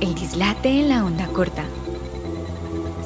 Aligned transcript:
El 0.00 0.14
dislate 0.14 0.68
en 0.68 0.88
la 0.88 1.04
onda 1.04 1.26
corta. 1.28 1.64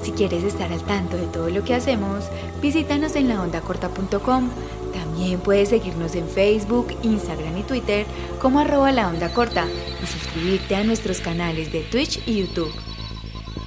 Si 0.03 0.13
quieres 0.13 0.45
estar 0.45 0.73
al 0.73 0.83
tanto 0.85 1.17
de 1.17 1.27
todo 1.27 1.49
lo 1.51 1.65
que 1.65 1.75
hacemos, 1.75 2.29
visítanos 2.61 3.17
en 3.17 3.29
laondacorta.com. 3.29 4.51
También 4.93 5.41
puedes 5.41 5.71
seguirnos 5.71 6.15
en 6.15 6.29
Facebook, 6.29 6.95
Instagram 7.03 7.59
y 7.59 7.63
Twitter 7.63 8.07
como 8.41 8.61
arroba 8.61 8.93
la 8.93 9.09
onda 9.09 9.33
corta 9.33 9.67
y 10.03 10.07
suscribirte 10.07 10.77
a 10.77 10.85
nuestros 10.85 11.21
canales 11.21 11.73
de 11.73 11.81
Twitch 11.81 12.21
y 12.27 12.41
YouTube. 12.43 12.73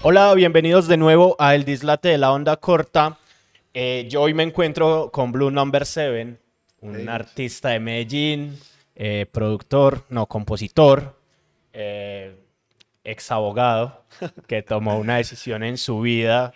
Hola, 0.03 0.33
bienvenidos 0.35 0.87
de 0.87 0.97
nuevo 0.97 1.35
a 1.39 1.55
El 1.55 1.65
Dislate 1.65 2.09
de 2.09 2.17
la 2.17 2.31
Onda 2.31 2.55
Corta. 2.57 3.17
Eh, 3.73 4.05
yo 4.09 4.21
hoy 4.21 4.33
me 4.33 4.43
encuentro 4.43 5.09
con 5.11 5.31
Blue 5.31 5.51
Number 5.51 5.85
7, 5.85 6.37
un 6.81 6.95
Hey. 6.95 7.07
artista 7.09 7.69
de 7.69 7.79
Medellín, 7.79 8.57
eh, 8.95 9.25
productor, 9.31 10.03
no, 10.09 10.27
compositor, 10.27 11.15
eh, 11.73 12.35
ex 13.09 13.31
abogado, 13.31 14.03
que 14.47 14.61
tomó 14.61 14.97
una 14.99 15.17
decisión 15.17 15.63
en 15.63 15.77
su 15.77 16.01
vida 16.01 16.53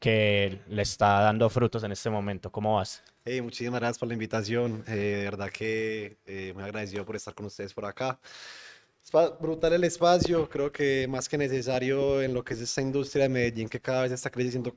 que 0.00 0.60
le 0.68 0.82
está 0.82 1.20
dando 1.20 1.48
frutos 1.48 1.82
en 1.84 1.92
este 1.92 2.10
momento. 2.10 2.50
¿Cómo 2.50 2.76
vas? 2.76 3.02
Hey, 3.24 3.40
muchísimas 3.40 3.80
gracias 3.80 3.98
por 3.98 4.08
la 4.08 4.14
invitación. 4.14 4.84
eh, 4.86 4.92
de 4.92 5.24
verdad 5.24 5.50
que 5.50 6.16
eh, 6.26 6.52
muy 6.54 6.64
agradecido 6.64 7.04
por 7.04 7.16
estar 7.16 7.34
con 7.34 7.46
ustedes 7.46 7.72
por 7.72 7.84
acá. 7.84 8.18
Espa- 9.04 9.38
brutal 9.40 9.72
el 9.72 9.84
espacio, 9.84 10.48
creo 10.48 10.70
que 10.72 11.06
más 11.08 11.28
que 11.28 11.38
necesario 11.38 12.20
en 12.22 12.34
lo 12.34 12.44
que 12.44 12.54
es 12.54 12.60
esta 12.60 12.82
industria 12.82 13.24
de 13.24 13.28
Medellín 13.28 13.68
que 13.68 13.80
cada 13.80 14.02
vez 14.02 14.12
está 14.12 14.30
creciendo 14.30 14.76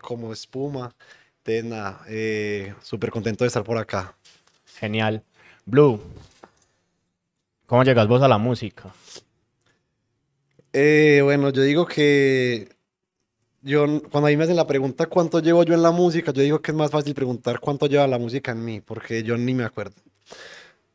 como 0.00 0.32
espuma. 0.32 0.94
Entonces, 1.38 1.64
nada, 1.64 2.02
eh, 2.08 2.74
súper 2.82 3.10
contento 3.10 3.44
de 3.44 3.48
estar 3.48 3.64
por 3.64 3.78
acá. 3.78 4.14
Genial. 4.78 5.22
Blue, 5.64 6.00
¿cómo 7.66 7.82
llegas 7.84 8.06
vos 8.06 8.22
a 8.22 8.28
la 8.28 8.38
música? 8.38 8.92
Eh, 10.72 11.20
bueno, 11.24 11.50
yo 11.50 11.62
digo 11.62 11.86
que 11.86 12.68
yo, 13.62 13.86
cuando 14.10 14.28
a 14.28 14.30
mí 14.30 14.36
me 14.36 14.44
hacen 14.44 14.56
la 14.56 14.66
pregunta 14.66 15.06
cuánto 15.06 15.40
llevo 15.40 15.64
yo 15.64 15.74
en 15.74 15.82
la 15.82 15.90
música, 15.92 16.32
yo 16.32 16.42
digo 16.42 16.62
que 16.62 16.72
es 16.72 16.76
más 16.76 16.90
fácil 16.90 17.14
preguntar 17.14 17.60
cuánto 17.60 17.86
lleva 17.86 18.06
la 18.06 18.18
música 18.18 18.52
en 18.52 18.64
mí, 18.64 18.80
porque 18.80 19.22
yo 19.24 19.36
ni 19.36 19.54
me 19.54 19.64
acuerdo. 19.64 19.96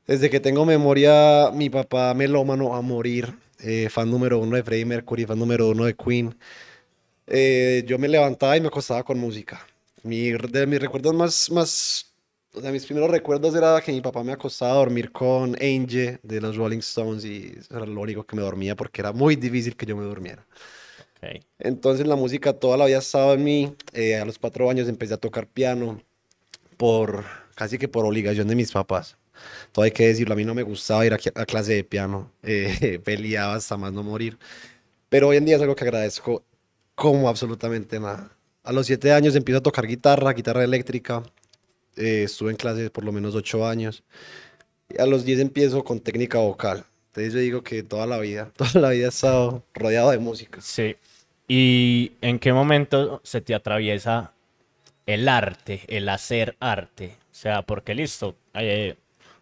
Desde 0.08 0.30
que 0.30 0.39
tengo 0.39 0.66
memoria, 0.66 1.52
mi 1.53 1.69
papá 1.69 2.14
melómano 2.14 2.75
a 2.75 2.81
morir, 2.81 3.33
eh, 3.59 3.89
fan 3.89 4.09
número 4.11 4.39
uno 4.39 4.55
de 4.55 4.64
Freddie 4.64 4.86
Mercury, 4.86 5.25
fan 5.25 5.39
número 5.39 5.69
uno 5.69 5.86
de 5.86 5.95
Queen. 5.95 6.36
eh, 7.27 7.83
yo 7.88 7.99
me 7.99 8.08
levantaba 8.08 8.58
y 8.58 8.61
me 8.61 8.67
acostaba 8.67 9.03
con 9.03 9.19
música. 9.19 9.66
Mi, 10.03 10.31
de 10.31 10.67
mis 10.67 10.80
recuerdos 10.81 11.16
más, 11.16 11.52
más, 11.52 12.14
o 12.56 12.61
sea, 12.61 12.72
mis 12.72 12.86
primeros 12.86 13.09
recuerdos 13.11 13.56
era 13.56 13.81
que 13.81 13.92
mi 13.92 14.02
papá 14.02 14.23
me 14.23 14.31
acostaba 14.34 14.72
a 14.73 14.75
dormir 14.75 15.11
con 15.11 15.56
Angel 15.56 16.20
de 16.23 16.42
los 16.42 16.56
Rolling 16.56 16.80
Stones 16.80 17.25
y 17.25 17.53
eso 17.58 17.75
era 17.78 17.86
lo 17.86 18.02
único 18.02 18.25
que 18.25 18.36
me 18.36 18.42
dormía 18.42 18.75
porque 18.75 19.02
era 19.02 19.11
muy 19.14 19.36
difícil 19.36 19.75
que 19.75 19.86
yo 19.86 19.95
me 19.98 20.03
durmiera. 20.03 20.45
Ok. 21.17 21.45
Entonces 21.59 22.08
la 22.08 22.16
música 22.16 22.53
toda 22.53 22.78
la 22.78 22.86
vida 22.86 23.00
estaba 23.00 23.33
en 23.33 23.44
mí. 23.44 23.76
eh, 23.94 24.17
a 24.17 24.26
los 24.26 24.39
cuatro 24.39 24.70
años 24.70 24.88
empecé 24.88 25.14
a 25.14 25.17
tocar 25.17 25.48
piano 25.48 26.02
por 26.78 27.26
casi 27.56 27.78
que 27.78 27.88
por 27.88 28.06
obligación 28.06 28.48
de 28.48 28.56
mis 28.56 28.72
papás. 28.72 29.17
Todo 29.72 29.86
hay 29.86 29.92
que 29.92 30.08
decirlo, 30.08 30.33
a 30.33 30.38
mí 30.38 30.45
no 30.45 30.56
me 30.56 30.64
gustaba 30.64 31.06
ir 31.06 31.14
a, 31.14 31.17
a 31.36 31.45
clase 31.45 31.73
de 31.73 31.83
piano, 31.83 32.31
eh, 32.44 33.00
peleaba 33.03 33.56
hasta 33.56 33.78
más 33.78 33.94
no 33.94 34.03
morir. 34.03 34.38
Pero 35.09 35.30
hoy 35.30 35.38
en 35.38 35.45
día 35.45 35.56
es 35.58 35.61
algo 35.61 35.76
que 35.76 35.83
agradezco 35.86 36.44
como 36.95 37.30
absolutamente 37.30 38.00
nada. 38.00 38.31
A 38.64 38.73
los 38.73 38.88
siete 38.88 39.14
años 39.14 39.36
empiezo 39.36 39.59
a 39.59 39.64
tocar 39.64 39.88
guitarra, 39.88 40.33
guitarra 40.33 40.64
eléctrica. 40.64 41.23
Eh, 41.95 42.23
estuve 42.23 42.51
en 42.51 42.57
clase 42.57 42.89
por 42.89 43.03
lo 43.03 43.11
menos 43.11 43.35
ocho 43.35 43.65
años. 43.67 44.03
Y 44.89 45.01
a 45.01 45.05
los 45.05 45.25
diez 45.25 45.39
empiezo 45.39 45.83
con 45.83 45.99
técnica 45.99 46.39
vocal. 46.39 46.85
Entonces 47.07 47.33
yo 47.33 47.39
digo 47.39 47.63
que 47.63 47.83
toda 47.83 48.05
la 48.05 48.19
vida, 48.19 48.52
toda 48.57 48.81
la 48.81 48.89
vida 48.89 49.05
he 49.05 49.09
estado 49.09 49.63
rodeado 49.73 50.11
de 50.11 50.19
música. 50.19 50.59
Sí. 50.61 50.95
¿Y 51.47 52.13
en 52.21 52.39
qué 52.39 52.53
momento 52.53 53.21
se 53.23 53.41
te 53.41 53.53
atraviesa 53.53 54.33
el 55.05 55.29
arte, 55.29 55.81
el 55.87 56.09
hacer 56.09 56.58
arte? 56.59 57.15
O 57.31 57.36
sea, 57.36 57.61
porque 57.61 57.93
listo, 57.93 58.36
eh, 58.53 58.95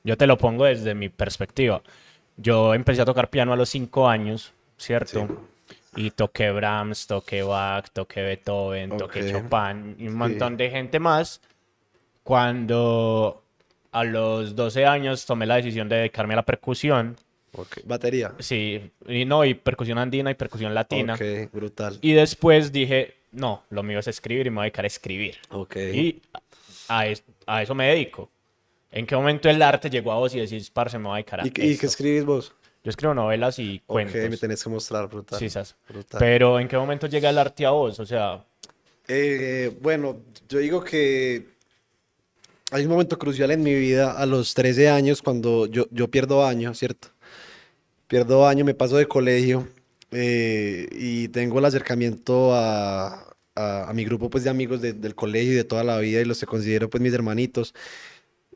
yo 0.04 0.18
te 0.18 0.28
lo 0.28 0.38
pongo 0.38 0.66
desde 0.66 0.96
mi 0.96 1.10
perspectiva. 1.10 1.82
Yo 2.36 2.74
empecé 2.74 3.02
a 3.02 3.06
tocar 3.06 3.30
piano 3.30 3.54
a 3.54 3.56
los 3.56 3.70
cinco 3.70 4.10
años, 4.10 4.54
¿cierto? 4.78 5.28
Y 5.96 6.12
toqué 6.12 6.52
Brahms, 6.52 7.08
toqué 7.08 7.44
Bach, 7.44 7.88
toqué 7.94 8.22
Beethoven, 8.22 8.98
toqué 8.98 9.22
Ok. 9.22 9.32
Chopin 9.32 9.96
y 10.00 10.08
un 10.08 10.16
montón 10.16 10.58
de 10.58 10.70
gente 10.70 11.00
más. 11.00 11.42
Cuando 12.24 13.44
a 13.92 14.04
los 14.04 14.56
12 14.56 14.86
años 14.86 15.26
tomé 15.26 15.46
la 15.46 15.56
decisión 15.58 15.88
de 15.90 15.98
dedicarme 15.98 16.34
a 16.34 16.38
la 16.38 16.46
percusión. 16.46 17.16
Ok, 17.56 17.80
Batería. 17.86 18.34
Sí, 18.40 18.92
y 19.08 19.26
no, 19.26 19.46
y 19.46 19.54
percusión 19.54 19.98
andina 19.98 20.32
y 20.32 20.34
percusión 20.34 20.74
latina. 20.74 21.14
Ok, 21.16 21.52
brutal. 21.54 22.00
Y 22.02 22.14
después 22.14 22.72
dije, 22.72 23.16
no, 23.32 23.64
lo 23.70 23.84
mío 23.84 24.00
es 24.00 24.08
escribir 24.08 24.48
y 24.48 24.50
me 24.50 24.56
voy 24.56 24.62
a 24.62 24.66
dedicar 24.66 24.86
a 24.86 24.88
escribir. 24.88 25.36
Ok. 25.52 25.76
Y 25.94 26.22
a, 26.88 27.06
es- 27.08 27.24
a 27.46 27.62
eso 27.62 27.76
me 27.76 27.88
dedico. 27.88 28.30
¿En 28.92 29.06
qué 29.06 29.16
momento 29.16 29.50
el 29.50 29.62
arte 29.62 29.90
llegó 29.90 30.12
a 30.12 30.16
vos 30.18 30.34
y 30.36 30.40
decís, 30.40 30.70
parce, 30.72 30.98
me 30.98 31.06
voy 31.06 31.14
a 31.14 31.16
dedicar 31.18 31.42
a 31.42 31.46
¿Y, 31.48 31.52
qué- 31.52 31.64
y 31.64 31.68
qué 31.68 31.74
esto"? 31.74 31.88
escribís 31.88 32.26
vos? 32.26 32.54
Yo 32.84 32.90
escribo 32.90 33.14
novelas 33.14 33.60
y 33.60 33.78
Ok, 33.86 33.94
cuentos. 33.94 34.30
me 34.30 34.38
tenés 34.38 34.64
que 34.64 34.70
mostrar, 34.70 35.08
brutal. 35.08 35.40
Sí, 35.40 35.50
sas. 35.50 35.76
Brutal. 35.88 36.20
Pero 36.20 36.60
¿en 36.60 36.68
qué 36.68 36.78
momento 36.78 37.08
llega 37.08 37.30
el 37.30 37.38
arte 37.38 37.66
a 37.66 37.70
vos? 37.72 38.00
O 38.00 38.06
sea, 38.06 38.44
Eh, 39.08 39.72
bueno, 39.82 40.18
yo 40.50 40.60
digo 40.60 40.84
que 40.84 41.53
hay 42.74 42.84
un 42.86 42.92
momento 42.92 43.18
crucial 43.20 43.52
en 43.52 43.64
mi 43.64 43.74
vida 43.76 44.12
a 44.14 44.26
los 44.26 44.54
13 44.54 44.90
años 44.90 45.22
cuando 45.22 45.68
yo, 45.68 45.88
yo 45.92 46.10
pierdo 46.10 46.46
año, 46.46 46.74
¿cierto? 46.74 47.10
Pierdo 48.08 48.48
año, 48.48 48.66
me 48.66 48.74
paso 48.76 48.98
de 48.98 49.08
colegio 49.08 49.68
eh, 50.12 50.88
y 50.92 51.28
tengo 51.30 51.60
el 51.60 51.66
acercamiento 51.66 52.54
a, 52.54 53.36
a- 53.56 53.90
a 53.90 53.94
mi 53.94 54.06
grupo 54.06 54.30
pues, 54.30 54.44
de 54.44 54.50
amigos 54.52 54.82
de- 54.82 54.94
del 54.94 55.16
colegio 55.16 55.54
y 55.54 55.56
de 55.56 55.64
toda 55.64 55.84
la 55.84 55.98
vida 56.00 56.22
y 56.22 56.26
los 56.26 56.40
que 56.40 56.46
considero 56.46 56.90
pues 56.90 57.02
mis 57.02 57.14
hermanitos. 57.14 57.74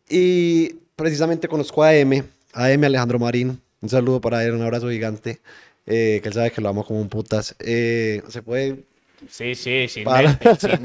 Y 0.10 0.76
precisamente 0.96 1.48
conozco 1.48 1.84
a 1.84 1.96
M, 1.96 2.24
a 2.54 2.72
M 2.72 2.86
Alejandro 2.88 3.20
Marín. 3.20 3.62
Un 3.82 3.90
saludo 3.90 4.22
para 4.22 4.44
él, 4.46 4.54
un 4.54 4.62
abrazo 4.64 4.90
gigante. 4.90 5.42
eh, 5.86 6.20
que 6.22 6.30
él 6.30 6.34
sabe 6.36 6.52
que 6.52 6.62
lo 6.62 6.70
amo 6.70 6.86
como 6.86 7.02
un 7.02 7.10
putas. 7.10 7.56
Eh, 7.60 8.22
se 8.30 8.42
puede 8.44 8.86
sí, 9.30 9.56
sí, 9.56 9.88
sin 9.88 10.04
Para. 10.04 10.38
sin. 10.58 10.80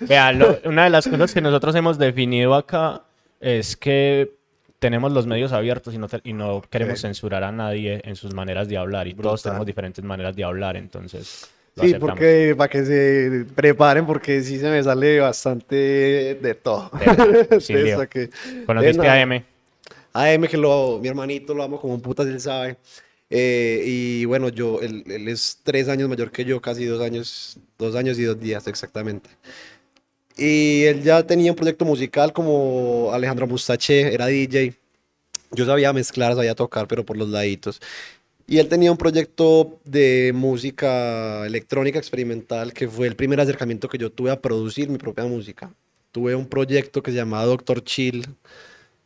Vean, 0.08 0.38
lo- 0.38 0.58
una 0.64 0.84
de 0.84 0.90
las 0.90 1.06
cosas 1.08 1.32
que 1.34 1.40
nosotros 1.40 1.74
hemos 1.74 1.98
definido 1.98 2.54
acá 2.54 3.02
es 3.40 3.76
que 3.76 4.30
tenemos 4.78 5.12
los 5.12 5.26
medios 5.26 5.52
abiertos 5.52 5.92
y 5.94 5.98
no, 5.98 6.08
te- 6.08 6.20
y 6.24 6.32
no 6.32 6.62
queremos 6.70 7.00
censurar 7.00 7.44
a 7.44 7.52
nadie 7.52 8.00
en 8.04 8.16
sus 8.16 8.32
maneras 8.34 8.68
de 8.68 8.76
hablar. 8.78 9.06
Y 9.08 9.14
todos 9.14 9.40
Brutal. 9.42 9.42
tenemos 9.52 9.66
diferentes 9.66 10.04
maneras 10.04 10.34
de 10.36 10.44
hablar, 10.44 10.76
entonces 10.76 11.48
lo 11.76 11.82
Sí, 11.82 11.90
aceptamos. 11.90 12.10
porque 12.14 12.54
para 12.56 12.68
que 12.70 12.84
se 12.84 13.44
preparen, 13.54 14.06
porque 14.06 14.42
sí 14.42 14.58
se 14.58 14.68
me 14.70 14.82
sale 14.82 15.20
bastante 15.20 15.74
de 16.40 16.54
todo. 16.54 16.90
De 17.48 17.60
sin 17.60 17.84
lío. 17.84 18.08
que- 18.08 18.30
¿Conociste 18.66 19.02
de 19.02 19.08
a 19.08 19.10
nada. 19.12 19.20
M? 19.22 19.44
A 20.12 20.32
M, 20.32 20.48
que 20.48 20.56
lo, 20.56 20.98
mi 21.00 21.08
hermanito 21.08 21.54
lo 21.54 21.62
amo 21.62 21.80
como 21.80 21.94
un 21.94 22.00
putas, 22.00 22.26
él 22.26 22.40
sabe. 22.40 22.76
Eh, 23.30 23.82
y 23.86 24.24
bueno, 24.24 24.48
yo, 24.48 24.80
él, 24.80 25.04
él 25.06 25.28
es 25.28 25.60
tres 25.62 25.88
años 25.88 26.08
mayor 26.08 26.32
que 26.32 26.44
yo, 26.44 26.60
casi 26.60 26.84
dos 26.84 27.00
años, 27.00 27.58
dos 27.78 27.94
años 27.94 28.18
y 28.18 28.24
dos 28.24 28.38
días 28.40 28.66
exactamente. 28.66 29.30
Y 30.36 30.84
él 30.84 31.02
ya 31.02 31.22
tenía 31.26 31.52
un 31.52 31.56
proyecto 31.56 31.84
musical 31.84 32.32
como 32.32 33.10
Alejandro 33.12 33.46
Mustache, 33.46 34.12
era 34.14 34.26
DJ. 34.26 34.74
Yo 35.52 35.66
sabía 35.66 35.92
mezclar, 35.92 36.34
sabía 36.34 36.54
tocar, 36.54 36.88
pero 36.88 37.04
por 37.04 37.16
los 37.16 37.28
laditos. 37.28 37.80
Y 38.46 38.58
él 38.58 38.68
tenía 38.68 38.90
un 38.90 38.98
proyecto 38.98 39.78
de 39.84 40.32
música 40.34 41.46
electrónica 41.46 41.98
experimental 41.98 42.72
que 42.72 42.88
fue 42.88 43.06
el 43.06 43.16
primer 43.16 43.40
acercamiento 43.40 43.88
que 43.88 43.98
yo 43.98 44.10
tuve 44.10 44.30
a 44.30 44.40
producir 44.40 44.88
mi 44.88 44.98
propia 44.98 45.24
música. 45.24 45.72
Tuve 46.10 46.34
un 46.34 46.46
proyecto 46.46 47.02
que 47.02 47.12
se 47.12 47.18
llamaba 47.18 47.44
Doctor 47.44 47.84
Chill, 47.84 48.26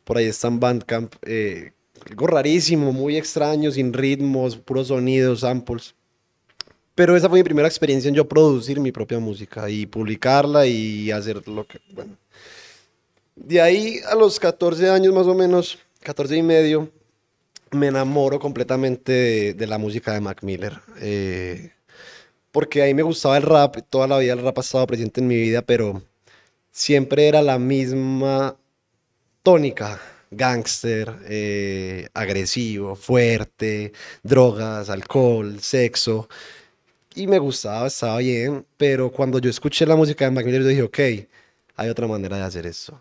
por 0.05 0.19
ahí 0.19 0.27
está 0.27 0.49
en 0.49 0.61
Bandcamp, 0.61 1.15
eh, 1.27 1.73
algo 2.09 2.27
rarísimo, 2.27 2.93
muy 2.93 3.17
extraño, 3.17 3.71
sin 3.71 3.93
ritmos, 3.93 4.57
puros 4.57 4.89
sonidos, 4.89 5.41
samples. 5.41 5.95
Pero 6.95 7.17
esa 7.17 7.29
fue 7.29 7.41
mi 7.41 7.45
primera 7.45 7.67
experiencia 7.67 8.09
en 8.09 8.15
yo 8.15 8.29
producir 8.29 8.79
mi 8.79 8.93
propia 8.93 9.19
música 9.19 9.69
y 9.69 9.87
publicarla 9.87 10.67
y 10.67 11.11
hacer 11.11 11.47
lo 11.49 11.67
que, 11.67 11.81
bueno. 11.93 12.17
De 13.35 13.61
ahí 13.61 13.99
a 14.09 14.15
los 14.15 14.39
14 14.39 14.91
años 14.91 15.13
más 15.13 15.27
o 15.27 15.35
menos, 15.35 15.79
14 16.03 16.37
y 16.37 16.43
medio, 16.43 16.89
me 17.73 17.89
enamoro 17.89 18.39
completamente 18.39 19.55
de, 19.55 19.67
la 19.67 19.79
música 19.79 20.13
de 20.13 20.21
Mac 20.21 20.43
Miller. 20.43 20.81
eh, 21.01 21.71
porque 22.55 22.83
ahí 22.83 22.95
me 22.95 23.03
gustaba 23.03 23.37
el 23.37 23.43
rap, 23.43 23.79
toda 23.91 24.07
la 24.07 24.17
vida 24.19 24.33
el 24.33 24.41
rap 24.41 24.57
ha 24.57 24.61
estado 24.61 24.87
presente 24.87 25.21
en 25.21 25.27
mi 25.27 25.35
vida, 25.35 25.61
pero 25.61 26.01
siempre 26.71 27.27
era 27.27 27.43
la 27.43 27.59
misma 27.59 28.57
tónica. 29.43 30.01
Gangster, 30.37 31.17
eh, 31.27 32.09
agresivo, 32.15 32.97
fuerte, 32.97 33.93
drogas, 34.23 34.91
alcohol, 34.91 35.61
sexo. 35.61 36.29
Y 37.15 37.27
me 37.27 37.39
gustaba, 37.39 37.87
estaba 37.87 38.19
bien, 38.19 38.67
pero 38.77 39.11
cuando 39.13 39.39
yo 39.39 39.51
escuché 39.51 39.87
la 39.87 39.97
música 39.97 40.25
de 40.25 40.31
Mac 40.33 40.45
Miller, 40.47 40.63
yo 40.63 40.69
dije, 40.69 40.83
ok, 40.83 40.99
hay 41.77 41.89
otra 41.89 42.07
manera 42.09 42.37
de 42.39 42.43
hacer 42.45 42.67
esto. 42.67 43.01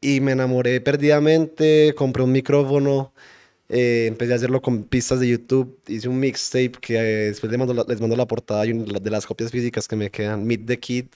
Y 0.00 0.20
me 0.20 0.32
enamoré 0.32 0.80
perdidamente, 0.80 1.94
compré 1.96 2.22
un 2.22 2.32
micrófono, 2.32 3.12
Eh, 3.70 4.06
empecé 4.08 4.32
a 4.34 4.36
hacerlo 4.36 4.62
con 4.62 4.84
pistas 4.84 5.20
de 5.20 5.28
YouTube. 5.28 5.78
Hice 5.88 6.08
un 6.08 6.20
mixtape 6.20 6.72
que 6.80 6.96
eh, 6.98 7.28
después 7.30 7.50
les 7.50 7.58
mando, 7.58 7.74
la, 7.74 7.84
les 7.88 8.00
mando 8.00 8.16
la 8.16 8.26
portada 8.26 8.66
y 8.66 8.72
una 8.72 8.98
de 9.00 9.10
las 9.10 9.26
copias 9.26 9.50
físicas 9.50 9.88
que 9.88 9.96
me 9.96 10.10
quedan. 10.10 10.46
Meet 10.46 10.66
the 10.66 10.78
Kid. 10.78 11.06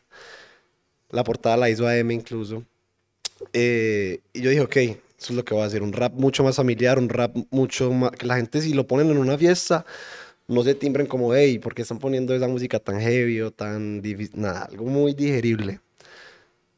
La 1.11 1.25
portada 1.25 1.57
la 1.57 1.71
hizo 1.71 1.87
AM 1.87 2.11
incluso. 2.11 2.65
Eh, 3.53 4.21
y 4.33 4.43
yo 4.43 4.51
dije, 4.51 4.63
ok, 4.63 4.77
eso 5.25 5.33
es 5.33 5.37
lo 5.37 5.45
que 5.45 5.55
voy 5.55 5.63
a 5.63 5.67
hacer. 5.67 5.83
Un 5.83 5.93
rap 5.93 6.13
mucho 6.15 6.45
más 6.45 6.57
familiar, 6.57 6.99
un 6.99 7.09
rap 7.09 7.35
mucho 7.51 7.91
más... 7.91 8.11
Que 8.13 8.27
la 8.27 8.37
gente 8.37 8.61
si 8.61 8.75
lo 8.75 8.87
ponen 8.87 9.11
en 9.11 9.17
una 9.17 9.39
fiesta, 9.39 9.87
no 10.47 10.63
se 10.63 10.75
timbren 10.75 11.07
como, 11.07 11.35
hey, 11.35 11.59
¿por 11.59 11.75
qué 11.75 11.83
están 11.83 11.99
poniendo 11.99 12.35
esa 12.35 12.47
música 12.47 12.79
tan 12.79 13.01
heavy 13.01 13.41
o 13.41 13.51
tan 13.51 14.03
difícil? 14.03 14.41
Nada, 14.41 14.65
algo 14.65 14.85
muy 14.85 15.15
digerible. 15.15 15.81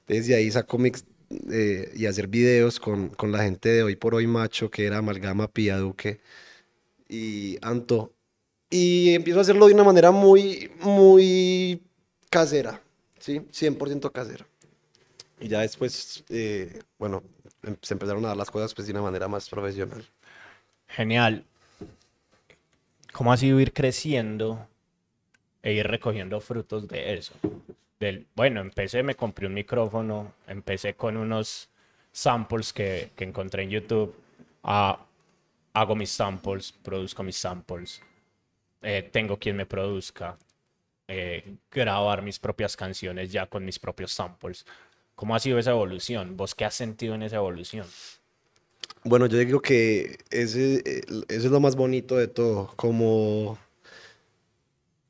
Desde 0.06 0.36
ahí 0.36 0.48
saco 0.50 0.78
mix, 0.78 1.04
eh, 1.50 1.92
y 1.96 2.06
hacer 2.06 2.28
videos 2.28 2.78
con, 2.78 3.08
con, 3.08 3.32
la 3.32 3.42
gente 3.42 3.68
de 3.68 3.82
Hoy 3.82 3.96
por 3.96 4.14
Hoy 4.14 4.28
Macho, 4.28 4.70
que 4.70 4.86
era 4.86 4.98
Amalgama, 4.98 5.48
Pia 5.48 5.76
Duque 5.78 6.20
y 7.08 7.58
Anto. 7.62 8.12
Y 8.70 9.12
empiezo 9.14 9.40
a 9.40 9.42
hacerlo 9.42 9.66
de 9.66 9.74
una 9.74 9.82
manera 9.82 10.12
muy, 10.12 10.70
muy 10.80 11.82
casera, 12.30 12.80
¿sí? 13.18 13.40
100% 13.52 14.12
casera. 14.12 14.46
Y 15.40 15.48
ya 15.48 15.60
después, 15.60 16.24
eh, 16.28 16.80
bueno, 16.98 17.24
se 17.82 17.94
empezaron 17.94 18.24
a 18.24 18.28
dar 18.28 18.36
las 18.36 18.50
cosas 18.50 18.74
pues 18.74 18.86
de 18.86 18.92
una 18.92 19.02
manera 19.02 19.28
más 19.28 19.48
profesional. 19.48 20.04
Genial. 20.88 21.44
¿Cómo 23.12 23.32
ha 23.32 23.36
sido 23.36 23.58
ir 23.60 23.72
creciendo 23.72 24.66
e 25.62 25.72
ir 25.72 25.86
recogiendo 25.86 26.40
frutos 26.40 26.86
de 26.86 27.14
eso? 27.14 27.34
del, 27.98 28.26
bueno, 28.34 28.60
empecé, 28.60 29.02
me 29.02 29.14
compré 29.14 29.46
un 29.46 29.54
micrófono, 29.54 30.34
empecé 30.46 30.94
con 30.94 31.16
unos 31.16 31.68
samples 32.12 32.72
que, 32.72 33.10
que 33.16 33.24
encontré 33.24 33.62
en 33.62 33.70
YouTube, 33.70 34.14
hago 34.62 35.96
mis 35.96 36.10
samples, 36.10 36.72
produzco 36.72 37.22
mis 37.22 37.36
samples, 37.36 38.02
eh, 38.82 39.08
tengo 39.10 39.38
quien 39.38 39.56
me 39.56 39.66
produzca, 39.66 40.36
eh, 41.08 41.56
grabar 41.70 42.22
mis 42.22 42.38
propias 42.38 42.76
canciones 42.76 43.32
ya 43.32 43.46
con 43.46 43.64
mis 43.64 43.78
propios 43.78 44.12
samples. 44.12 44.66
¿Cómo 45.16 45.34
ha 45.34 45.40
sido 45.40 45.58
esa 45.58 45.72
evolución? 45.72 46.36
¿Vos 46.36 46.54
qué 46.54 46.64
has 46.64 46.74
sentido 46.74 47.14
en 47.14 47.22
esa 47.22 47.36
evolución? 47.36 47.86
Bueno, 49.02 49.26
yo 49.26 49.38
digo 49.38 49.60
que 49.60 50.18
ese, 50.30 50.82
eh, 50.84 51.02
eso 51.28 51.46
es 51.46 51.50
lo 51.50 51.60
más 51.60 51.74
bonito 51.74 52.16
de 52.16 52.28
todo, 52.28 52.72
como 52.76 53.58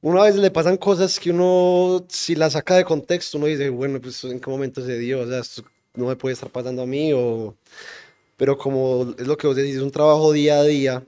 una 0.01 0.23
vez 0.23 0.37
le 0.37 0.51
pasan 0.51 0.77
cosas 0.77 1.19
que 1.19 1.31
uno, 1.31 2.07
si 2.09 2.37
las 2.37 2.53
saca 2.53 2.77
de 2.77 2.85
contexto, 2.85 3.39
uno 3.39 3.49
dice, 3.49 3.69
bueno, 3.71 4.01
pues 4.01 4.23
en 4.25 4.39
qué 4.39 4.49
momento 4.49 4.85
se 4.85 4.99
dio, 4.99 5.21
o 5.21 5.27
sea, 5.27 5.41
esto 5.41 5.65
no 5.95 6.07
me 6.07 6.17
puede 6.17 6.35
estar 6.35 6.51
pasando 6.51 6.83
a 6.83 6.87
mí, 6.87 7.13
o... 7.13 7.57
pero 8.37 8.57
como 8.57 9.15
es 9.19 9.27
lo 9.27 9.37
que 9.37 9.47
vos 9.49 9.57
decís, 9.57 9.77
es 9.77 9.83
un 9.83 9.91
trabajo 9.91 10.31
día 10.33 10.59
a 10.61 10.65
día, 10.65 11.05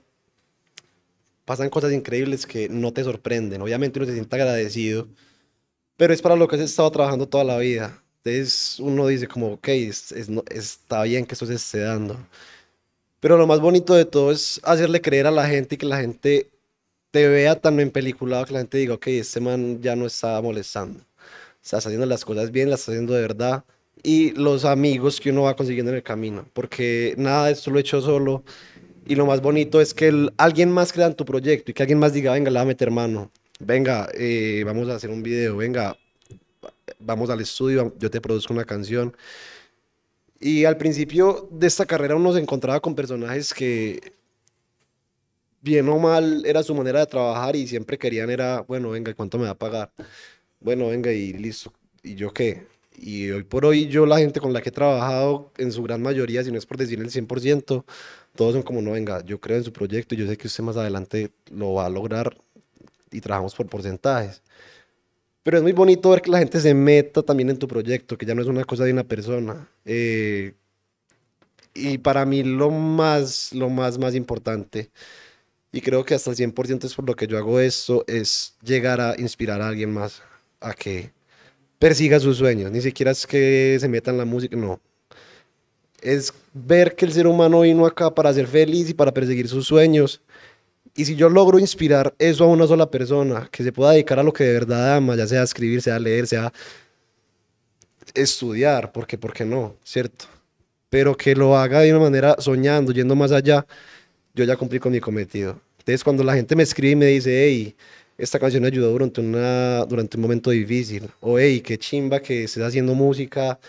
pasan 1.45 1.69
cosas 1.69 1.93
increíbles 1.93 2.45
que 2.45 2.69
no 2.69 2.91
te 2.93 3.03
sorprenden. 3.03 3.61
Obviamente 3.61 3.99
uno 3.99 4.07
se 4.07 4.13
siente 4.13 4.35
agradecido, 4.35 5.07
pero 5.97 6.13
es 6.13 6.21
para 6.21 6.35
lo 6.35 6.47
que 6.47 6.57
has 6.57 6.61
estado 6.61 6.91
trabajando 6.91 7.27
toda 7.29 7.43
la 7.43 7.57
vida. 7.57 8.03
Entonces 8.23 8.79
uno 8.79 9.07
dice 9.07 9.27
como, 9.27 9.53
ok, 9.53 9.67
es, 9.69 10.13
está 10.49 11.03
bien 11.03 11.25
que 11.25 11.33
esto 11.33 11.45
se 11.45 11.55
esté 11.55 11.79
dando. 11.79 12.17
Pero 13.19 13.37
lo 13.37 13.47
más 13.47 13.59
bonito 13.59 13.93
de 13.93 14.05
todo 14.05 14.31
es 14.31 14.59
hacerle 14.63 15.01
creer 15.01 15.27
a 15.27 15.31
la 15.31 15.47
gente 15.47 15.75
y 15.75 15.77
que 15.77 15.85
la 15.85 15.99
gente 15.99 16.49
te 17.11 17.27
vea 17.27 17.59
tan 17.59 17.79
en 17.79 17.91
peliculado 17.91 18.45
que 18.45 18.53
la 18.53 18.59
gente 18.59 18.77
diga, 18.77 18.93
ok, 18.93 19.07
este 19.07 19.39
man 19.39 19.81
ya 19.81 19.95
no 19.95 20.05
está 20.05 20.41
molestando. 20.41 21.01
Estás 21.63 21.85
haciendo 21.85 22.05
las 22.05 22.23
cosas 22.23 22.51
bien, 22.51 22.69
las 22.69 22.81
está 22.81 22.91
haciendo 22.93 23.13
de 23.13 23.21
verdad. 23.21 23.63
Y 24.03 24.31
los 24.31 24.63
amigos 24.63 25.19
que 25.19 25.31
uno 25.31 25.43
va 25.43 25.55
consiguiendo 25.55 25.91
en 25.91 25.97
el 25.97 26.03
camino. 26.03 26.45
Porque 26.53 27.15
nada 27.17 27.47
de 27.47 27.53
esto 27.53 27.71
lo 27.71 27.77
he 27.77 27.81
hecho 27.81 28.01
solo. 28.01 28.43
Y 29.05 29.15
lo 29.15 29.25
más 29.25 29.41
bonito 29.41 29.81
es 29.81 29.93
que 29.93 30.29
alguien 30.37 30.71
más 30.71 30.93
crea 30.93 31.07
en 31.07 31.15
tu 31.15 31.25
proyecto 31.25 31.71
y 31.71 31.73
que 31.73 31.83
alguien 31.83 31.99
más 31.99 32.13
diga, 32.13 32.33
venga, 32.33 32.51
le 32.51 32.63
va 32.63 33.03
a. 33.03 33.29
Venga, 33.59 34.09
eh, 34.13 34.63
vamos 34.65 34.87
a 34.87 34.95
hacer 34.95 35.09
un 35.09 35.21
video. 35.21 35.57
Venga, 35.57 35.97
vamos 36.99 37.29
al 37.29 37.41
estudio, 37.41 37.95
yo 37.99 38.09
te 38.11 38.21
produzco 38.21 38.53
una 38.53 38.65
canción. 38.65 39.15
Y 40.39 40.65
al 40.65 40.77
principio 40.77 41.49
de 41.51 41.67
esta 41.67 41.85
carrera 41.85 42.15
uno 42.15 42.33
se 42.33 42.39
encontraba 42.39 42.79
con 42.79 42.95
personajes 42.95 43.53
que 43.53 44.13
bien 45.61 45.87
o 45.89 45.99
mal, 45.99 46.43
era 46.45 46.63
su 46.63 46.73
manera 46.75 46.99
de 46.99 47.05
trabajar 47.07 47.55
y 47.55 47.67
siempre 47.67 47.97
querían 47.97 48.29
era, 48.29 48.61
bueno, 48.61 48.89
venga, 48.91 49.13
¿cuánto 49.13 49.37
me 49.37 49.45
va 49.45 49.51
a 49.51 49.57
pagar? 49.57 49.91
Bueno, 50.59 50.87
venga, 50.89 51.11
y 51.11 51.33
listo. 51.33 51.73
¿Y 52.03 52.15
yo 52.15 52.31
qué? 52.33 52.67
Y 52.97 53.29
hoy 53.31 53.43
por 53.43 53.65
hoy 53.65 53.87
yo, 53.87 54.05
la 54.05 54.19
gente 54.19 54.39
con 54.39 54.53
la 54.53 54.61
que 54.61 54.69
he 54.69 54.71
trabajado, 54.71 55.51
en 55.57 55.71
su 55.71 55.83
gran 55.83 56.01
mayoría, 56.01 56.43
si 56.43 56.51
no 56.51 56.57
es 56.57 56.65
por 56.65 56.77
decir 56.77 56.99
el 56.99 57.09
100%, 57.11 57.85
todos 58.35 58.53
son 58.53 58.63
como, 58.63 58.81
no, 58.81 58.91
venga, 58.91 59.23
yo 59.25 59.39
creo 59.39 59.57
en 59.57 59.63
su 59.63 59.73
proyecto 59.73 60.15
y 60.15 60.19
yo 60.19 60.27
sé 60.27 60.37
que 60.37 60.47
usted 60.47 60.63
más 60.63 60.77
adelante 60.77 61.31
lo 61.51 61.73
va 61.73 61.85
a 61.85 61.89
lograr 61.89 62.37
y 63.11 63.21
trabajamos 63.21 63.55
por 63.55 63.67
porcentajes. 63.67 64.41
Pero 65.43 65.57
es 65.57 65.63
muy 65.63 65.71
bonito 65.71 66.09
ver 66.09 66.21
que 66.21 66.31
la 66.31 66.39
gente 66.39 66.59
se 66.59 66.73
meta 66.73 67.23
también 67.23 67.49
en 67.49 67.57
tu 67.57 67.67
proyecto, 67.67 68.17
que 68.17 68.25
ya 68.25 68.35
no 68.35 68.41
es 68.41 68.47
una 68.47 68.65
cosa 68.65 68.83
de 68.83 68.93
una 68.93 69.03
persona. 69.03 69.69
Eh, 69.85 70.53
y 71.73 71.97
para 71.99 72.25
mí 72.25 72.43
lo 72.43 72.71
más, 72.71 73.53
lo 73.53 73.69
más, 73.69 73.97
más 73.97 74.15
importante 74.15 74.91
y 75.71 75.81
creo 75.81 76.03
que 76.03 76.15
hasta 76.15 76.31
el 76.31 76.37
100% 76.37 76.85
es 76.85 76.95
por 76.95 77.05
lo 77.05 77.15
que 77.15 77.27
yo 77.27 77.37
hago 77.37 77.59
esto, 77.59 78.03
es 78.07 78.55
llegar 78.63 78.99
a 78.99 79.15
inspirar 79.19 79.61
a 79.61 79.67
alguien 79.67 79.93
más 79.93 80.21
a 80.59 80.73
que 80.73 81.11
persiga 81.77 82.19
sus 82.19 82.37
sueños. 82.37 82.71
Ni 82.71 82.81
siquiera 82.81 83.11
es 83.11 83.27
que 83.27 83.77
se 83.79 83.87
meta 83.87 84.11
en 84.11 84.17
la 84.17 84.25
música, 84.25 84.55
no. 84.57 84.79
Es 86.01 86.33
ver 86.53 86.95
que 86.95 87.05
el 87.05 87.13
ser 87.13 87.27
humano 87.27 87.61
vino 87.61 87.85
acá 87.85 88.13
para 88.13 88.33
ser 88.33 88.47
feliz 88.47 88.89
y 88.89 88.93
para 88.93 89.13
perseguir 89.13 89.47
sus 89.47 89.67
sueños. 89.67 90.21
Y 90.95 91.05
si 91.05 91.15
yo 91.15 91.29
logro 91.29 91.59
inspirar 91.59 92.13
eso 92.19 92.43
a 92.43 92.47
una 92.47 92.67
sola 92.67 92.89
persona, 92.89 93.47
que 93.51 93.63
se 93.63 93.71
pueda 93.71 93.91
dedicar 93.91 94.19
a 94.19 94.23
lo 94.23 94.33
que 94.33 94.43
de 94.43 94.53
verdad 94.53 94.95
ama, 94.97 95.15
ya 95.15 95.27
sea 95.27 95.43
escribir, 95.43 95.81
sea 95.81 95.99
leer, 95.99 96.27
sea 96.27 96.51
estudiar, 98.13 98.91
porque, 98.91 99.17
¿por 99.17 99.33
qué 99.33 99.45
no? 99.45 99.75
¿Cierto? 99.83 100.25
Pero 100.89 101.15
que 101.15 101.35
lo 101.35 101.57
haga 101.57 101.81
de 101.81 101.91
una 101.91 102.03
manera 102.03 102.35
soñando, 102.39 102.91
yendo 102.91 103.15
más 103.15 103.31
allá, 103.31 103.65
yo 104.33 104.43
ya 104.43 104.55
cumplí 104.55 104.79
con 104.79 104.91
mi 104.91 104.99
cometido. 104.99 105.59
Entonces, 105.79 106.03
cuando 106.03 106.23
la 106.23 106.33
gente 106.35 106.55
me 106.55 106.63
escribe 106.63 106.91
y 106.91 106.95
me 106.95 107.05
dice, 107.07 107.45
hey, 107.45 107.75
esta 108.17 108.39
canción 108.39 108.61
me 108.61 108.67
ayudó 108.67 108.91
durante, 108.91 109.21
una, 109.21 109.85
durante 109.85 110.17
un 110.17 110.21
momento 110.21 110.49
difícil, 110.49 111.09
o 111.21 111.39
hey, 111.39 111.61
qué 111.61 111.77
chimba 111.77 112.19
que 112.21 112.43
estés 112.43 112.63
haciendo 112.63 112.93
música, 112.93 113.59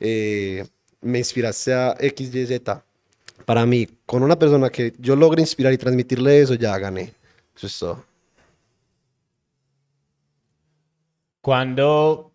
eh, 0.00 0.66
me 1.00 1.18
inspiraste 1.18 1.72
a 1.72 1.96
X, 1.98 2.34
Y, 2.34 2.46
Z. 2.46 2.84
Para 3.50 3.66
mí, 3.66 3.88
con 4.06 4.22
una 4.22 4.38
persona 4.38 4.70
que 4.70 4.92
yo 4.98 5.16
logre 5.16 5.42
inspirar 5.42 5.72
y 5.72 5.76
transmitirle 5.76 6.40
eso, 6.40 6.54
ya 6.54 6.78
gané. 6.78 7.14
Eso 7.56 7.66
es 7.66 7.78
todo. 7.80 8.04
Cuando 11.40 12.30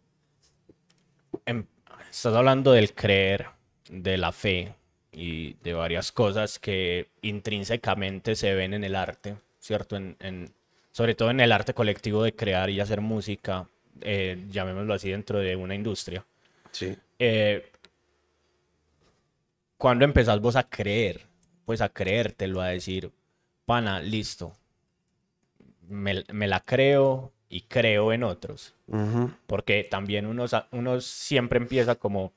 em, 1.45 1.65
estás 2.11 2.35
hablando 2.35 2.73
del 2.73 2.93
creer, 2.93 3.45
de 3.89 4.17
la 4.17 4.33
fe, 4.33 4.75
y 5.13 5.53
de 5.63 5.73
varias 5.73 6.11
cosas 6.11 6.59
que 6.59 7.07
intrínsecamente 7.21 8.35
se 8.35 8.53
ven 8.53 8.73
en 8.73 8.83
el 8.83 8.93
arte, 8.93 9.37
¿cierto? 9.57 9.95
En, 9.95 10.51
sobre 10.91 11.15
todo 11.15 11.29
en 11.29 11.39
el 11.39 11.53
arte 11.53 11.73
colectivo 11.73 12.23
de 12.23 12.35
crear 12.35 12.69
y 12.69 12.81
hacer 12.81 12.99
música, 12.99 13.69
eh, 14.01 14.43
llamémoslo 14.49 14.93
así, 14.93 15.11
dentro 15.11 15.39
de 15.39 15.55
una 15.55 15.75
industria. 15.75 16.25
Sí. 16.71 16.93
Eh, 17.19 17.71
cuando 19.77 20.05
empezás 20.05 20.39
vos 20.39 20.55
a 20.55 20.69
creer, 20.69 21.21
pues 21.65 21.81
a 21.81 21.89
creértelo, 21.89 22.61
a 22.61 22.67
decir, 22.67 23.11
pana, 23.65 23.99
listo, 23.99 24.53
me, 25.87 26.23
la 26.47 26.59
creo 26.61 27.31
y 27.49 27.61
creo 27.61 28.13
en 28.13 28.23
otros. 28.23 28.73
Porque 29.47 29.83
también 29.83 30.25
uno, 30.25 30.45
uno 30.71 31.01
siempre 31.01 31.59
empieza 31.59 31.95
como 31.95 32.33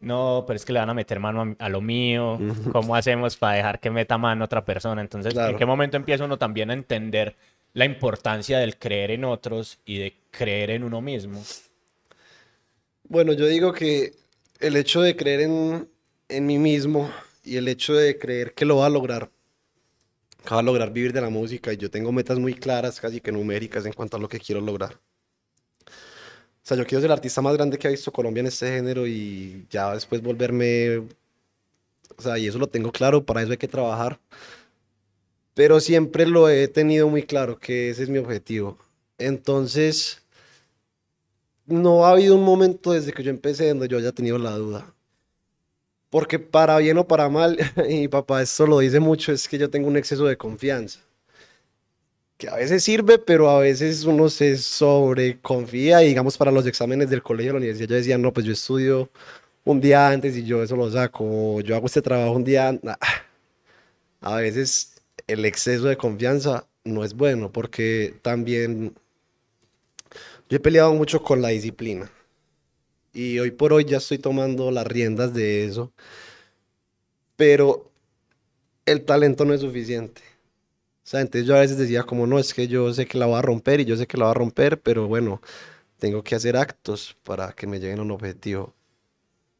no, 0.00 0.44
pero 0.46 0.56
es 0.56 0.64
que 0.64 0.72
le 0.72 0.80
van 0.80 0.90
a 0.90 0.94
meter 0.94 1.18
mano 1.18 1.56
a, 1.58 1.68
lo 1.68 1.80
mío, 1.80 2.38
¿cómo 2.72 2.94
hacemos 2.94 3.36
para 3.36 3.56
dejar 3.56 3.80
que 3.80 3.90
meta 3.90 4.18
mano 4.18 4.44
a 4.44 4.46
otra 4.46 4.64
persona? 4.64 5.00
Entonces, 5.00 5.34
¿en 5.34 5.56
qué 5.56 5.66
momento 5.66 5.96
empieza 5.96 6.24
uno 6.24 6.38
también 6.38 6.70
a 6.70 6.74
entender 6.74 7.36
la 7.72 7.86
importancia 7.86 8.58
del 8.58 8.76
creer 8.76 9.10
en 9.10 9.24
otros 9.24 9.78
y 9.84 9.98
de 9.98 10.14
creer 10.30 10.70
en 10.70 10.84
uno 10.84 11.00
mismo? 11.00 11.42
Bueno, 13.08 13.32
yo 13.32 13.46
digo 13.46 13.72
que 13.72 14.12
el 14.60 14.76
hecho 14.76 15.00
de 15.00 15.16
creer 15.16 15.40
en, 15.40 15.88
en 16.36 16.46
mí 16.46 16.58
mismo 16.58 17.10
y 17.42 17.56
el 17.56 17.68
hecho 17.68 17.94
de 17.94 18.18
creer 18.18 18.54
que 18.54 18.64
lo 18.64 18.78
va 18.78 18.86
a 18.86 18.90
lograr, 18.90 19.30
que 20.44 20.54
va 20.54 20.60
a 20.60 20.62
lograr 20.62 20.92
vivir 20.92 21.12
de 21.12 21.20
la 21.20 21.30
música, 21.30 21.72
y 21.72 21.76
yo 21.76 21.90
tengo 21.90 22.12
metas 22.12 22.38
muy 22.38 22.54
claras, 22.54 23.00
casi 23.00 23.20
que 23.20 23.32
numéricas 23.32 23.86
en 23.86 23.92
cuanto 23.92 24.16
a 24.16 24.20
lo 24.20 24.28
que 24.28 24.40
quiero 24.40 24.60
lograr. 24.60 24.98
O 25.86 26.66
sea, 26.66 26.76
yo 26.76 26.86
quiero 26.86 27.00
ser 27.00 27.08
el 27.10 27.12
artista 27.12 27.42
más 27.42 27.54
grande 27.54 27.78
que 27.78 27.86
ha 27.86 27.90
visto 27.90 28.10
Colombia 28.10 28.40
en 28.40 28.46
este 28.46 28.68
género 28.68 29.06
y 29.06 29.66
ya 29.70 29.92
después 29.92 30.22
volverme... 30.22 30.98
O 32.16 32.22
sea, 32.22 32.38
y 32.38 32.46
eso 32.46 32.58
lo 32.58 32.68
tengo 32.68 32.92
claro, 32.92 33.24
para 33.24 33.42
eso 33.42 33.50
hay 33.52 33.58
que 33.58 33.68
trabajar. 33.68 34.18
Pero 35.52 35.80
siempre 35.80 36.26
lo 36.26 36.48
he 36.48 36.68
tenido 36.68 37.08
muy 37.08 37.24
claro, 37.24 37.58
que 37.58 37.90
ese 37.90 38.04
es 38.04 38.08
mi 38.08 38.18
objetivo. 38.18 38.78
Entonces, 39.18 40.22
no 41.66 42.06
ha 42.06 42.12
habido 42.12 42.34
un 42.34 42.44
momento 42.44 42.92
desde 42.92 43.12
que 43.12 43.22
yo 43.22 43.30
empecé 43.30 43.68
donde 43.68 43.88
yo 43.88 43.98
haya 43.98 44.12
tenido 44.12 44.38
la 44.38 44.52
duda. 44.52 44.94
Porque 46.14 46.38
para 46.38 46.78
bien 46.78 46.96
o 46.96 47.08
para 47.08 47.28
mal, 47.28 47.58
y 47.88 48.06
papá 48.06 48.40
esto 48.40 48.68
lo 48.68 48.78
dice 48.78 49.00
mucho, 49.00 49.32
es 49.32 49.48
que 49.48 49.58
yo 49.58 49.68
tengo 49.68 49.88
un 49.88 49.96
exceso 49.96 50.24
de 50.26 50.36
confianza. 50.36 51.00
Que 52.36 52.48
a 52.48 52.54
veces 52.54 52.84
sirve, 52.84 53.18
pero 53.18 53.50
a 53.50 53.58
veces 53.58 54.04
uno 54.04 54.28
se 54.28 54.56
sobreconfía. 54.58 56.04
Y 56.04 56.08
digamos, 56.10 56.38
para 56.38 56.52
los 56.52 56.68
exámenes 56.68 57.10
del 57.10 57.20
colegio 57.20 57.54
la 57.54 57.58
universidad, 57.58 57.88
yo 57.88 57.96
decía, 57.96 58.16
no, 58.16 58.32
pues 58.32 58.46
yo 58.46 58.52
estudio 58.52 59.10
un 59.64 59.80
día 59.80 60.08
antes 60.08 60.36
y 60.36 60.44
yo 60.44 60.62
eso 60.62 60.76
lo 60.76 60.88
saco. 60.88 61.60
Yo 61.62 61.74
hago 61.74 61.86
este 61.86 62.00
trabajo 62.00 62.30
un 62.30 62.44
día 62.44 62.68
antes. 62.68 62.92
A 64.20 64.36
veces 64.36 65.02
el 65.26 65.44
exceso 65.44 65.86
de 65.86 65.96
confianza 65.96 66.68
no 66.84 67.02
es 67.02 67.14
bueno, 67.14 67.50
porque 67.50 68.14
también 68.22 68.94
yo 70.48 70.58
he 70.58 70.60
peleado 70.60 70.94
mucho 70.94 71.20
con 71.24 71.42
la 71.42 71.48
disciplina. 71.48 72.08
Y 73.14 73.38
hoy 73.38 73.52
por 73.52 73.72
hoy 73.72 73.84
ya 73.84 73.98
estoy 73.98 74.18
tomando 74.18 74.70
las 74.70 74.86
riendas 74.86 75.32
de 75.32 75.64
eso. 75.64 75.92
Pero 77.36 77.90
el 78.86 79.04
talento 79.04 79.44
no 79.44 79.54
es 79.54 79.60
suficiente. 79.60 80.20
O 81.04 81.06
sea, 81.06 81.20
entonces 81.20 81.46
yo 81.46 81.56
a 81.56 81.60
veces 81.60 81.78
decía 81.78 82.02
como, 82.02 82.26
no, 82.26 82.38
es 82.38 82.54
que 82.54 82.66
yo 82.66 82.92
sé 82.92 83.06
que 83.06 83.18
la 83.18 83.26
voy 83.26 83.38
a 83.38 83.42
romper 83.42 83.80
y 83.80 83.84
yo 83.84 83.96
sé 83.96 84.06
que 84.06 84.16
la 84.16 84.24
voy 84.24 84.30
a 84.32 84.34
romper, 84.34 84.80
pero 84.80 85.06
bueno, 85.06 85.40
tengo 85.98 86.22
que 86.24 86.34
hacer 86.34 86.56
actos 86.56 87.16
para 87.22 87.52
que 87.52 87.66
me 87.66 87.78
lleguen 87.78 88.00
a 88.00 88.02
un 88.02 88.10
objetivo. 88.10 88.74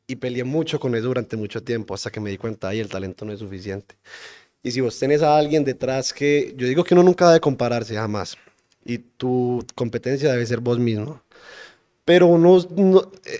Y 0.06 0.16
peleé 0.16 0.44
mucho 0.44 0.80
con 0.80 0.94
eso 0.94 1.06
durante 1.06 1.36
mucho 1.36 1.62
tiempo, 1.62 1.94
hasta 1.94 2.10
que 2.10 2.20
me 2.20 2.30
di 2.30 2.38
cuenta, 2.38 2.68
ahí 2.68 2.80
el 2.80 2.88
talento 2.88 3.24
no 3.24 3.32
es 3.32 3.38
suficiente. 3.38 3.96
Y 4.62 4.70
si 4.72 4.80
vos 4.80 4.98
tenés 4.98 5.22
a 5.22 5.36
alguien 5.36 5.64
detrás 5.64 6.12
que, 6.12 6.54
yo 6.56 6.66
digo 6.66 6.84
que 6.84 6.94
uno 6.94 7.02
nunca 7.02 7.28
debe 7.28 7.40
compararse 7.40 7.94
jamás, 7.94 8.36
y 8.84 8.98
tu 8.98 9.64
competencia 9.74 10.32
debe 10.32 10.46
ser 10.46 10.60
vos 10.60 10.78
mismo. 10.78 11.22
Pero 12.04 12.26
uno 12.26 12.58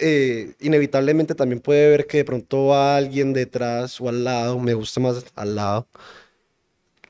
eh, 0.01 0.55
inevitablemente 0.61 1.35
también 1.35 1.61
puede 1.61 1.91
ver 1.91 2.07
que 2.07 2.19
de 2.19 2.25
pronto 2.25 2.67
va 2.67 2.97
alguien 2.97 3.33
detrás 3.35 4.01
o 4.01 4.09
al 4.09 4.25
lado, 4.25 4.59
me 4.59 4.75
gusta 4.75 5.01
más 5.01 5.25
al 5.35 5.55
lado, 5.57 5.87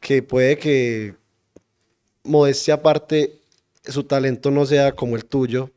que 0.01 0.23
puede 0.23 0.59
que, 0.59 1.15
modestia 2.25 2.75
aparte, 2.75 3.39
su 3.85 4.05
talento 4.05 4.51
no 4.51 4.67
sea 4.67 4.93
como 4.93 5.17
el 5.17 5.25
tuyo, 5.25 5.71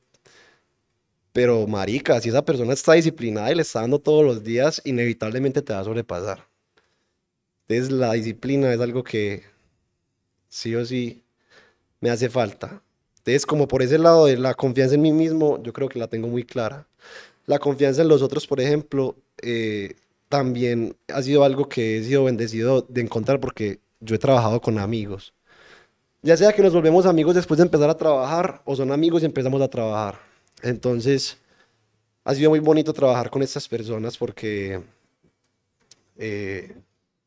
pero 1.34 1.68
marica, 1.68 2.20
si 2.20 2.30
esa 2.30 2.44
persona 2.44 2.74
está 2.74 2.94
disciplinada 2.94 3.52
y 3.52 3.56
le 3.56 3.62
está 3.62 3.82
dando 3.82 4.00
todos 4.00 4.26
los 4.26 4.44
días, 4.44 4.82
inevitablemente 4.86 5.62
te 5.62 5.74
va 5.74 5.82
a 5.82 5.84
sobrepasar. 5.84 6.48
Entonces 7.68 7.92
la 7.92 8.14
disciplina 8.14 8.74
es 8.74 8.80
algo 8.80 9.04
que 9.04 9.44
sí 10.50 10.74
o 10.76 10.86
sí 10.86 11.24
me 12.02 12.10
hace 12.10 12.30
falta. 12.30 12.82
Entonces, 13.28 13.46
como 13.46 13.68
por 13.68 13.82
ese 13.82 13.98
lado 13.98 14.28
de 14.28 14.38
la 14.38 14.54
confianza 14.54 14.96
en 14.96 15.02
mí 15.02 15.12
mismo, 15.12 15.62
yo 15.62 15.74
creo 15.74 15.90
que 15.90 16.00
la 16.00 16.08
tengo 16.08 16.30
muy 16.30 16.46
clara. 16.46 16.88
La 17.46 17.60
confianza 17.60 18.02
en 18.02 18.08
los 18.08 18.22
otros, 18.22 18.48
por 18.48 18.62
ejemplo, 18.62 19.18
eh, 19.42 19.96
también 20.30 20.96
ha 21.10 21.22
sido 21.22 21.44
algo 21.44 21.68
que 21.68 21.98
he 21.98 22.04
sido 22.06 22.24
bendecido 22.24 22.84
de 22.88 23.02
encontrar 23.02 23.42
porque 23.42 23.82
yo 24.00 24.16
he 24.16 24.18
trabajado 24.18 24.62
con 24.62 24.80
amigos. 24.80 25.34
Ya 26.22 26.38
sea 26.38 26.54
que 26.54 26.62
nos 26.62 26.72
volvemos 26.74 27.06
amigos 27.06 27.36
después 27.36 27.58
de 27.58 27.64
empezar 27.64 27.90
a 27.90 27.98
trabajar 27.98 28.62
o 28.64 28.78
son 28.78 28.94
amigos 28.94 29.24
y 29.24 29.26
empezamos 29.26 29.62
a 29.62 29.68
trabajar. 29.68 30.20
Entonces, 30.64 31.38
ha 32.24 32.34
sido 32.34 32.50
muy 32.52 32.60
bonito 32.60 32.94
trabajar 32.94 33.30
con 33.30 33.42
estas 33.44 33.68
personas 33.68 34.18
porque 34.18 34.82
eh, 36.18 36.78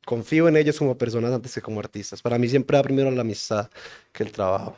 confío 0.06 0.48
en 0.48 0.56
ellos 0.56 0.78
como 0.78 0.96
personas 0.96 1.30
antes 1.30 1.54
que 1.54 1.60
como 1.60 1.78
artistas. 1.78 2.22
Para 2.22 2.38
mí 2.38 2.48
siempre 2.48 2.78
va 2.78 2.82
primero 2.82 3.10
la 3.10 3.20
amistad 3.20 3.68
que 4.12 4.22
el 4.22 4.32
trabajo. 4.32 4.76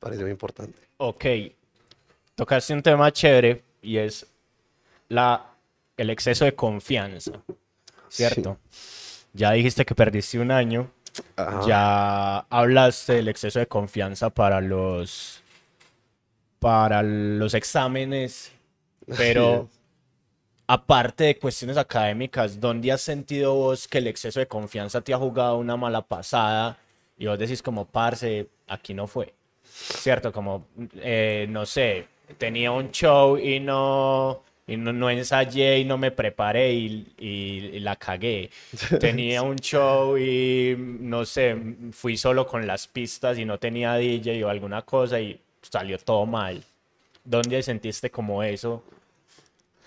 Parece 0.00 0.22
muy 0.22 0.30
importante. 0.30 0.80
Ok. 0.96 1.24
Tocaste 2.34 2.72
un 2.72 2.82
tema 2.82 3.12
chévere 3.12 3.62
y 3.82 3.98
es 3.98 4.26
la, 5.08 5.46
el 5.96 6.10
exceso 6.10 6.46
de 6.46 6.54
confianza. 6.54 7.32
¿Cierto? 8.08 8.58
Ya 9.32 9.52
dijiste 9.52 9.84
que 9.84 9.94
perdiste 9.94 10.38
un 10.38 10.50
año. 10.50 10.90
Ya 11.66 12.38
hablaste 12.38 13.14
del 13.14 13.28
exceso 13.28 13.58
de 13.58 13.66
confianza 13.66 14.30
para 14.30 14.60
los 14.60 15.42
para 16.60 17.02
los 17.02 17.54
exámenes, 17.54 18.52
pero 19.16 19.68
aparte 20.66 21.24
de 21.24 21.38
cuestiones 21.38 21.76
académicas, 21.78 22.60
¿dónde 22.60 22.92
has 22.92 23.00
sentido 23.00 23.54
vos 23.54 23.88
que 23.88 23.98
el 23.98 24.06
exceso 24.06 24.40
de 24.40 24.46
confianza 24.46 25.00
te 25.00 25.12
ha 25.14 25.18
jugado 25.18 25.56
una 25.56 25.76
mala 25.76 26.02
pasada 26.02 26.78
y 27.16 27.26
vos 27.26 27.38
decís 27.38 27.62
como, 27.62 27.86
parce, 27.86 28.48
aquí 28.68 28.94
no 28.94 29.06
fue? 29.06 29.34
¿Cierto? 29.82 30.32
Como, 30.32 30.66
eh, 30.96 31.46
no 31.48 31.66
sé, 31.66 32.06
tenía 32.38 32.70
un 32.72 32.90
show 32.90 33.38
y 33.38 33.60
no, 33.60 34.42
y 34.66 34.76
no, 34.76 35.10
ensayé 35.10 35.78
y 35.78 35.84
no 35.84 35.98
me 35.98 36.10
preparé 36.10 36.72
y, 36.72 37.14
y, 37.18 37.80
la 37.80 37.96
cagué. 37.96 38.50
Tenía 39.00 39.42
un 39.42 39.56
show 39.56 40.16
y, 40.18 40.76
no 40.78 41.24
sé, 41.24 41.56
fui 41.92 42.16
solo 42.16 42.46
con 42.46 42.66
las 42.66 42.86
pistas 42.86 43.38
y 43.38 43.44
no 43.44 43.58
tenía 43.58 43.94
DJ 43.94 44.44
o 44.44 44.48
alguna 44.48 44.82
cosa 44.82 45.20
y 45.20 45.40
salió 45.62 45.98
todo 45.98 46.26
mal. 46.26 46.62
¿Dónde 47.24 47.62
sentiste 47.62 48.10
como 48.10 48.42
eso? 48.42 48.82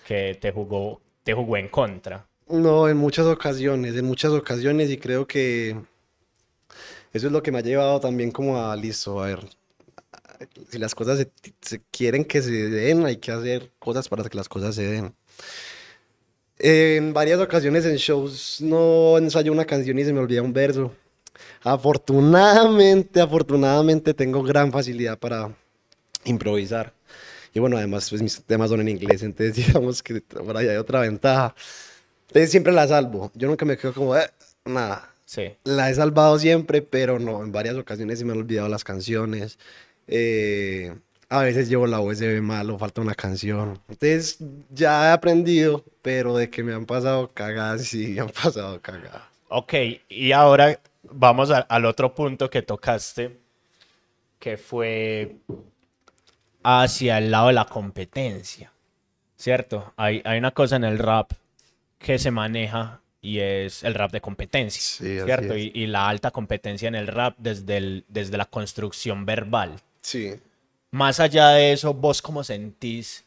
que 0.04 0.38
te 0.40 0.52
jugó, 0.52 1.00
te 1.24 1.34
jugó 1.34 1.56
en 1.56 1.68
contra. 1.68 2.26
No, 2.46 2.88
en 2.88 2.96
muchas 2.96 3.26
ocasiones, 3.26 3.96
en 3.96 4.04
muchas 4.04 4.32
ocasiones 4.32 4.90
y 4.90 4.98
creo 4.98 5.26
que 5.26 5.76
eso 7.12 7.26
es 7.26 7.32
lo 7.32 7.42
que 7.42 7.50
me 7.50 7.58
ha 7.58 7.62
llevado 7.62 7.98
también 8.00 8.30
como 8.30 8.60
a, 8.60 8.76
listo, 8.76 9.22
a 9.22 9.26
ver, 9.26 9.40
si 10.70 10.78
las 10.78 10.94
cosas 10.94 11.26
se, 11.60 11.80
quieren 11.90 12.24
que 12.24 12.42
se 12.42 12.50
den, 12.50 13.04
hay 13.04 13.16
que 13.16 13.32
hacer 13.32 13.70
cosas 13.78 14.08
para 14.08 14.24
que 14.24 14.36
las 14.36 14.48
cosas 14.48 14.74
se 14.74 14.86
den. 14.86 15.14
En 16.58 17.12
varias 17.12 17.40
ocasiones 17.40 17.84
en 17.84 17.96
shows 17.96 18.60
no 18.60 19.18
ensayo 19.18 19.52
una 19.52 19.64
canción 19.64 19.98
y 19.98 20.04
se 20.04 20.12
me 20.12 20.20
olvida 20.20 20.42
un 20.42 20.52
verso. 20.52 20.92
Afortunadamente, 21.62 23.20
afortunadamente 23.20 24.14
tengo 24.14 24.42
gran 24.42 24.70
facilidad 24.70 25.18
para 25.18 25.54
improvisar. 26.24 26.92
Y 27.52 27.60
bueno, 27.60 27.76
además, 27.76 28.10
pues 28.10 28.20
mis 28.20 28.42
temas 28.42 28.70
son 28.70 28.80
en 28.80 28.88
inglés, 28.88 29.22
entonces 29.22 29.54
digamos 29.66 30.02
que 30.02 30.20
por 30.20 30.56
ahí 30.56 30.68
hay 30.68 30.76
otra 30.76 31.00
ventaja. 31.00 31.54
Entonces 32.28 32.50
siempre 32.50 32.72
la 32.72 32.88
salvo. 32.88 33.30
Yo 33.34 33.48
nunca 33.48 33.64
me 33.64 33.76
quedo 33.76 33.92
como, 33.94 34.16
eh, 34.16 34.28
nada. 34.64 35.10
Sí. 35.24 35.56
La 35.64 35.90
he 35.90 35.94
salvado 35.94 36.38
siempre, 36.38 36.82
pero 36.82 37.18
no, 37.18 37.42
en 37.42 37.52
varias 37.52 37.76
ocasiones 37.76 38.18
sí 38.18 38.24
me 38.24 38.32
han 38.32 38.38
olvidado 38.38 38.68
las 38.68 38.84
canciones. 38.84 39.58
Eh, 40.06 40.94
a 41.28 41.42
veces 41.42 41.68
llevo 41.68 41.86
la 41.86 42.00
USB 42.00 42.40
mal 42.40 42.70
o 42.70 42.78
falta 42.78 43.00
una 43.00 43.14
canción. 43.14 43.78
Entonces 43.88 44.38
ya 44.70 45.08
he 45.08 45.12
aprendido, 45.12 45.84
pero 46.02 46.36
de 46.36 46.50
que 46.50 46.62
me 46.62 46.74
han 46.74 46.86
pasado 46.86 47.30
cagadas, 47.32 47.82
sí, 47.82 48.08
me 48.08 48.20
han 48.22 48.30
pasado 48.30 48.80
cagadas. 48.80 49.22
Ok, 49.48 49.74
y 50.08 50.32
ahora 50.32 50.78
vamos 51.02 51.50
al 51.50 51.84
otro 51.84 52.14
punto 52.14 52.50
que 52.50 52.62
tocaste, 52.62 53.36
que 54.38 54.56
fue 54.56 55.36
hacia 56.62 57.18
el 57.18 57.30
lado 57.30 57.48
de 57.48 57.52
la 57.52 57.66
competencia, 57.66 58.72
¿cierto? 59.36 59.92
Hay, 59.96 60.22
hay 60.24 60.38
una 60.38 60.50
cosa 60.50 60.76
en 60.76 60.84
el 60.84 60.98
rap 60.98 61.32
que 61.98 62.18
se 62.18 62.30
maneja 62.30 63.00
y 63.24 63.38
es 63.38 63.82
el 63.84 63.94
rap 63.94 64.12
de 64.12 64.20
competencia, 64.20 64.82
¿cierto? 65.24 65.56
Y, 65.56 65.86
la 65.86 66.08
alta 66.08 66.30
competencia 66.30 66.88
en 66.88 66.94
el 66.94 67.06
rap 67.06 67.34
desde, 67.38 67.78
el, 67.78 68.04
desde 68.08 68.36
la 68.36 68.44
construcción 68.44 69.24
verbal. 69.24 69.80
Sí. 70.04 70.34
Más 70.90 71.18
allá 71.18 71.48
de 71.48 71.72
eso, 71.72 71.94
vos 71.94 72.20
cómo 72.20 72.44
sentís 72.44 73.24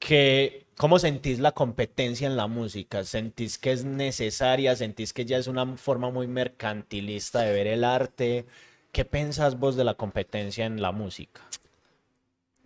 que, 0.00 0.66
cómo 0.76 0.98
sentís 0.98 1.38
la 1.38 1.52
competencia 1.52 2.26
en 2.26 2.36
la 2.36 2.48
música? 2.48 3.04
¿Sentís 3.04 3.58
que 3.58 3.72
es 3.72 3.84
necesaria? 3.84 4.74
¿Sentís 4.74 5.12
que 5.12 5.24
ya 5.24 5.38
es 5.38 5.46
una 5.46 5.76
forma 5.76 6.10
muy 6.10 6.26
mercantilista 6.26 7.40
de 7.42 7.52
ver 7.52 7.68
el 7.68 7.84
arte? 7.84 8.44
¿Qué 8.92 9.04
pensás 9.04 9.58
vos 9.58 9.76
de 9.76 9.84
la 9.84 9.94
competencia 9.94 10.66
en 10.66 10.82
la 10.82 10.90
música? 10.92 11.40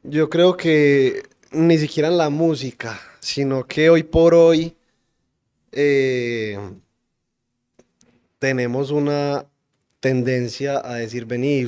Yo 0.02 0.30
creo 0.30 0.56
que 0.56 1.22
ni 1.52 1.76
siquiera 1.76 2.08
en 2.08 2.16
la 2.16 2.30
música, 2.30 2.98
sino 3.20 3.66
que 3.66 3.90
hoy 3.90 4.04
por 4.04 4.34
hoy 4.34 4.74
eh, 5.70 6.58
tenemos 8.38 8.90
una 8.90 9.44
tendencia 10.00 10.80
a 10.82 10.94
decir, 10.94 11.26
vení, 11.26 11.66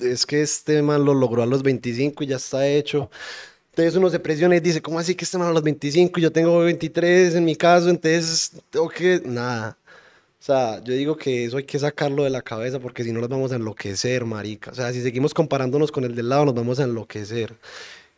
es 0.00 0.26
que 0.26 0.42
este 0.42 0.82
man 0.82 1.04
lo 1.04 1.14
logró 1.14 1.42
a 1.42 1.46
los 1.46 1.62
25 1.62 2.24
y 2.24 2.26
ya 2.28 2.36
está 2.36 2.66
hecho. 2.66 3.10
Entonces 3.70 3.96
uno 3.96 4.10
se 4.10 4.18
presiona 4.18 4.56
y 4.56 4.60
dice, 4.60 4.82
¿cómo 4.82 4.98
así 4.98 5.14
que 5.14 5.24
este 5.24 5.38
man 5.38 5.48
a 5.48 5.52
los 5.52 5.62
25 5.62 6.18
y 6.18 6.22
yo 6.24 6.32
tengo 6.32 6.58
23 6.60 7.34
en 7.36 7.44
mi 7.44 7.54
caso? 7.54 7.88
Entonces, 7.90 8.52
tengo 8.70 8.88
que, 8.88 9.22
nada. 9.24 9.78
O 10.40 10.42
sea, 10.42 10.82
yo 10.82 10.94
digo 10.94 11.16
que 11.16 11.44
eso 11.44 11.56
hay 11.58 11.64
que 11.64 11.78
sacarlo 11.78 12.24
de 12.24 12.30
la 12.30 12.42
cabeza 12.42 12.80
porque 12.80 13.04
si 13.04 13.12
no 13.12 13.20
nos 13.20 13.28
vamos 13.28 13.52
a 13.52 13.56
enloquecer, 13.56 14.24
marica. 14.24 14.70
O 14.70 14.74
sea, 14.74 14.92
si 14.92 15.02
seguimos 15.02 15.34
comparándonos 15.34 15.92
con 15.92 16.04
el 16.04 16.14
del 16.14 16.28
lado, 16.28 16.46
nos 16.46 16.54
vamos 16.54 16.80
a 16.80 16.84
enloquecer. 16.84 17.54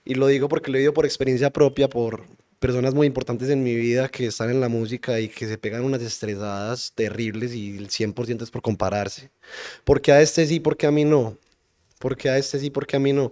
Y 0.04 0.14
lo 0.14 0.26
digo 0.26 0.48
porque 0.48 0.70
lo 0.70 0.76
he 0.76 0.80
vivido 0.80 0.94
por 0.94 1.06
experiencia 1.06 1.50
propia, 1.50 1.88
por 1.88 2.24
personas 2.58 2.94
muy 2.94 3.06
importantes 3.06 3.48
en 3.48 3.62
mi 3.62 3.74
vida 3.74 4.08
que 4.08 4.26
están 4.26 4.50
en 4.50 4.60
la 4.60 4.68
música 4.68 5.18
y 5.18 5.28
que 5.28 5.46
se 5.46 5.58
pegan 5.58 5.84
unas 5.84 6.02
estresadas 6.02 6.92
terribles 6.94 7.54
y 7.54 7.76
el 7.76 7.88
100% 7.88 8.42
es 8.42 8.50
por 8.50 8.62
compararse. 8.62 9.30
Porque 9.84 10.12
a 10.12 10.20
este 10.20 10.46
sí, 10.46 10.60
porque 10.60 10.86
a 10.86 10.90
mí 10.90 11.04
no. 11.04 11.36
Porque 12.00 12.30
a 12.30 12.38
este 12.38 12.58
sí, 12.58 12.70
porque 12.70 12.96
a 12.96 12.98
mí 12.98 13.12
no. 13.12 13.30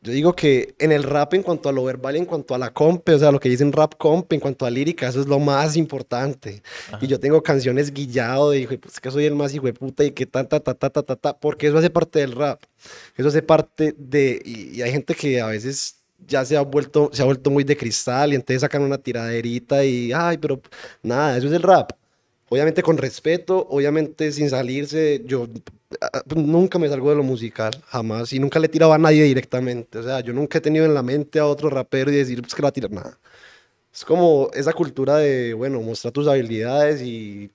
Yo 0.00 0.12
digo 0.12 0.34
que 0.34 0.74
en 0.78 0.90
el 0.90 1.02
rap, 1.02 1.34
en 1.34 1.42
cuanto 1.42 1.68
a 1.68 1.72
lo 1.72 1.84
verbal, 1.84 2.16
en 2.16 2.24
cuanto 2.24 2.54
a 2.54 2.58
la 2.58 2.72
comp, 2.72 3.06
o 3.08 3.18
sea, 3.18 3.30
lo 3.30 3.40
que 3.40 3.48
dicen 3.48 3.72
rap 3.72 3.94
comp, 3.98 4.32
en 4.32 4.40
cuanto 4.40 4.64
a 4.64 4.70
lírica, 4.70 5.08
eso 5.08 5.20
es 5.20 5.26
lo 5.26 5.38
más 5.38 5.76
importante. 5.76 6.62
Y 7.00 7.08
yo 7.08 7.20
tengo 7.20 7.42
canciones 7.42 7.92
guillado 7.92 8.50
de, 8.52 8.78
pues 8.78 9.00
que 9.00 9.10
soy 9.10 9.26
el 9.26 9.34
más 9.34 9.52
hijo 9.54 9.66
de 9.66 9.74
puta 9.74 10.04
y 10.04 10.12
que 10.12 10.24
ta, 10.24 10.44
ta, 10.44 10.60
ta, 10.60 10.74
ta, 10.74 10.88
ta, 10.90 11.02
ta, 11.02 11.16
ta, 11.16 11.38
porque 11.38 11.66
eso 11.66 11.78
hace 11.78 11.90
parte 11.90 12.20
del 12.20 12.32
rap. 12.32 12.62
Eso 13.16 13.28
hace 13.28 13.42
parte 13.42 13.94
de, 13.98 14.40
y, 14.44 14.78
y 14.78 14.82
hay 14.82 14.92
gente 14.92 15.14
que 15.14 15.40
a 15.40 15.48
veces 15.48 15.96
ya 16.26 16.44
se 16.44 16.56
ha 16.56 16.62
vuelto, 16.62 17.10
se 17.12 17.22
ha 17.22 17.24
vuelto 17.24 17.50
muy 17.50 17.64
de 17.64 17.76
cristal 17.76 18.32
y 18.32 18.36
entonces 18.36 18.60
sacan 18.62 18.82
una 18.82 18.98
tiraderita 18.98 19.84
y, 19.84 20.12
ay, 20.12 20.38
pero 20.38 20.60
nada, 21.02 21.36
eso 21.36 21.48
es 21.48 21.52
el 21.52 21.62
rap. 21.62 21.92
Obviamente 22.50 22.82
con 22.82 22.96
respeto, 22.96 23.66
obviamente 23.70 24.32
sin 24.32 24.48
salirse, 24.48 25.22
yo 25.26 25.46
ah, 26.00 26.22
nunca 26.34 26.78
me 26.78 26.88
salgo 26.88 27.10
de 27.10 27.16
lo 27.16 27.22
musical, 27.22 27.72
jamás, 27.86 28.32
y 28.32 28.38
nunca 28.38 28.58
le 28.58 28.66
he 28.66 28.70
tirado 28.70 28.92
a 28.92 28.98
nadie 28.98 29.22
directamente, 29.24 29.98
o 29.98 30.02
sea, 30.02 30.20
yo 30.20 30.32
nunca 30.32 30.58
he 30.58 30.60
tenido 30.60 30.86
en 30.86 30.94
la 30.94 31.02
mente 31.02 31.38
a 31.38 31.46
otro 31.46 31.68
rapero 31.68 32.10
y 32.10 32.16
decir, 32.16 32.40
pues 32.40 32.54
que 32.54 32.62
le 32.62 32.66
va 32.66 32.68
a 32.70 32.72
tirar 32.72 32.90
nada. 32.90 33.18
Es 33.92 34.04
como 34.04 34.50
esa 34.54 34.72
cultura 34.72 35.16
de, 35.18 35.54
bueno, 35.54 35.80
mostrar 35.82 36.12
tus 36.12 36.26
habilidades 36.26 37.02
y 37.02 37.50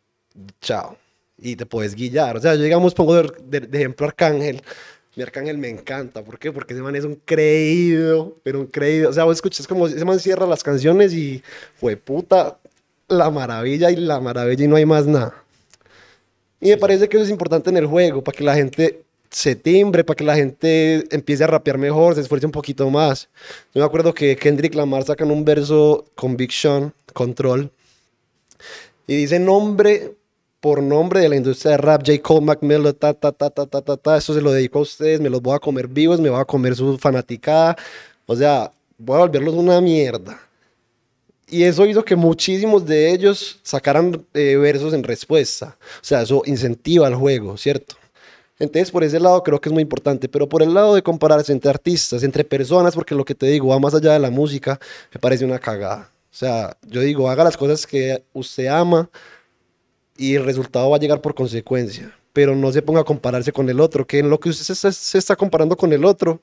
chao, 0.62 0.98
y 1.38 1.56
te 1.56 1.66
puedes 1.66 1.96
guillar. 1.96 2.38
O 2.38 2.42
sea, 2.42 2.56
yo 2.56 2.64
digamos, 2.64 2.94
pongo 2.94 3.16
de, 3.16 3.32
de, 3.46 3.60
de 3.62 3.78
ejemplo 3.80 4.06
Arcángel, 4.06 4.62
mi 5.16 5.24
Arcángel 5.24 5.58
me 5.58 5.70
encanta. 5.70 6.24
¿Por 6.24 6.40
qué? 6.40 6.52
Porque 6.52 6.74
ese 6.74 6.82
man 6.82 6.96
es 6.96 7.06
un 7.06 7.16
creído, 7.16 8.36
pero 8.44 8.60
un 8.60 8.68
creído. 8.68 9.10
O 9.10 9.14
sea, 9.14 9.26
vos 9.26 9.38
escuchas 9.38 9.68
como 9.68 9.88
ese 9.88 10.06
man 10.06 10.20
cierra 10.20 10.48
las 10.48 10.64
canciones 10.64 11.14
y 11.14 11.44
fue 11.76 11.96
puta 11.98 12.58
la 13.14 13.30
maravilla 13.30 13.92
y 13.92 13.96
la 13.96 14.20
maravilla 14.20 14.66
y 14.66 14.68
no 14.68 14.76
hay 14.76 14.86
más 14.86 15.06
nada. 15.06 15.34
Y 16.60 16.70
me 16.70 16.78
parece 16.78 17.10
que 17.10 17.18
eso 17.18 17.26
es 17.26 17.32
importante 17.32 17.70
en 17.70 17.78
el 17.78 17.88
juego, 17.88 18.24
para 18.24 18.38
que 18.38 18.44
la 18.44 18.56
gente 18.56 19.04
se 19.30 19.56
timbre, 19.56 20.04
para 20.04 20.16
que 20.16 20.24
la 20.24 20.36
gente 20.36 21.04
empiece 21.14 21.44
a 21.44 21.48
rapear 21.48 21.78
mejor, 21.78 22.16
se 22.16 22.22
esfuerce 22.22 22.46
un 22.46 22.52
poquito 22.52 22.90
más. 22.90 23.30
Yo 23.74 23.82
me 23.82 23.86
acuerdo 23.86 24.14
que 24.14 24.36
Kendrick 24.36 24.76
Lamar 24.76 25.04
sacan 25.04 25.32
un 25.32 25.44
verso 25.44 26.06
con 26.16 26.38
Big 26.38 26.52
Sean, 26.52 26.94
Control, 27.14 27.72
y 29.08 29.16
dice 29.16 29.40
nombre 29.40 30.16
por 30.62 30.82
nombre 30.82 31.20
de 31.20 31.28
la 31.28 31.36
industria 31.36 31.72
de 31.72 31.78
rap, 31.80 32.04
J. 32.06 32.22
Cole, 32.22 32.46
Mac 32.46 32.60
ta, 32.98 33.14
ta, 33.14 33.32
ta, 33.34 33.50
ta, 33.50 33.66
ta, 33.66 33.82
ta, 33.82 33.98
ta, 33.98 34.18
eso 34.18 34.34
se 34.34 34.40
lo 34.40 34.52
dedico 34.54 34.80
a 34.80 34.84
ustedes, 34.84 35.20
me 35.20 35.30
los 35.30 35.42
voy 35.42 35.56
a 35.56 35.60
comer 35.60 35.90
vivos, 35.90 36.22
me 36.22 36.30
voy 36.30 36.40
a 36.40 36.46
comer 36.46 36.74
su 36.74 36.98
fanaticada, 36.98 37.76
o 38.26 38.34
sea, 38.34 38.72
voy 38.98 39.18
a 39.18 39.20
volverlos 39.20 39.56
una 39.56 39.82
mierda. 39.82 40.40
Y 41.54 41.66
eso 41.66 41.86
hizo 41.86 42.04
que 42.04 42.16
muchísimos 42.16 42.84
de 42.84 43.12
ellos 43.12 43.60
sacaran 43.62 44.26
eh, 44.34 44.56
versos 44.56 44.92
en 44.92 45.04
respuesta. 45.04 45.78
O 46.02 46.04
sea, 46.04 46.24
eso 46.24 46.42
incentiva 46.48 47.06
al 47.06 47.14
juego, 47.14 47.58
¿cierto? 47.58 47.96
Entonces, 48.58 48.90
por 48.90 49.04
ese 49.04 49.20
lado 49.20 49.44
creo 49.44 49.62
que 49.62 49.70
es 49.70 49.74
muy 49.74 49.84
importante, 49.84 50.28
pero 50.28 50.50
por 50.50 50.64
el 50.64 50.74
lado 50.74 50.96
de 50.96 51.04
compararse 51.04 51.52
entre 51.52 51.70
artistas, 51.70 52.24
entre 52.24 52.44
personas, 52.44 52.96
porque 52.96 53.14
lo 53.14 53.24
que 53.24 53.36
te 53.36 53.46
digo 53.46 53.68
va 53.68 53.78
más 53.78 53.94
allá 53.94 54.14
de 54.14 54.20
la 54.20 54.32
música, 54.32 54.80
me 55.14 55.20
parece 55.20 55.46
una 55.46 55.60
cagada. 55.60 56.12
O 56.32 56.36
sea, 56.36 56.76
yo 56.88 57.02
digo, 57.02 57.30
haga 57.30 57.44
las 57.44 57.56
cosas 57.56 57.86
que 57.86 58.24
usted 58.34 58.66
ama 58.66 59.08
y 60.18 60.34
el 60.34 60.46
resultado 60.46 60.90
va 60.90 60.98
a 60.98 61.00
llegar 61.00 61.22
por 61.22 61.36
consecuencia, 61.36 62.18
pero 62.34 62.56
no 62.56 62.72
se 62.72 62.82
ponga 62.82 63.02
a 63.02 63.04
compararse 63.04 63.52
con 63.52 63.70
el 63.70 63.80
otro, 63.80 64.08
que 64.08 64.18
en 64.18 64.32
lo 64.32 64.40
que 64.40 64.50
usted 64.50 64.74
se, 64.74 64.92
se 64.92 65.18
está 65.20 65.36
comparando 65.36 65.78
con 65.78 65.94
el 65.94 66.04
otro, 66.04 66.42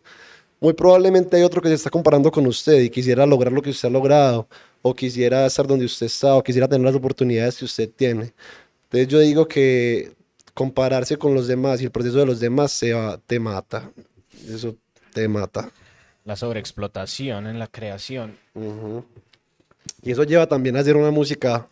muy 0.60 0.74
probablemente 0.74 1.36
hay 1.36 1.42
otro 1.42 1.60
que 1.60 1.68
se 1.68 1.74
está 1.74 1.90
comparando 1.90 2.30
con 2.30 2.46
usted 2.46 2.80
y 2.80 2.90
quisiera 2.90 3.26
lograr 3.26 3.52
lo 3.52 3.60
que 3.60 3.70
usted 3.70 3.88
ha 3.88 3.90
logrado, 3.90 4.46
o 4.82 4.94
quisiera 4.94 5.46
estar 5.46 5.66
donde 5.66 5.84
usted 5.84 6.06
está, 6.06 6.34
o 6.34 6.42
quisiera 6.42 6.68
tener 6.68 6.84
las 6.84 6.94
oportunidades 6.94 7.58
que 7.58 7.64
usted 7.64 7.90
tiene. 7.90 8.32
Entonces 8.84 9.08
yo 9.08 9.18
digo 9.20 9.46
que 9.46 10.12
compararse 10.54 11.16
con 11.16 11.34
los 11.34 11.46
demás 11.46 11.80
y 11.80 11.84
el 11.84 11.90
proceso 11.90 12.18
de 12.18 12.26
los 12.26 12.40
demás 12.40 12.72
se 12.72 12.92
va, 12.92 13.18
te 13.26 13.38
mata. 13.38 13.90
Eso 14.48 14.76
te 15.12 15.28
mata. 15.28 15.70
La 16.24 16.36
sobreexplotación 16.36 17.46
en 17.46 17.58
la 17.58 17.66
creación. 17.66 18.36
Y 20.02 20.10
eso 20.10 20.24
lleva 20.24 20.46
también 20.46 20.76
a 20.76 20.80
hacer 20.80 20.96
una 20.96 21.10
música 21.10 21.68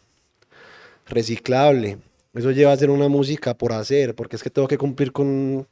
reciclable. 1.07 1.99
Eso 2.35 2.51
lleva 2.51 2.71
a 2.71 2.75
hacer 2.75 2.91
una 2.91 3.09
música 3.09 3.55
por 3.55 3.73
hacer, 3.73 4.15
porque 4.15 4.37
es 4.37 4.43
que 4.43 4.51
tengo 4.51 4.69
que 4.69 4.79
cumplir 4.79 5.13
con... 5.13 5.67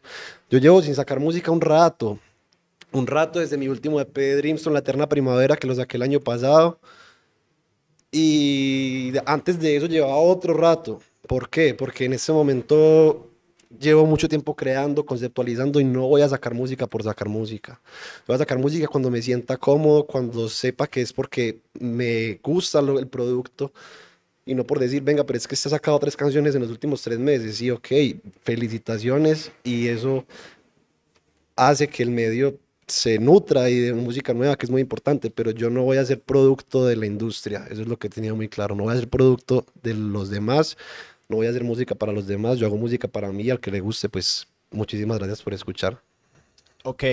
Yo 0.50 0.58
llevo 0.58 0.82
sin 0.82 0.94
sacar 0.94 1.20
música 1.20 1.50
un 1.50 1.60
rato. 1.60 2.18
Un 2.92 3.06
rato 3.06 3.40
desde 3.40 3.56
mi 3.56 3.68
último 3.68 4.00
EP 4.00 4.14
de 4.14 4.36
Dreamstone, 4.36 4.74
La 4.74 4.80
Eterna 4.80 5.08
Primavera, 5.08 5.56
que 5.56 5.66
lo 5.66 5.74
saqué 5.74 5.96
el 5.96 6.02
año 6.02 6.20
pasado. 6.20 6.80
Y 8.10 9.12
antes 9.26 9.58
de 9.60 9.76
eso 9.76 9.86
llevaba 9.86 10.16
otro 10.16 10.54
rato. 10.54 11.00
¿Por 11.26 11.48
qué? 11.50 11.74
Porque 11.74 12.04
en 12.04 12.12
ese 12.14 12.32
momento 12.32 13.30
llevo 13.78 14.06
mucho 14.06 14.28
tiempo 14.28 14.54
creando, 14.54 15.04
conceptualizando 15.04 15.80
y 15.80 15.84
no 15.84 16.06
voy 16.06 16.22
a 16.22 16.28
sacar 16.28 16.54
música 16.54 16.86
por 16.86 17.02
sacar 17.02 17.28
música. 17.28 17.80
Voy 18.26 18.36
a 18.36 18.38
sacar 18.38 18.58
música 18.58 18.86
cuando 18.86 19.10
me 19.10 19.20
sienta 19.20 19.56
cómodo, 19.56 20.06
cuando 20.06 20.48
sepa 20.48 20.86
que 20.86 21.02
es 21.02 21.12
porque 21.12 21.60
me 21.78 22.38
gusta 22.42 22.80
lo- 22.80 22.98
el 22.98 23.08
producto 23.08 23.72
y 24.46 24.54
no 24.54 24.64
por 24.64 24.78
decir, 24.78 25.02
venga, 25.02 25.24
pero 25.24 25.36
es 25.36 25.46
que 25.48 25.54
usted 25.54 25.68
ha 25.68 25.76
sacado 25.76 25.98
tres 25.98 26.16
canciones 26.16 26.54
en 26.54 26.62
los 26.62 26.70
últimos 26.70 27.02
tres 27.02 27.18
meses. 27.18 27.56
Sí, 27.56 27.70
ok, 27.70 27.88
felicitaciones 28.42 29.50
y 29.64 29.88
eso 29.88 30.24
hace 31.56 31.88
que 31.88 32.02
el 32.02 32.10
medio 32.10 32.58
se 32.86 33.18
nutra 33.18 33.68
y 33.68 33.78
de 33.80 33.92
música 33.92 34.32
nueva, 34.32 34.56
que 34.56 34.66
es 34.66 34.70
muy 34.70 34.80
importante, 34.80 35.30
pero 35.30 35.50
yo 35.50 35.70
no 35.70 35.82
voy 35.82 35.96
a 35.96 36.04
ser 36.04 36.20
producto 36.20 36.86
de 36.86 36.96
la 36.96 37.06
industria, 37.06 37.66
eso 37.68 37.82
es 37.82 37.88
lo 37.88 37.98
que 37.98 38.08
tenía 38.08 38.32
muy 38.32 38.48
claro, 38.48 38.74
no 38.74 38.84
voy 38.84 38.94
a 38.94 38.98
ser 38.98 39.08
producto 39.08 39.66
de 39.82 39.94
los 39.94 40.30
demás, 40.30 40.76
no 41.28 41.36
voy 41.36 41.46
a 41.46 41.50
hacer 41.50 41.64
música 41.64 41.94
para 41.94 42.12
los 42.12 42.26
demás, 42.26 42.58
yo 42.58 42.66
hago 42.66 42.76
música 42.76 43.08
para 43.08 43.32
mí, 43.32 43.50
al 43.50 43.60
que 43.60 43.70
le 43.70 43.80
guste, 43.80 44.08
pues 44.08 44.46
muchísimas 44.70 45.18
gracias 45.18 45.42
por 45.42 45.54
escuchar. 45.54 46.00
Ok. 46.84 47.04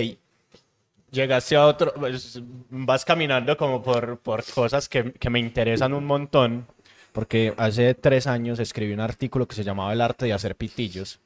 Llegaste 1.10 1.56
a 1.56 1.66
otro, 1.66 1.92
pues, 1.94 2.40
vas 2.70 3.04
caminando 3.04 3.56
como 3.56 3.82
por, 3.82 4.18
por 4.18 4.44
cosas 4.44 4.88
que, 4.88 5.12
que 5.12 5.30
me 5.30 5.38
interesan 5.38 5.92
un 5.92 6.04
montón, 6.04 6.66
porque 7.12 7.54
hace 7.56 7.94
tres 7.94 8.26
años 8.26 8.58
escribí 8.58 8.92
un 8.92 9.00
artículo 9.00 9.46
que 9.46 9.54
se 9.54 9.64
llamaba 9.64 9.92
El 9.92 10.00
arte 10.00 10.26
de 10.26 10.32
hacer 10.32 10.56
pitillos, 10.56 11.20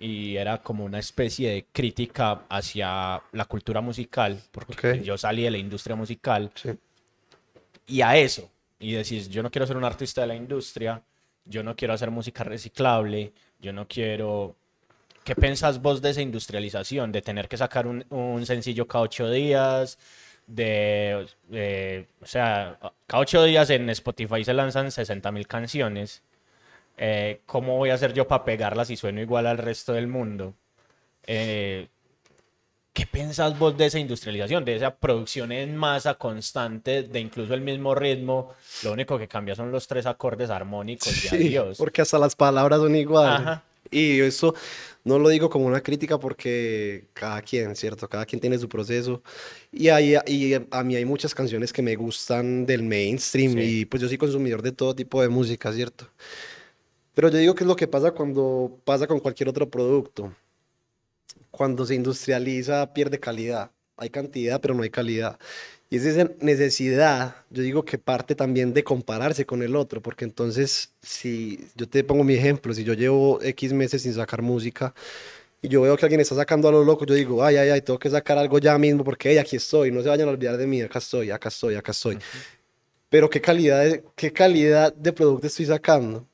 y 0.00 0.36
era 0.36 0.58
como 0.62 0.84
una 0.84 0.98
especie 0.98 1.50
de 1.50 1.66
crítica 1.70 2.42
hacia 2.48 3.22
la 3.32 3.44
cultura 3.44 3.80
musical, 3.82 4.40
porque 4.50 4.96
Ok. 4.96 5.02
yo 5.02 5.16
salí 5.18 5.42
de 5.42 5.50
la 5.52 5.58
industria 5.58 5.94
musical, 5.94 6.50
Sí. 6.54 6.70
y 7.86 8.00
a 8.00 8.16
eso. 8.16 8.50
Y 8.78 8.92
decís, 8.92 9.28
yo 9.28 9.42
no 9.42 9.50
quiero 9.50 9.66
ser 9.66 9.76
un 9.76 9.84
artista 9.84 10.22
de 10.22 10.26
la 10.28 10.34
industria, 10.34 11.02
yo 11.44 11.62
no 11.62 11.76
quiero 11.76 11.92
hacer 11.94 12.10
música 12.10 12.42
reciclable, 12.44 13.32
yo 13.60 13.72
no 13.72 13.86
quiero... 13.86 14.56
¿Qué 15.22 15.36
pensás 15.36 15.82
vos 15.82 16.00
de 16.00 16.10
esa 16.10 16.22
industrialización? 16.22 17.12
De 17.12 17.20
tener 17.20 17.46
que 17.46 17.58
sacar 17.58 17.86
un, 17.86 18.04
un 18.08 18.46
sencillo 18.46 18.88
cada 18.88 19.04
ocho 19.04 19.30
días, 19.30 19.98
de... 20.46 21.26
eh, 21.52 22.06
o 22.22 22.26
sea, 22.26 22.78
cada 23.06 23.20
ocho 23.20 23.44
días 23.44 23.68
en 23.68 23.90
Spotify 23.90 24.42
se 24.44 24.54
lanzan 24.54 24.90
60 24.90 25.30
mil 25.30 25.46
canciones. 25.46 26.22
Eh, 27.02 27.40
¿Cómo 27.46 27.78
voy 27.78 27.88
a 27.88 27.94
hacer 27.94 28.12
yo 28.12 28.28
para 28.28 28.44
pegarlas 28.44 28.88
si 28.88 28.96
sueno 28.96 29.22
igual 29.22 29.46
al 29.46 29.56
resto 29.56 29.94
del 29.94 30.06
mundo? 30.06 30.54
Eh, 31.26 31.88
¿Qué 32.92 33.06
pensás 33.06 33.58
vos 33.58 33.74
de 33.78 33.86
esa 33.86 33.98
industrialización, 33.98 34.64
de 34.66 34.76
esa 34.76 34.94
producción 34.94 35.50
en 35.52 35.76
masa 35.76 36.14
constante, 36.16 37.04
de 37.04 37.20
incluso 37.20 37.54
el 37.54 37.62
mismo 37.62 37.94
ritmo? 37.94 38.52
Lo 38.82 38.92
único 38.92 39.18
que 39.18 39.28
cambia 39.28 39.54
son 39.54 39.70
los 39.72 39.86
tres 39.86 40.04
acordes 40.04 40.50
armónicos 40.50 41.08
y 41.08 41.28
Sí, 41.28 41.36
adiós. 41.56 41.78
porque 41.78 42.02
hasta 42.02 42.18
las 42.18 42.36
palabras 42.36 42.80
son 42.80 42.94
iguales. 42.94 43.40
Ajá. 43.40 43.64
Y 43.90 44.20
eso 44.20 44.54
no 45.04 45.18
lo 45.18 45.28
digo 45.30 45.48
como 45.48 45.66
una 45.66 45.80
crítica 45.80 46.18
porque 46.18 47.06
cada 47.14 47.40
quien, 47.42 47.74
¿cierto? 47.76 48.08
Cada 48.08 48.26
quien 48.26 48.40
tiene 48.40 48.58
su 48.58 48.68
proceso. 48.68 49.22
Y, 49.72 49.88
hay, 49.88 50.16
y 50.26 50.54
a 50.54 50.82
mí 50.84 50.96
hay 50.96 51.04
muchas 51.04 51.34
canciones 51.34 51.72
que 51.72 51.80
me 51.82 51.96
gustan 51.96 52.66
del 52.66 52.82
mainstream 52.82 53.54
Sí. 53.54 53.60
y 53.80 53.84
pues 53.86 54.02
yo 54.02 54.08
soy 54.08 54.18
consumidor 54.18 54.60
de 54.62 54.72
todo 54.72 54.94
tipo 54.94 55.22
de 55.22 55.28
música, 55.28 55.72
¿cierto? 55.72 56.06
Pero 57.14 57.28
yo 57.28 57.38
digo 57.38 57.54
que 57.54 57.64
es 57.64 57.68
lo 57.68 57.76
que 57.76 57.88
pasa 57.88 58.12
cuando 58.12 58.78
pasa 58.84 59.06
con 59.06 59.20
cualquier 59.20 59.48
otro 59.48 59.68
producto. 59.68 60.32
Cuando 61.50 61.84
se 61.84 61.94
industrializa 61.94 62.92
pierde 62.92 63.18
calidad. 63.18 63.70
Hay 63.96 64.10
cantidad, 64.10 64.60
pero 64.60 64.74
no 64.74 64.82
hay 64.82 64.90
calidad. 64.90 65.38
Y 65.92 65.96
es 65.96 66.04
esa 66.04 66.30
necesidad, 66.40 67.34
yo 67.50 67.64
digo 67.64 67.84
que 67.84 67.98
parte 67.98 68.36
también 68.36 68.72
de 68.72 68.84
compararse 68.84 69.44
con 69.44 69.60
el 69.64 69.74
otro, 69.74 70.00
porque 70.00 70.24
entonces, 70.24 70.92
si 71.02 71.66
yo 71.74 71.88
te 71.88 72.04
pongo 72.04 72.22
mi 72.22 72.34
ejemplo, 72.34 72.72
si 72.72 72.84
yo 72.84 72.94
llevo 72.94 73.42
X 73.42 73.72
meses 73.72 74.02
sin 74.02 74.14
sacar 74.14 74.40
música 74.40 74.94
y 75.60 75.66
yo 75.68 75.80
veo 75.82 75.96
que 75.96 76.04
alguien 76.04 76.20
está 76.20 76.36
sacando 76.36 76.68
a 76.68 76.70
lo 76.72 76.84
loco, 76.84 77.04
yo 77.06 77.14
digo, 77.14 77.44
ay, 77.44 77.56
ay, 77.56 77.70
ay, 77.70 77.82
tengo 77.82 77.98
que 77.98 78.08
sacar 78.08 78.38
algo 78.38 78.60
ya 78.60 78.78
mismo, 78.78 79.02
porque 79.02 79.30
hey, 79.30 79.38
aquí 79.38 79.56
estoy, 79.56 79.90
no 79.90 80.00
se 80.00 80.08
vayan 80.08 80.28
a 80.28 80.30
olvidar 80.30 80.56
de 80.56 80.66
mí, 80.68 80.80
acá 80.80 81.00
estoy, 81.00 81.32
acá 81.32 81.48
estoy, 81.48 81.74
acá 81.74 81.90
estoy. 81.90 82.18
Pero 83.08 83.28
qué 83.28 83.40
calidad, 83.40 83.82
de, 83.82 84.04
qué 84.14 84.32
calidad 84.32 84.94
de 84.94 85.12
producto 85.12 85.48
estoy 85.48 85.66
sacando. 85.66 86.24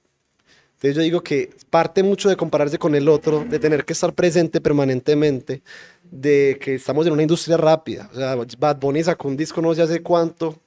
Entonces 0.77 0.95
yo 0.95 1.03
digo 1.03 1.23
que 1.23 1.51
parte 1.71 2.03
mucho 2.03 2.29
de 2.29 2.37
compararse 2.37 2.79
con 2.79 2.95
el 2.95 3.09
otro, 3.09 3.45
de 3.49 3.59
tener 3.59 3.87
que 3.87 3.95
estar 3.95 4.12
presente 4.12 4.61
permanentemente, 4.61 5.62
de 6.11 6.59
que 6.61 6.75
estamos 6.75 7.07
en 7.07 7.15
una 7.15 7.23
industria 7.23 7.57
rápida. 7.57 8.11
O 8.12 8.15
sea, 8.15 8.37
Bad 8.59 8.79
Bunny 8.79 9.03
sacó 9.03 9.29
un 9.29 9.39
disco 9.39 9.62
no 9.62 9.75
sé 9.75 9.81
hace 9.81 10.03
cuánto, 10.03 10.59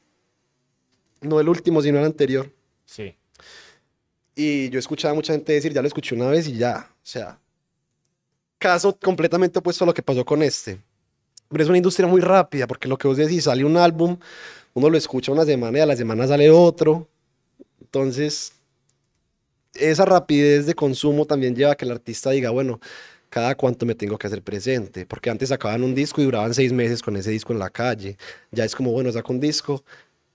no 1.21 1.39
el 1.39 1.47
último, 1.47 1.81
sino 1.81 1.99
el 1.99 2.05
anterior. 2.05 2.51
Sí. 2.85 3.15
Y 4.35 4.69
yo 4.69 4.79
escuchaba 4.79 5.11
a 5.11 5.15
mucha 5.15 5.33
gente 5.33 5.53
decir, 5.53 5.73
ya 5.73 5.81
lo 5.81 5.87
escuché 5.87 6.15
una 6.15 6.27
vez 6.27 6.47
y 6.47 6.57
ya. 6.57 6.89
O 6.91 7.05
sea, 7.05 7.37
caso 8.57 8.97
completamente 8.99 9.59
opuesto 9.59 9.83
a 9.83 9.87
lo 9.87 9.93
que 9.93 10.01
pasó 10.01 10.25
con 10.25 10.41
este. 10.41 10.79
Pero 11.49 11.63
es 11.63 11.69
una 11.69 11.77
industria 11.77 12.07
muy 12.07 12.21
rápida, 12.21 12.65
porque 12.65 12.87
lo 12.87 12.97
que 12.97 13.07
vos 13.07 13.17
decís, 13.17 13.43
sale 13.43 13.63
un 13.63 13.77
álbum, 13.77 14.17
uno 14.73 14.89
lo 14.89 14.97
escucha 14.97 15.31
una 15.31 15.45
semana 15.45 15.77
y 15.77 15.81
a 15.81 15.85
la 15.85 15.95
semana 15.95 16.25
sale 16.25 16.49
otro. 16.49 17.07
Entonces, 17.81 18.53
esa 19.73 20.05
rapidez 20.05 20.65
de 20.65 20.73
consumo 20.75 21.25
también 21.25 21.55
lleva 21.55 21.73
a 21.73 21.75
que 21.75 21.85
el 21.85 21.91
artista 21.91 22.31
diga, 22.31 22.49
bueno, 22.49 22.79
cada 23.29 23.55
cuánto 23.55 23.85
me 23.85 23.95
tengo 23.95 24.17
que 24.17 24.27
hacer 24.27 24.41
presente, 24.41 25.05
porque 25.05 25.29
antes 25.29 25.49
sacaban 25.49 25.83
un 25.83 25.93
disco 25.95 26.21
y 26.21 26.25
duraban 26.25 26.53
seis 26.53 26.73
meses 26.73 27.01
con 27.01 27.15
ese 27.15 27.31
disco 27.31 27.53
en 27.53 27.59
la 27.59 27.69
calle. 27.69 28.17
Ya 28.51 28.65
es 28.65 28.75
como, 28.75 28.91
bueno, 28.91 29.11
saco 29.11 29.33
un 29.33 29.39
disco, 29.39 29.83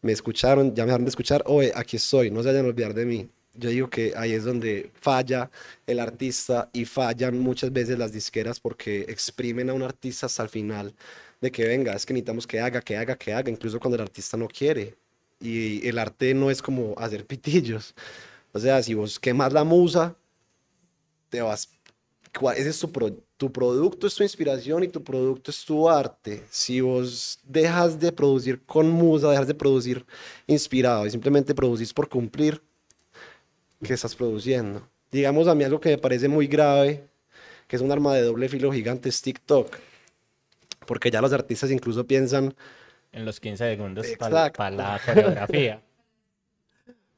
me 0.03 0.13
escucharon, 0.13 0.75
ya 0.75 0.85
me 0.85 0.89
dejaron 0.89 1.05
de 1.05 1.11
escuchar, 1.11 1.43
oye, 1.47 1.73
aquí 1.75 1.97
estoy, 1.97 2.31
no 2.31 2.43
se 2.43 2.49
vayan 2.49 2.67
a 2.67 2.69
olvidar 2.69 2.95
de 2.95 3.07
mí. 3.07 3.29
Yo 3.57 3.71
digo 3.71 3.89
que 3.89 4.13
ahí 4.17 4.33
es 4.33 4.45
donde 4.45 4.91
falla 5.01 5.51
el 5.87 6.01
artista 6.01 6.71
y 6.73 6.85
fallan 6.85 7.39
muchas 7.39 7.73
veces 7.73 7.99
las 7.99 8.13
disqueras 8.13 8.59
porque 8.59 9.03
exprimen 9.03 9.71
a 9.71 9.75
un 9.75 9.83
artista 9.83 10.27
hasta 10.27 10.43
el 10.43 10.49
final 10.49 10.95
de 11.41 11.53
que 11.53 11.67
venga, 11.67 11.95
es 11.95 12.07
que 12.07 12.15
necesitamos 12.15 12.47
que 12.47 12.61
haga, 12.61 12.81
que 12.81 12.97
haga, 12.97 13.17
que 13.17 13.33
haga, 13.33 13.51
incluso 13.51 13.79
cuando 13.79 13.97
el 13.97 14.03
artista 14.03 14.37
no 14.37 14.49
quiere. 14.49 14.97
Y 15.41 15.87
el 15.87 15.99
arte 15.99 16.33
no 16.35 16.51
es 16.51 16.63
como 16.63 16.95
hacer 16.99 17.27
pitillos. 17.27 17.95
O 18.55 18.59
sea, 18.59 18.83
si 18.83 18.95
vos 18.95 19.19
quemas 19.19 19.53
la 19.53 19.65
musa, 19.65 20.17
te 21.29 21.43
vas 21.43 21.69
ese 22.57 22.71
es 22.71 22.79
tu, 22.79 23.23
tu 23.37 23.53
producto, 23.53 24.07
es 24.07 24.15
tu 24.15 24.23
inspiración 24.23 24.83
y 24.83 24.89
tu 24.89 25.03
producto 25.03 25.51
es 25.51 25.65
tu 25.65 25.89
arte. 25.89 26.43
Si 26.51 26.81
vos 26.81 27.39
dejas 27.45 27.99
de 27.99 28.13
producir 28.13 28.65
con 28.65 28.91
musa, 28.91 29.31
dejas 29.31 29.47
de 29.47 29.55
producir 29.55 30.05
inspirado 30.47 31.07
y 31.07 31.11
simplemente 31.11 31.55
producís 31.55 31.93
por 31.93 32.09
cumplir, 32.09 32.61
¿qué 33.83 33.95
estás 33.95 34.15
produciendo? 34.15 34.89
Digamos 35.11 35.47
a 35.47 35.55
mí 35.55 35.63
algo 35.63 35.81
que 35.81 35.91
me 35.91 35.99
parece 35.99 36.29
muy 36.29 36.47
grave, 36.47 37.05
que 37.69 37.77
es 37.77 37.83
un 37.83 37.93
arma 37.93 38.15
de 38.15 38.23
doble 38.23 38.49
filo 38.49 38.73
gigante, 38.73 39.09
es 39.09 39.23
TikTok. 39.23 39.77
Porque 40.87 41.11
ya 41.11 41.21
los 41.21 41.33
artistas 41.33 41.71
incluso 41.71 42.07
piensan... 42.07 42.55
En 43.13 43.25
los 43.25 43.39
15 43.39 43.65
segundos 43.71 44.07
para 44.19 44.51
la 44.71 45.01
coreografía. 45.05 45.81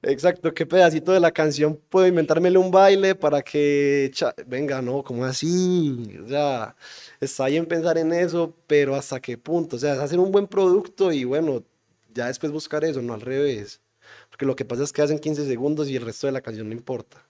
Exacto, 0.08 0.54
qué 0.54 0.64
pedacito 0.64 1.10
de 1.10 1.18
la 1.18 1.32
canción 1.32 1.80
puedo 1.88 2.06
inventármele 2.06 2.56
un 2.58 2.70
baile 2.70 3.16
para 3.16 3.42
que, 3.42 4.12
venga, 4.46 4.80
no, 4.80 5.02
¿cómo 5.02 5.24
así? 5.24 6.16
O 6.24 6.28
sea, 6.28 6.76
está 7.20 7.46
bien 7.46 7.66
pensar 7.66 7.98
en 7.98 8.12
eso, 8.12 8.54
pero 8.68 8.94
hasta 8.94 9.18
qué 9.18 9.36
punto, 9.36 9.74
o 9.74 9.78
sea, 9.80 9.94
es 9.94 9.98
hacer 9.98 10.20
un 10.20 10.30
buen 10.30 10.46
producto 10.46 11.10
y 11.10 11.24
bueno, 11.24 11.64
ya 12.14 12.28
después 12.28 12.52
buscar 12.52 12.84
eso, 12.84 13.02
no 13.02 13.14
al 13.14 13.20
revés. 13.20 13.80
Porque 14.30 14.46
lo 14.46 14.54
que 14.54 14.64
pasa 14.64 14.84
es 14.84 14.92
que 14.92 15.02
hacen 15.02 15.18
15 15.18 15.44
segundos 15.44 15.88
y 15.88 15.96
el 15.96 16.04
resto 16.04 16.28
de 16.28 16.32
la 16.34 16.40
canción 16.40 16.68
no 16.68 16.74
importa. 16.74 17.26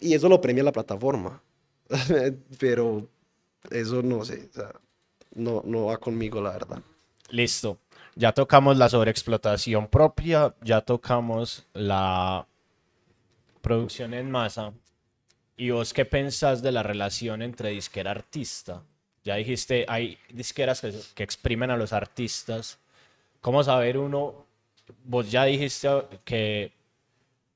Y 0.00 0.14
eso 0.14 0.28
lo 0.28 0.40
premia 0.40 0.64
la 0.64 0.72
plataforma. 0.72 1.44
pero 2.58 3.08
eso 3.70 4.02
no 4.02 4.24
sé, 4.24 4.48
o 4.50 4.52
sea, 4.52 4.72
no, 5.36 5.62
no 5.64 5.84
va 5.86 5.98
conmigo, 5.98 6.40
la 6.40 6.50
verdad. 6.50 6.82
Listo 7.30 7.78
ya 8.16 8.32
tocamos 8.32 8.76
la 8.76 8.88
sobreexplotación 8.88 9.88
propia, 9.88 10.54
ya 10.62 10.80
tocamos 10.80 11.66
la 11.72 12.46
producción 13.60 14.14
en 14.14 14.30
masa. 14.30 14.72
¿Y 15.56 15.70
vos 15.70 15.92
qué 15.92 16.04
pensás 16.04 16.62
de 16.62 16.72
la 16.72 16.82
relación 16.82 17.42
entre 17.42 17.70
disquera 17.70 18.10
artista? 18.10 18.82
Ya 19.24 19.36
dijiste, 19.36 19.86
hay 19.88 20.18
disqueras 20.30 20.80
que, 20.80 21.22
exprimen 21.22 21.70
a 21.70 21.76
los 21.76 21.92
artistas. 21.92 22.78
¿Cómo 23.40 23.62
saber 23.62 23.98
uno? 23.98 24.44
Vos 25.04 25.30
ya 25.30 25.44
dijiste 25.44 25.88
que, 26.24 26.72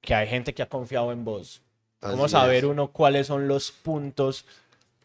que 0.00 0.14
hay 0.14 0.28
gente 0.28 0.54
que 0.54 0.62
ha 0.62 0.68
confiado 0.68 1.12
en 1.12 1.24
vos. 1.24 1.60
¿Cómo 2.00 2.28
saber 2.28 2.64
uno 2.64 2.88
cuáles 2.88 3.26
son 3.26 3.48
los 3.48 3.72
puntos 3.72 4.46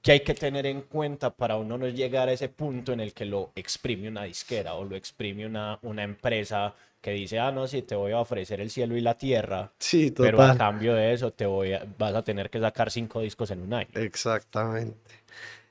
que 0.04 0.12
hay 0.12 0.20
que 0.20 0.34
tener 0.34 0.66
en 0.66 0.82
cuenta 0.82 1.34
para 1.34 1.56
uno 1.56 1.78
no 1.78 1.88
llegar 1.88 2.28
a 2.28 2.34
ese 2.34 2.50
punto 2.50 2.92
en 2.92 3.00
el 3.00 3.14
que 3.14 3.24
lo 3.24 3.52
exprime 3.56 4.10
una 4.10 4.26
disquera 4.26 4.74
o 4.74 4.84
lo 4.84 4.98
exprime 4.98 5.46
una, 5.46 5.80
una 5.82 6.04
empresa 6.04 6.76
que 7.02 7.12
dice, 7.12 7.40
ah, 7.40 7.52
no, 7.52 7.68
sí, 7.68 7.82
te 7.82 7.96
voy 7.96 8.12
a 8.12 8.20
ofrecer 8.20 8.60
el 8.60 8.70
cielo 8.70 8.98
y 8.98 9.02
la 9.02 9.18
tierra, 9.18 9.72
sí, 9.80 10.14
pero 10.16 10.42
a 10.42 10.58
cambio 10.58 10.94
de 10.94 11.14
eso 11.14 11.32
te 11.32 11.46
voy 11.46 11.74
vas 11.98 12.14
a 12.14 12.22
tener 12.22 12.50
que 12.50 12.60
sacar 12.60 12.92
cinco 12.92 13.22
discos 13.22 13.50
en 13.52 13.62
un 13.62 13.74
año. 13.74 13.90
Exactamente. 13.96 15.12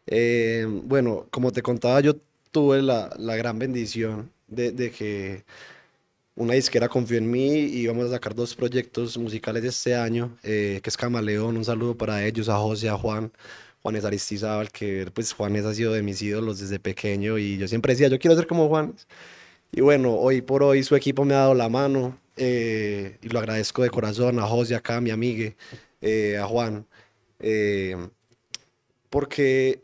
Eh, 0.07 0.67
bueno, 0.67 1.27
como 1.31 1.53
te 1.53 1.63
contaba, 1.63 2.01
yo 2.01 2.17
tuve 2.51 2.83
la, 2.83 3.15
la 3.19 3.37
gran 3.37 3.59
bendición 3.59 4.31
de, 4.47 4.73
de, 4.73 4.91
que 4.91 5.45
una 6.37 6.55
disquera 6.55 6.89
confió 6.89 7.19
en 7.19 7.31
mí 7.31 7.51
y 7.51 7.87
vamos 7.87 8.07
a 8.07 8.11
sacar 8.11 8.35
dos 8.35 8.55
proyectos 8.55 9.17
musicales 9.19 9.65
este 9.65 9.95
año, 9.95 10.37
eh, 10.43 10.81
que 10.83 10.89
es 10.89 10.97
Camaleón, 10.97 11.57
un 11.57 11.65
saludo 11.65 11.97
para 11.97 12.25
ellos, 12.25 12.49
a 12.49 12.57
José, 12.57 12.89
a 12.89 12.97
Juan. 12.97 13.31
Juanes 13.83 14.05
Aristizábal, 14.05 14.71
que 14.71 15.11
pues 15.13 15.33
Juanes 15.33 15.65
ha 15.65 15.75
sido 15.75 15.93
de 15.93 16.03
mis 16.03 16.23
ídolos 16.23 16.61
desde 16.61 16.79
pequeño 16.79 17.39
y 17.39 17.59
yo 17.59 17.67
siempre 17.67 17.95
decía, 17.95 18.09
yo 18.09 18.19
quiero 18.19 18.37
ser 18.37 18.47
como 18.47 18.69
Juanes. 18.69 19.07
Y 19.73 19.81
bueno, 19.81 20.15
hoy 20.15 20.43
por 20.43 20.63
hoy 20.63 20.83
su 20.85 20.95
equipo 20.97 21.25
me 21.25 21.35
ha 21.35 21.39
dado 21.39 21.55
la 21.55 21.69
mano 21.69 22.19
eh, 22.37 23.19
y 23.23 23.29
lo 23.29 23.39
agradezco 23.41 23.83
de 23.83 23.91
corazón 23.91 24.39
a 24.39 24.43
José, 24.43 24.75
acá, 24.75 24.97
a 24.99 25.01
mi 25.01 25.11
amiga, 25.11 25.53
eh, 26.01 26.39
a 26.39 26.47
Juan, 26.47 26.87
eh, 27.41 27.97
porque 29.11 29.81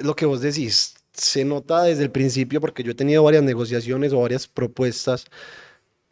lo 0.00 0.16
que 0.16 0.26
vos 0.26 0.40
decís 0.40 0.94
se 1.12 1.44
nota 1.44 1.82
desde 1.84 2.04
el 2.04 2.10
principio, 2.10 2.60
porque 2.60 2.82
yo 2.82 2.92
he 2.92 2.94
tenido 2.94 3.22
varias 3.22 3.42
negociaciones 3.42 4.12
o 4.12 4.20
varias 4.20 4.46
propuestas, 4.48 5.26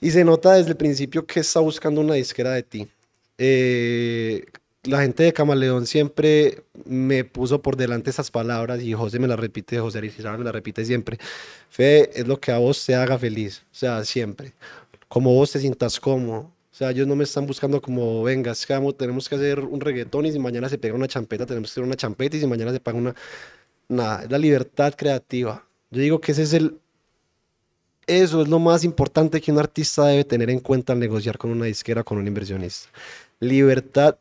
y 0.00 0.10
se 0.10 0.24
nota 0.24 0.54
desde 0.54 0.70
el 0.70 0.76
principio 0.76 1.26
que 1.26 1.40
está 1.40 1.60
buscando 1.60 2.00
una 2.00 2.14
disquera 2.14 2.52
de 2.52 2.62
ti. 2.62 2.88
La 4.84 5.02
gente 5.02 5.24
de 5.24 5.34
Camaleón 5.34 5.86
siempre 5.86 6.64
me 6.86 7.24
puso 7.24 7.60
por 7.60 7.76
delante 7.76 8.08
esas 8.08 8.30
palabras 8.30 8.80
y 8.80 8.94
José 8.94 9.18
me 9.18 9.28
las 9.28 9.38
repite, 9.38 9.78
José 9.78 9.98
Arizarán 9.98 10.38
me 10.38 10.44
las 10.44 10.54
repite 10.54 10.86
siempre. 10.86 11.18
Fe 11.68 12.18
es 12.18 12.26
lo 12.26 12.40
que 12.40 12.50
a 12.50 12.56
vos 12.56 12.86
te 12.86 12.94
haga 12.94 13.18
feliz, 13.18 13.62
o 13.70 13.74
sea, 13.74 14.02
siempre. 14.04 14.54
Como 15.06 15.34
vos 15.34 15.52
te 15.52 15.60
sientas 15.60 16.00
cómodo. 16.00 16.50
O 16.72 16.74
sea, 16.74 16.92
ellos 16.92 17.06
no 17.06 17.14
me 17.14 17.24
están 17.24 17.46
buscando 17.46 17.82
como, 17.82 18.22
venga, 18.22 18.54
tenemos 18.96 19.28
que 19.28 19.34
hacer 19.34 19.60
un 19.60 19.80
reggaetón 19.82 20.24
y 20.24 20.32
si 20.32 20.38
mañana 20.38 20.66
se 20.70 20.78
pega 20.78 20.94
una 20.94 21.08
champeta, 21.08 21.44
tenemos 21.44 21.68
que 21.68 21.72
hacer 21.72 21.84
una 21.84 21.96
champeta 21.96 22.38
y 22.38 22.40
si 22.40 22.46
mañana 22.46 22.72
se 22.72 22.80
paga 22.80 22.96
una... 22.96 23.14
Nada, 23.86 24.22
es 24.22 24.30
la 24.30 24.38
libertad 24.38 24.94
creativa. 24.96 25.66
Yo 25.90 26.00
digo 26.00 26.20
que 26.22 26.32
ese 26.32 26.44
es 26.44 26.54
el... 26.54 26.78
Eso 28.06 28.40
es 28.40 28.48
lo 28.48 28.58
más 28.58 28.82
importante 28.84 29.42
que 29.42 29.52
un 29.52 29.58
artista 29.58 30.06
debe 30.06 30.24
tener 30.24 30.48
en 30.48 30.60
cuenta 30.60 30.94
al 30.94 31.00
negociar 31.00 31.36
con 31.36 31.50
una 31.50 31.66
disquera, 31.66 32.02
con 32.02 32.16
un 32.16 32.26
inversionista. 32.26 32.88
Libertad 33.40 34.16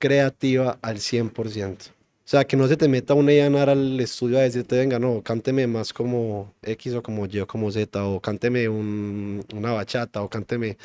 creativa 0.00 0.78
al 0.82 0.96
100%. 0.96 1.90
O 1.90 1.92
sea, 2.24 2.44
que 2.44 2.56
no 2.56 2.66
se 2.66 2.76
te 2.76 2.88
meta 2.88 3.14
una 3.14 3.32
llenar 3.32 3.68
al 3.68 4.00
estudio 4.00 4.38
a 4.38 4.42
decirte, 4.42 4.78
venga, 4.78 4.98
no, 4.98 5.22
cánteme 5.22 5.66
más 5.66 5.92
como 5.92 6.52
X 6.62 6.94
o 6.94 7.02
como 7.02 7.26
Y 7.26 7.40
o 7.40 7.46
como 7.46 7.70
Z, 7.70 8.04
o 8.04 8.20
cánteme 8.20 8.68
una 8.68 9.72
bachata, 9.72 10.22
o 10.22 10.28
cánteme... 10.28 10.76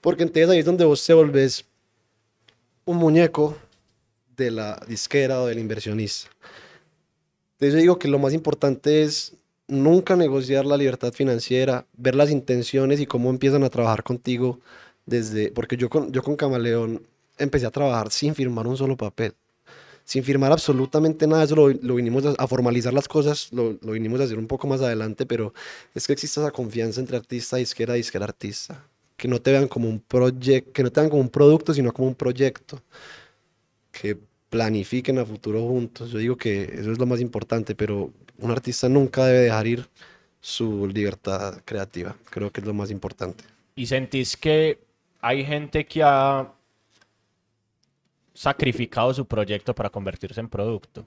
Porque 0.00 0.22
entonces 0.22 0.48
ahí 0.48 0.60
es 0.60 0.64
donde 0.64 0.86
vos 0.86 1.04
te 1.04 1.12
volvés 1.12 1.66
un 2.86 2.96
muñeco 2.96 3.56
de 4.36 4.50
la 4.50 4.82
disquera 4.88 5.42
o 5.42 5.46
del 5.46 5.58
inversionista. 5.58 6.30
Entonces 7.52 7.74
yo 7.74 7.80
digo 7.80 7.98
que 7.98 8.08
lo 8.08 8.18
más 8.18 8.32
importante 8.32 9.02
es 9.02 9.34
nunca 9.68 10.16
negociar 10.16 10.64
la 10.64 10.78
libertad 10.78 11.12
financiera, 11.12 11.84
ver 11.98 12.14
las 12.14 12.30
intenciones 12.30 13.00
y 13.00 13.06
cómo 13.06 13.28
empiezan 13.28 13.64
a 13.64 13.70
trabajar 13.70 14.02
contigo 14.02 14.58
desde, 15.04 15.52
porque 15.52 15.76
yo 15.76 15.90
con, 15.90 16.10
yo 16.10 16.22
con 16.22 16.36
Camaleón 16.36 17.02
empecé 17.40 17.66
a 17.66 17.70
trabajar 17.70 18.10
sin 18.10 18.34
firmar 18.34 18.66
un 18.66 18.76
solo 18.76 18.96
papel, 18.96 19.34
sin 20.04 20.22
firmar 20.22 20.52
absolutamente 20.52 21.26
nada. 21.26 21.44
Eso 21.44 21.56
lo, 21.56 21.94
vinimos 21.94 22.24
a, 22.26 22.46
formalizar 22.46 22.92
las 22.92 23.08
cosas, 23.08 23.52
lo, 23.52 23.78
lo, 23.82 23.92
vinimos 23.92 24.20
a 24.20 24.24
hacer 24.24 24.38
un 24.38 24.46
poco 24.46 24.66
más 24.66 24.80
adelante, 24.80 25.26
pero 25.26 25.52
es 25.94 26.06
que 26.06 26.12
existe 26.12 26.40
esa 26.40 26.50
confianza 26.50 27.00
entre 27.00 27.16
artista, 27.16 27.56
disquera, 27.56 27.94
disquera, 27.94 28.24
artista. 28.24 28.84
Que 29.16 29.28
no 29.28 29.40
te 29.40 29.52
vean 29.52 29.68
como 29.68 29.88
un 29.88 30.00
proyecto, 30.00 30.72
que 30.72 30.82
no 30.82 30.90
te 30.90 31.00
vean 31.00 31.10
como 31.10 31.22
un 31.22 31.28
producto, 31.28 31.74
sino 31.74 31.92
como 31.92 32.08
un 32.08 32.14
proyecto. 32.14 32.80
Que 33.92 34.16
planifiquen 34.50 35.18
a 35.18 35.24
futuro 35.24 35.62
juntos. 35.62 36.10
Yo 36.10 36.18
digo 36.18 36.36
que 36.36 36.64
eso 36.64 36.92
es 36.92 36.98
lo 36.98 37.06
más 37.06 37.20
importante, 37.20 37.74
pero 37.74 38.12
un 38.38 38.50
artista 38.50 38.88
nunca 38.88 39.24
debe 39.26 39.40
dejar 39.40 39.66
ir 39.66 39.88
su 40.40 40.86
libertad 40.86 41.60
creativa. 41.64 42.16
Creo 42.30 42.50
que 42.50 42.60
es 42.60 42.66
lo 42.66 42.74
más 42.74 42.90
importante. 42.90 43.44
¿Y 43.76 43.86
sentís 43.86 44.36
que 44.36 44.78
hay 45.20 45.44
gente 45.44 45.84
que 45.86 46.02
ha 46.02 46.52
sacrificado 48.40 49.12
su 49.12 49.26
proyecto 49.26 49.74
para 49.74 49.90
convertirse 49.90 50.40
en 50.40 50.48
producto? 50.48 51.06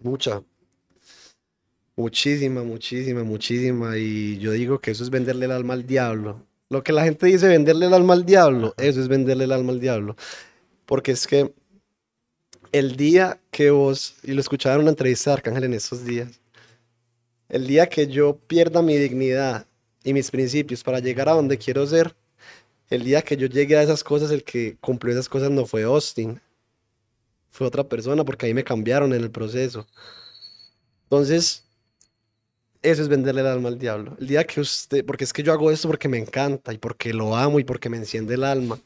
Mucha. 0.00 0.42
Muchísima, 1.94 2.64
muchísima, 2.64 3.22
muchísima. 3.22 3.96
Y 3.96 4.38
yo 4.38 4.50
digo 4.50 4.80
que 4.80 4.90
eso 4.90 5.04
es 5.04 5.10
venderle 5.10 5.44
el 5.44 5.52
alma 5.52 5.74
al 5.74 5.86
diablo. 5.86 6.44
Lo 6.70 6.82
que 6.82 6.92
la 6.92 7.04
gente 7.04 7.26
dice 7.26 7.46
venderle 7.46 7.86
el 7.86 7.94
alma 7.94 8.14
al 8.14 8.26
diablo, 8.26 8.74
eso 8.78 9.00
es 9.00 9.06
venderle 9.06 9.44
el 9.44 9.52
alma 9.52 9.70
al 9.70 9.78
diablo. 9.78 10.16
Porque 10.84 11.12
es 11.12 11.28
que 11.28 11.54
el 12.72 12.96
día 12.96 13.38
que 13.52 13.70
vos, 13.70 14.16
y 14.24 14.32
lo 14.32 14.40
escuchaba 14.40 14.74
en 14.74 14.80
una 14.80 14.90
entrevista 14.90 15.30
de 15.30 15.34
Arcángel 15.34 15.64
en 15.64 15.74
estos 15.74 16.04
días, 16.04 16.40
el 17.48 17.68
día 17.68 17.88
que 17.88 18.08
yo 18.08 18.38
pierda 18.48 18.82
mi 18.82 18.96
dignidad 18.96 19.66
y 20.02 20.14
mis 20.14 20.32
principios 20.32 20.82
para 20.82 20.98
llegar 20.98 21.28
a 21.28 21.34
donde 21.34 21.58
quiero 21.58 21.86
ser, 21.86 22.16
el 22.90 23.04
día 23.04 23.22
que 23.22 23.36
yo 23.36 23.46
llegue 23.46 23.76
a 23.76 23.82
esas 23.82 24.02
cosas, 24.02 24.32
el 24.32 24.42
que 24.42 24.76
cumplió 24.80 25.12
esas 25.12 25.28
cosas 25.28 25.50
no 25.50 25.64
fue 25.64 25.84
Austin, 25.84 26.40
fue 27.52 27.66
otra 27.68 27.84
persona 27.88 28.24
porque 28.24 28.46
ahí 28.46 28.54
me 28.54 28.64
cambiaron 28.64 29.12
en 29.14 29.22
el 29.22 29.30
proceso. 29.30 29.86
Entonces, 31.04 31.64
Eso 32.82 33.02
es 33.02 33.08
venderle 33.08 33.42
el 33.42 33.46
alma 33.46 33.68
al 33.68 33.78
diablo. 33.78 34.16
El 34.20 34.26
día 34.28 34.44
que 34.44 34.60
usted, 34.60 35.04
porque 35.04 35.24
es 35.24 35.32
que 35.32 35.42
yo 35.42 35.52
hago 35.52 35.70
esto 35.70 35.88
porque 35.88 36.08
me 36.08 36.18
encanta 36.18 36.72
y 36.72 36.78
porque 36.78 37.12
lo 37.12 37.36
amo 37.36 37.60
y 37.60 37.64
porque 37.64 37.88
me 37.88 37.96
enciende 37.96 38.34
el 38.34 38.44
alma. 38.44 38.80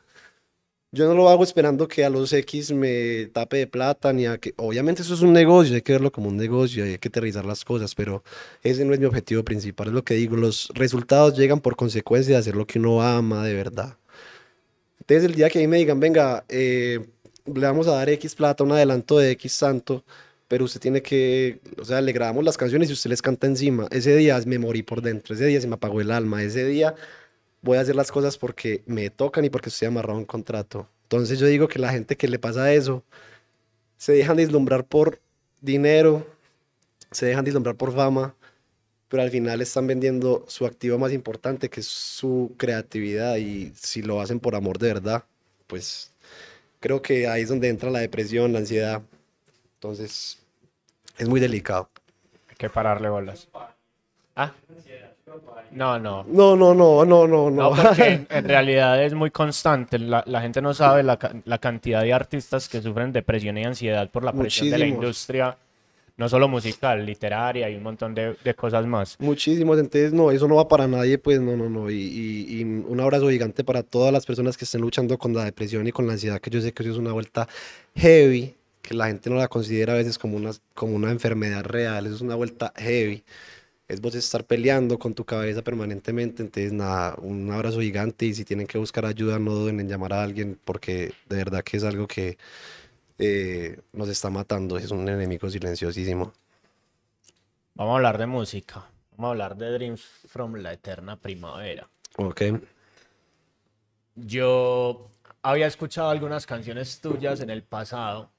Yo 0.93 1.07
no 1.07 1.15
lo 1.15 1.29
hago 1.29 1.45
esperando 1.45 1.89
que 1.89 2.05
a 2.05 2.11
los 2.11 2.33
X 2.33 2.73
me 2.73 3.27
tape 3.27 3.59
de 3.59 3.67
plata, 3.67 4.13
ni 4.13 4.27
a 4.27 4.39
que... 4.39 4.55
Obviamente 4.57 5.03
eso 5.03 5.15
es 5.15 5.21
un 5.21 5.33
negocio, 5.33 5.75
hay 5.75 5.83
que 5.83 5.93
verlo 5.93 6.11
como 6.13 6.29
un 6.29 6.37
negocio, 6.37 6.85
hay 6.85 6.99
que 6.99 7.09
aterrizar 7.09 7.45
las 7.45 7.65
cosas, 7.65 7.95
pero 7.95 8.23
ese 8.63 8.85
no 8.85 8.95
es 8.95 9.01
mi 9.01 9.07
objetivo 9.07 9.45
principal, 9.45 9.89
es 9.89 9.93
lo 9.95 10.05
que 10.05 10.15
digo, 10.15 10.37
los 10.37 10.71
resultados 10.75 11.37
llegan 11.37 11.61
por 11.61 11.77
consecuencia 11.77 12.35
de 12.35 12.41
hacer 12.41 12.57
lo 12.57 12.67
que 12.67 12.79
uno 12.79 13.03
ama 13.03 13.45
de 13.45 13.55
verdad. 13.55 13.99
Entonces 15.01 15.25
el 15.25 15.35
día 15.35 15.49
que 15.51 15.59
a 15.59 15.63
mí 15.63 15.69
me 15.69 15.79
digan, 15.79 16.01
venga, 16.01 16.45
eh, 16.49 17.01
le 17.47 17.67
vamos 17.67 17.87
a 17.89 17.93
dar 17.93 18.09
X 18.09 18.35
plata, 18.35 18.65
un 18.65 18.73
adelanto 18.73 19.19
de 19.19 19.31
X 19.33 19.53
santo, 19.53 20.05
pero 20.49 20.65
usted 20.65 20.81
tiene 20.81 21.03
que, 21.03 21.61
o 21.79 21.85
sea, 21.85 22.01
le 22.01 22.13
grabamos 22.13 22.45
las 22.45 22.57
canciones 22.57 22.91
y 22.91 22.93
usted 22.93 23.11
les 23.11 23.23
canta 23.23 23.47
encima. 23.47 23.89
Ese 23.91 24.15
día 24.17 24.41
me 24.47 24.59
morí 24.59 24.83
por 24.83 25.03
dentro, 25.03 25.35
ese 25.35 25.47
día 25.47 25.61
se 25.61 25.67
me 25.67 25.75
apagó 25.75 26.01
el 26.01 26.11
alma, 26.11 26.43
ese 26.43 26.65
día 26.65 26.95
voy 27.63 27.79
a 27.79 27.81
hacer 27.81 27.97
las 27.97 28.13
cosas 28.13 28.39
porque 28.39 28.83
me 28.87 29.11
tocan 29.11 29.45
y 29.45 29.51
porque 29.51 29.71
estoy 29.71 29.89
amarrado 29.89 30.17
a 30.17 30.21
un 30.21 30.25
contrato. 30.25 30.89
Entonces 31.05 31.39
yo 31.39 31.47
digo 31.47 31.69
que 31.69 31.79
la 31.79 31.91
gente 31.91 32.17
que 32.17 32.29
le 32.29 32.39
pasa 32.39 32.73
eso, 32.73 33.03
se 33.97 34.13
dejan 34.13 34.37
deslumbrar 34.37 34.85
por 34.85 35.21
dinero, 35.61 36.27
se 37.11 37.27
dejan 37.27 37.45
deslumbrar 37.45 37.77
por 37.77 37.95
fama, 37.95 38.35
pero 39.09 39.23
al 39.23 39.31
final 39.31 39.61
están 39.61 39.87
vendiendo 39.87 40.45
su 40.49 40.67
activo 40.67 40.99
más 40.99 41.13
importante, 41.13 41.71
que 41.71 41.81
es 41.81 41.87
su 41.87 42.53
creatividad, 42.57 43.37
y 43.37 43.73
si 43.77 44.03
lo 44.03 44.21
hacen 44.21 44.41
por 44.41 44.55
amor 44.55 44.79
de 44.79 44.89
verdad, 44.89 45.25
pues 45.67 46.13
creo 46.87 47.03
que 47.03 47.27
ahí 47.27 47.43
es 47.43 47.49
donde 47.49 47.69
entra 47.69 47.91
la 47.91 47.99
depresión, 47.99 48.53
la 48.53 48.61
ansiedad. 48.61 49.03
Entonces, 49.75 50.39
es 51.19 51.29
muy 51.29 51.41
delicado. 51.41 51.91
Hay 52.49 52.55
que 52.57 52.71
pararle 52.71 53.09
bolas. 53.09 53.49
Ah. 54.37 54.53
No, 55.73 55.99
no. 55.99 56.25
No, 56.29 56.55
no, 56.55 56.75
no, 56.75 57.05
no, 57.05 57.27
no, 57.27 57.51
no. 57.51 57.71
Porque 57.71 58.13
en, 58.13 58.27
en 58.31 58.45
realidad 58.49 59.03
es 59.03 59.15
muy 59.15 59.33
constante. 59.33 59.99
La, 59.99 60.23
la 60.27 60.41
gente 60.41 60.63
no 60.63 60.75
sabe 60.75 61.03
la, 61.03 61.19
la 61.45 61.59
cantidad 61.59 62.03
de 62.03 62.13
artistas 62.13 62.69
que 62.69 62.81
sufren 62.81 63.13
depresión 63.13 63.59
y 63.59 63.65
ansiedad 63.65 64.09
por 64.09 64.23
la 64.23 64.33
presión 64.33 64.71
de 64.71 64.79
la 64.79 64.85
Muchísimos. 64.85 65.03
industria, 65.05 65.57
no 66.17 66.29
solo 66.29 66.49
musical, 66.49 67.05
literaria 67.05 67.69
y 67.71 67.77
un 67.77 67.83
montón 67.83 68.15
de, 68.15 68.35
de 68.43 68.55
cosas 68.55 68.87
más. 68.87 69.17
Muchísimos, 69.19 69.79
entonces 69.79 70.13
no, 70.13 70.31
eso 70.31 70.49
no 70.49 70.57
va 70.57 70.69
para 70.69 70.87
nadie, 70.87 71.19
pues 71.19 71.41
no, 71.41 71.57
no, 71.57 71.69
no. 71.69 71.91
Y, 71.91 71.95
y- 71.97 72.61
y 72.61 72.65
un 72.65 73.01
abrazo 73.01 73.29
gigante 73.29 73.65
para 73.65 73.83
todas 73.83 74.13
las 74.13 74.25
personas 74.27 74.57
que 74.57 74.65
estén 74.65 74.81
luchando 74.81 75.19
con 75.19 75.35
la 75.35 75.45
depresión 75.45 75.87
y 75.87 75.93
con 75.93 76.07
la 76.07 76.15
ansiedad, 76.15 76.41
que 76.41 76.51
yo 76.51 76.61
sé 76.61 76.73
que 76.73 76.83
eso 76.83 76.93
es 76.93 76.99
una 76.99 77.13
vuelta 77.13 77.49
heavy, 77.95 78.55
que 78.83 78.95
la 78.95 79.09
gente 79.09 79.29
no 79.31 79.37
la 79.37 79.49
considera 79.49 79.93
a 79.95 79.97
veces 79.97 80.17
como 80.19 80.37
una, 80.37 80.53
como 80.75 80.95
una 80.97 81.11
enfermedad 81.11 81.65
real, 81.65 82.07
eso 82.07 82.15
es 82.17 82.21
una 82.23 82.35
vuelta 82.37 82.73
heavy. 82.77 83.25
Es 83.89 84.01
vos 84.01 84.17
estar 84.17 84.45
peleando 84.45 84.99
con 84.99 85.15
tu 85.15 85.25
cabeza 85.25 85.63
permanentemente, 85.63 86.43
entonces 86.43 86.73
nada, 86.73 87.15
un 87.23 87.53
abrazo 87.53 87.81
gigante 87.81 88.27
y 88.27 88.35
si 88.35 88.45
tienen 88.45 88.67
que 88.67 88.79
buscar 88.79 89.07
ayuda, 89.07 89.39
no 89.39 89.55
duden 89.55 89.79
en 89.79 89.89
llamar 89.89 90.13
a 90.13 90.23
alguien 90.25 90.59
porque 90.65 91.13
de 91.29 91.37
verdad 91.37 91.63
que 91.63 91.77
es 91.77 91.85
algo 91.85 92.09
que 92.09 92.37
eh, 93.19 93.81
nos 93.93 94.09
está 94.09 94.31
matando, 94.31 94.79
es 94.79 94.91
un 94.91 95.09
enemigo 95.09 95.49
silenciosísimo. 95.49 96.33
Vamos 97.75 97.93
a 97.93 97.97
hablar 97.97 98.19
de 98.19 98.27
música. 98.27 98.87
Vamos 99.13 99.29
a 99.29 99.31
hablar 99.31 99.57
de 99.57 99.71
Dreams 99.73 100.03
from 100.27 100.55
la 100.57 100.73
Eterna 100.73 101.17
Primavera. 101.17 101.89
Ok. 102.17 102.43
Yo 104.15 105.11
había 105.43 105.67
escuchado 105.67 106.11
algunas 106.11 106.47
canciones 106.47 107.01
tuyas 107.01 107.41
en 107.41 107.51
el 107.51 107.63
pasado 107.63 108.31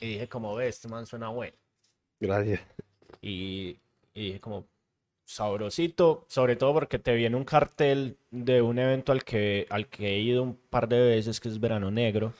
y 0.00 0.08
dije, 0.14 0.28
como 0.28 0.54
ves, 0.54 0.76
este 0.76 0.88
man 0.88 1.06
suena 1.06 1.28
bueno. 1.28 1.56
Gracias. 2.20 2.60
y, 3.20 3.78
y 4.14 4.26
dije 4.26 4.40
como 4.40 4.66
sabrosito, 5.24 6.24
sobre 6.28 6.56
todo 6.56 6.72
porque 6.72 6.98
te 6.98 7.14
viene 7.14 7.36
un 7.36 7.44
cartel 7.44 8.16
de 8.30 8.62
un 8.62 8.78
evento 8.78 9.12
al 9.12 9.24
que, 9.24 9.66
al 9.70 9.88
que 9.88 10.14
he 10.14 10.20
ido 10.20 10.42
un 10.42 10.56
par 10.56 10.88
de 10.88 11.00
veces, 11.00 11.40
que 11.40 11.48
es 11.48 11.58
Verano 11.58 11.90
Negro, 11.90 12.32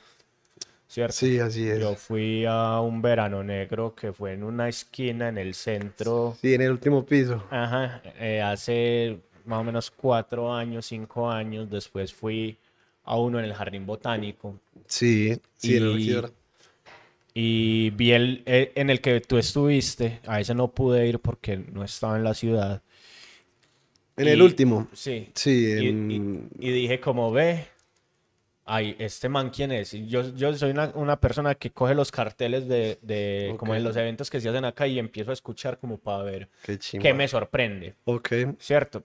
¿cierto? 0.87 1.13
Sí, 1.15 1.39
así 1.39 1.67
es. 1.67 1.79
Yo 1.79 1.95
fui 1.95 2.45
a 2.47 2.79
un 2.81 3.01
Verano 3.01 3.43
Negro 3.43 3.93
que 3.95 4.13
fue 4.13 4.33
en 4.33 4.43
una 4.43 4.69
esquina 4.69 5.29
en 5.29 5.37
el 5.37 5.53
centro, 5.53 6.35
Sí, 6.41 6.53
en 6.53 6.61
el 6.61 6.71
último 6.71 7.05
piso. 7.05 7.43
ajá, 7.49 8.01
eh, 8.19 8.41
hace 8.41 9.19
más 9.45 9.59
o 9.59 9.63
menos 9.63 9.91
cuatro 9.91 10.53
años, 10.53 10.85
cinco 10.85 11.29
años, 11.29 11.69
después 11.69 12.13
fui 12.13 12.57
a 13.05 13.17
uno 13.17 13.39
en 13.39 13.45
el 13.45 13.53
Jardín 13.53 13.85
Botánico. 13.85 14.59
Sí, 14.85 15.39
sí, 15.55 15.77
en 15.77 15.83
el 15.83 15.99
Y-. 15.99 16.21
Y 17.33 17.91
vi 17.91 18.11
el, 18.13 18.41
eh, 18.47 18.71
en 18.75 18.89
el 18.89 18.99
que 18.99 19.21
tú 19.21 19.37
estuviste, 19.37 20.19
a 20.25 20.39
ese 20.39 20.55
no 20.55 20.69
pude 20.69 21.07
ir 21.07 21.19
porque 21.19 21.55
no 21.57 21.83
estaba 21.83 22.17
en 22.17 22.23
la 22.23 22.33
ciudad. 22.33 22.81
En 24.17 24.27
el 24.27 24.39
y- 24.39 24.41
último. 24.41 24.87
Sí. 24.93 25.29
Sí, 25.35 25.65
Y, 25.79 25.87
en... 25.87 26.49
y- 26.59 26.67
y 26.67 26.71
dije 26.71 26.99
como 26.99 27.31
ve, 27.31 27.67
ay, 28.69 28.95
este 28.99 29.29
man 29.29 29.49
quién 29.49 29.71
es. 29.71 29.93
Y 29.93 30.07
yo, 30.07 30.21
yo 30.35 30.53
soy 30.55 30.71
una, 30.71 30.91
una 30.93 31.19
persona 31.19 31.55
que 31.55 31.71
coge 31.71 31.95
los 31.95 32.11
carteles 32.11 32.67
de, 32.67 32.99
de 33.01 33.55
como 33.57 33.71
Ok. 33.71 33.77
en 33.77 33.83
los 33.85 33.95
eventos 33.95 34.29
que 34.29 34.39
se 34.41 34.49
hacen 34.49 34.65
acá 34.65 34.85
y 34.87 34.99
empiezo 34.99 35.31
a 35.31 35.33
escuchar 35.33 35.79
como 35.79 35.97
para 35.97 36.23
ver 36.23 36.49
Qué 36.63 36.77
qué 36.99 37.13
me 37.13 37.27
sorprende, 37.27 37.95
Ok. 38.05 38.29
¿cierto? 38.59 39.03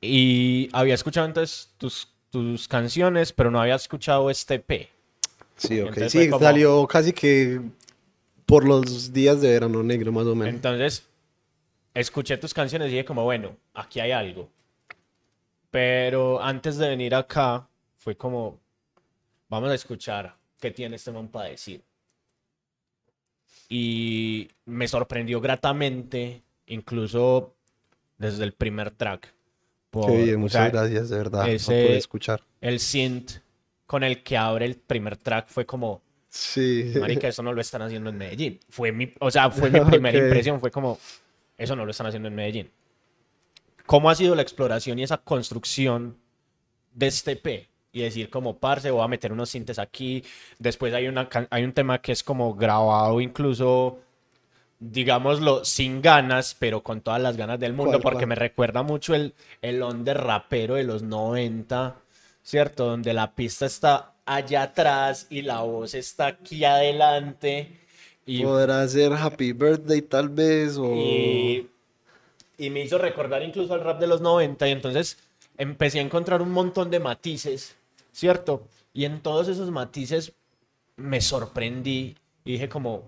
Y 0.00 0.68
había 0.72 0.94
escuchado 0.94 1.26
entonces 1.26 1.70
tus, 1.78 2.08
tus 2.30 2.68
canciones, 2.68 3.32
pero 3.32 3.50
no 3.50 3.60
había 3.60 3.76
escuchado 3.76 4.28
este 4.30 4.58
P. 4.58 4.88
Sí, 5.56 5.80
ok. 5.80 5.88
Entonces 5.88 6.12
Sí, 6.12 6.28
como- 6.28 6.44
salió 6.44 6.86
casi 6.86 7.12
que 7.12 7.60
por 8.44 8.64
los 8.66 9.12
días 9.12 9.40
de 9.40 9.50
verano 9.52 9.82
negro, 9.82 10.12
más 10.12 10.26
o 10.26 10.34
menos. 10.34 10.54
Entonces, 10.54 11.06
escuché 11.94 12.36
tus 12.36 12.52
canciones 12.54 12.88
y 12.88 12.90
dije 12.92 13.04
como, 13.04 13.24
bueno, 13.24 13.56
aquí 13.74 14.00
hay 14.00 14.12
algo. 14.12 14.48
Pero 15.70 16.42
antes 16.42 16.76
de 16.78 16.88
venir 16.88 17.14
acá, 17.14 17.66
fue 18.06 18.16
como, 18.16 18.60
vamos 19.48 19.68
a 19.68 19.74
escuchar 19.74 20.36
qué 20.60 20.70
tiene 20.70 20.94
este 20.94 21.10
man 21.10 21.26
para 21.26 21.48
decir. 21.48 21.82
Y 23.68 24.48
me 24.64 24.86
sorprendió 24.86 25.40
gratamente, 25.40 26.40
incluso 26.68 27.52
desde 28.16 28.44
el 28.44 28.52
primer 28.52 28.92
track. 28.92 29.34
por- 29.90 30.06
Qué 30.06 30.22
bien, 30.24 30.36
o 30.36 30.38
muchas 30.40 30.62
sea, 30.62 30.68
gracias, 30.70 31.08
de 31.08 31.16
verdad. 31.18 31.48
ese- 31.48 31.80
No 31.80 31.86
pude 31.88 31.96
escuchar. 31.96 32.42
El 32.60 32.78
synth 32.78 33.38
con 33.86 34.04
el 34.04 34.22
que 34.22 34.36
abre 34.36 34.66
el 34.66 34.76
primer 34.76 35.16
track 35.16 35.48
fue 35.48 35.64
como, 35.66 36.00
Sí. 36.28 36.92
Marica, 37.00 37.26
eso 37.26 37.42
no 37.42 37.52
lo 37.52 37.60
están 37.60 37.82
haciendo 37.82 38.10
en 38.10 38.18
Medellín. 38.18 38.60
Fue 38.68 38.92
mi, 38.92 39.12
o 39.18 39.30
sea, 39.32 39.50
fue 39.50 39.68
mi 39.70 39.80
primera 40.00 40.16
Ok. 40.18 40.24
impresión, 40.26 40.60
fue 40.60 40.70
como, 40.70 40.98
eso 41.58 41.74
no 41.74 41.84
lo 41.84 41.90
están 41.90 42.06
haciendo 42.06 42.28
en 42.28 42.34
Medellín. 42.36 42.70
¿Cómo 43.86 44.10
ha 44.10 44.14
sido 44.14 44.36
la 44.36 44.42
exploración 44.42 44.96
y 45.00 45.02
esa 45.02 45.16
construcción 45.18 46.18
de 46.92 47.06
este 47.08 47.34
P? 47.34 47.68
Y 47.96 48.02
decir 48.02 48.28
como, 48.28 48.58
parce, 48.58 48.90
voy 48.90 49.02
a 49.02 49.08
meter 49.08 49.32
unos 49.32 49.48
sintes 49.48 49.78
aquí. 49.78 50.22
Después 50.58 50.92
hay, 50.92 51.08
una, 51.08 51.30
hay 51.48 51.64
un 51.64 51.72
tema 51.72 52.02
que 52.02 52.12
es 52.12 52.22
como 52.22 52.54
grabado 52.54 53.22
incluso, 53.22 54.00
digámoslo, 54.78 55.64
sin 55.64 56.02
ganas, 56.02 56.54
pero 56.58 56.82
con 56.82 57.00
todas 57.00 57.22
las 57.22 57.38
ganas 57.38 57.58
del 57.58 57.72
mundo, 57.72 57.92
¿Cuál, 57.92 58.02
porque 58.02 58.18
cuál? 58.18 58.28
me 58.28 58.34
recuerda 58.34 58.82
mucho 58.82 59.14
el, 59.14 59.32
el 59.62 59.82
under 59.82 60.18
rapero 60.18 60.74
de 60.74 60.84
los 60.84 61.02
90, 61.02 61.96
¿cierto? 62.42 62.84
Donde 62.84 63.14
la 63.14 63.34
pista 63.34 63.64
está 63.64 64.12
allá 64.26 64.64
atrás 64.64 65.26
y 65.30 65.40
la 65.40 65.62
voz 65.62 65.94
está 65.94 66.26
aquí 66.26 66.66
adelante. 66.66 67.80
Y, 68.26 68.42
Podrá 68.42 68.86
ser 68.88 69.14
Happy 69.14 69.52
Birthday 69.52 70.02
tal 70.02 70.28
vez 70.28 70.76
o... 70.76 70.94
y, 70.94 71.70
y 72.58 72.68
me 72.68 72.82
hizo 72.82 72.98
recordar 72.98 73.42
incluso 73.42 73.72
al 73.72 73.80
rap 73.80 73.98
de 73.98 74.06
los 74.06 74.20
90 74.20 74.68
y 74.68 74.72
entonces 74.72 75.16
empecé 75.58 75.98
a 75.98 76.02
encontrar 76.02 76.42
un 76.42 76.50
montón 76.50 76.90
de 76.90 77.00
matices, 77.00 77.76
¿cierto? 78.16 78.66
Y 78.94 79.04
en 79.04 79.20
todos 79.20 79.46
esos 79.48 79.70
matices 79.70 80.32
me 80.96 81.20
sorprendí 81.20 82.16
y 82.46 82.52
dije 82.52 82.66
como, 82.66 83.02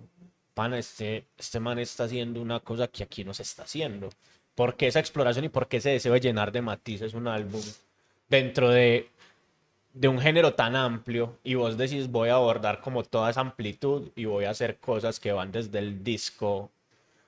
pana, 0.53 0.79
este, 0.79 1.25
este 1.38 1.61
man 1.61 1.79
está 1.79 2.05
haciendo 2.05 2.42
una 2.42 2.61
cosa 2.61 2.88
que 2.88 3.05
aquí 3.05 3.25
no 3.25 3.33
se 3.33 3.42
está 3.42 3.62
haciendo. 3.62 4.11
¿Por 4.55 4.77
qué 4.77 4.87
esa 4.87 5.01
exploración 5.01 5.47
y 5.47 5.49
por 5.49 5.66
qué 5.66 5.79
ese 5.79 5.90
deseo 5.90 6.12
de 6.12 6.21
llenar 6.21 6.53
de 6.53 6.61
matices 6.61 7.14
un 7.14 7.27
álbum 7.27 7.62
dentro 8.29 8.68
de, 8.68 9.09
de 9.94 10.09
un 10.09 10.21
género 10.21 10.53
tan 10.53 10.77
amplio? 10.77 11.38
Y 11.42 11.55
vos 11.55 11.79
decís, 11.79 12.11
voy 12.11 12.29
a 12.29 12.35
abordar 12.35 12.83
como 12.83 13.03
toda 13.03 13.31
esa 13.31 13.40
amplitud 13.40 14.11
y 14.14 14.27
voy 14.27 14.44
a 14.44 14.51
hacer 14.51 14.77
cosas 14.77 15.18
que 15.18 15.33
van 15.33 15.51
desde 15.53 15.79
el 15.79 16.05
disco 16.05 16.71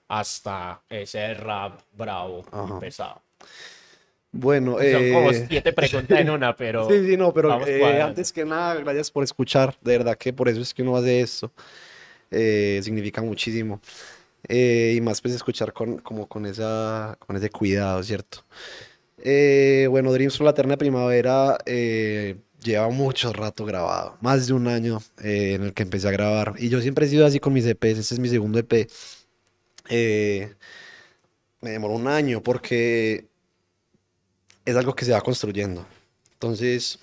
hasta 0.06 0.82
ese 0.90 1.32
rap 1.32 1.80
bravo 1.96 2.44
Ajá. 2.52 2.76
y 2.76 2.80
pesado. 2.80 3.22
Bueno, 4.32 4.72
Son 4.78 5.12
como 5.12 5.30
eh, 5.30 5.46
siete 5.48 5.72
preguntas 5.72 6.20
en 6.20 6.30
una, 6.30 6.54
pero 6.54 6.88
Sí, 6.88 7.04
sí, 7.04 7.16
no, 7.16 7.32
pero 7.32 7.66
eh, 7.66 8.00
antes 8.00 8.32
que 8.32 8.44
nada, 8.44 8.76
gracias 8.76 9.10
por 9.10 9.24
escuchar. 9.24 9.76
De 9.80 9.98
verdad 9.98 10.16
que 10.16 10.32
por 10.32 10.48
eso 10.48 10.60
es 10.60 10.72
que 10.72 10.82
uno 10.82 10.96
hace 10.96 11.20
esto. 11.20 11.52
Eh, 12.30 12.80
significa 12.82 13.22
muchísimo. 13.22 13.80
Eh, 14.48 14.94
y 14.96 15.00
más 15.00 15.20
pues 15.20 15.34
escuchar 15.34 15.72
con, 15.72 15.98
como 15.98 16.26
con, 16.26 16.46
esa, 16.46 17.16
con 17.26 17.36
ese 17.36 17.50
cuidado, 17.50 18.02
¿cierto? 18.02 18.44
Eh, 19.18 19.86
bueno, 19.90 20.12
Dreams 20.12 20.36
from 20.36 20.46
la 20.46 20.52
Eterna 20.52 20.76
Primavera 20.76 21.58
eh, 21.66 22.36
lleva 22.62 22.88
mucho 22.88 23.32
rato 23.32 23.64
grabado. 23.64 24.16
Más 24.20 24.46
de 24.46 24.54
un 24.54 24.66
año 24.66 25.00
en 25.22 25.62
el 25.64 25.74
que 25.74 25.82
empecé 25.82 26.08
a 26.08 26.12
grabar. 26.12 26.54
Y 26.58 26.68
yo 26.68 26.80
siempre 26.80 27.06
he 27.06 27.08
sido 27.08 27.26
así 27.26 27.38
con 27.38 27.52
mis 27.52 27.66
EPs. 27.66 27.98
Este 27.98 28.14
es 28.14 28.20
mi 28.20 28.28
segundo 28.28 28.58
EP. 28.58 28.88
Me 31.60 31.70
demoró 31.70 31.94
un 31.94 32.08
año 32.08 32.42
porque 32.42 33.26
es 34.70 34.76
algo 34.76 34.94
que 34.94 35.04
se 35.04 35.12
va 35.12 35.20
construyendo. 35.20 35.86
Entonces, 36.34 36.98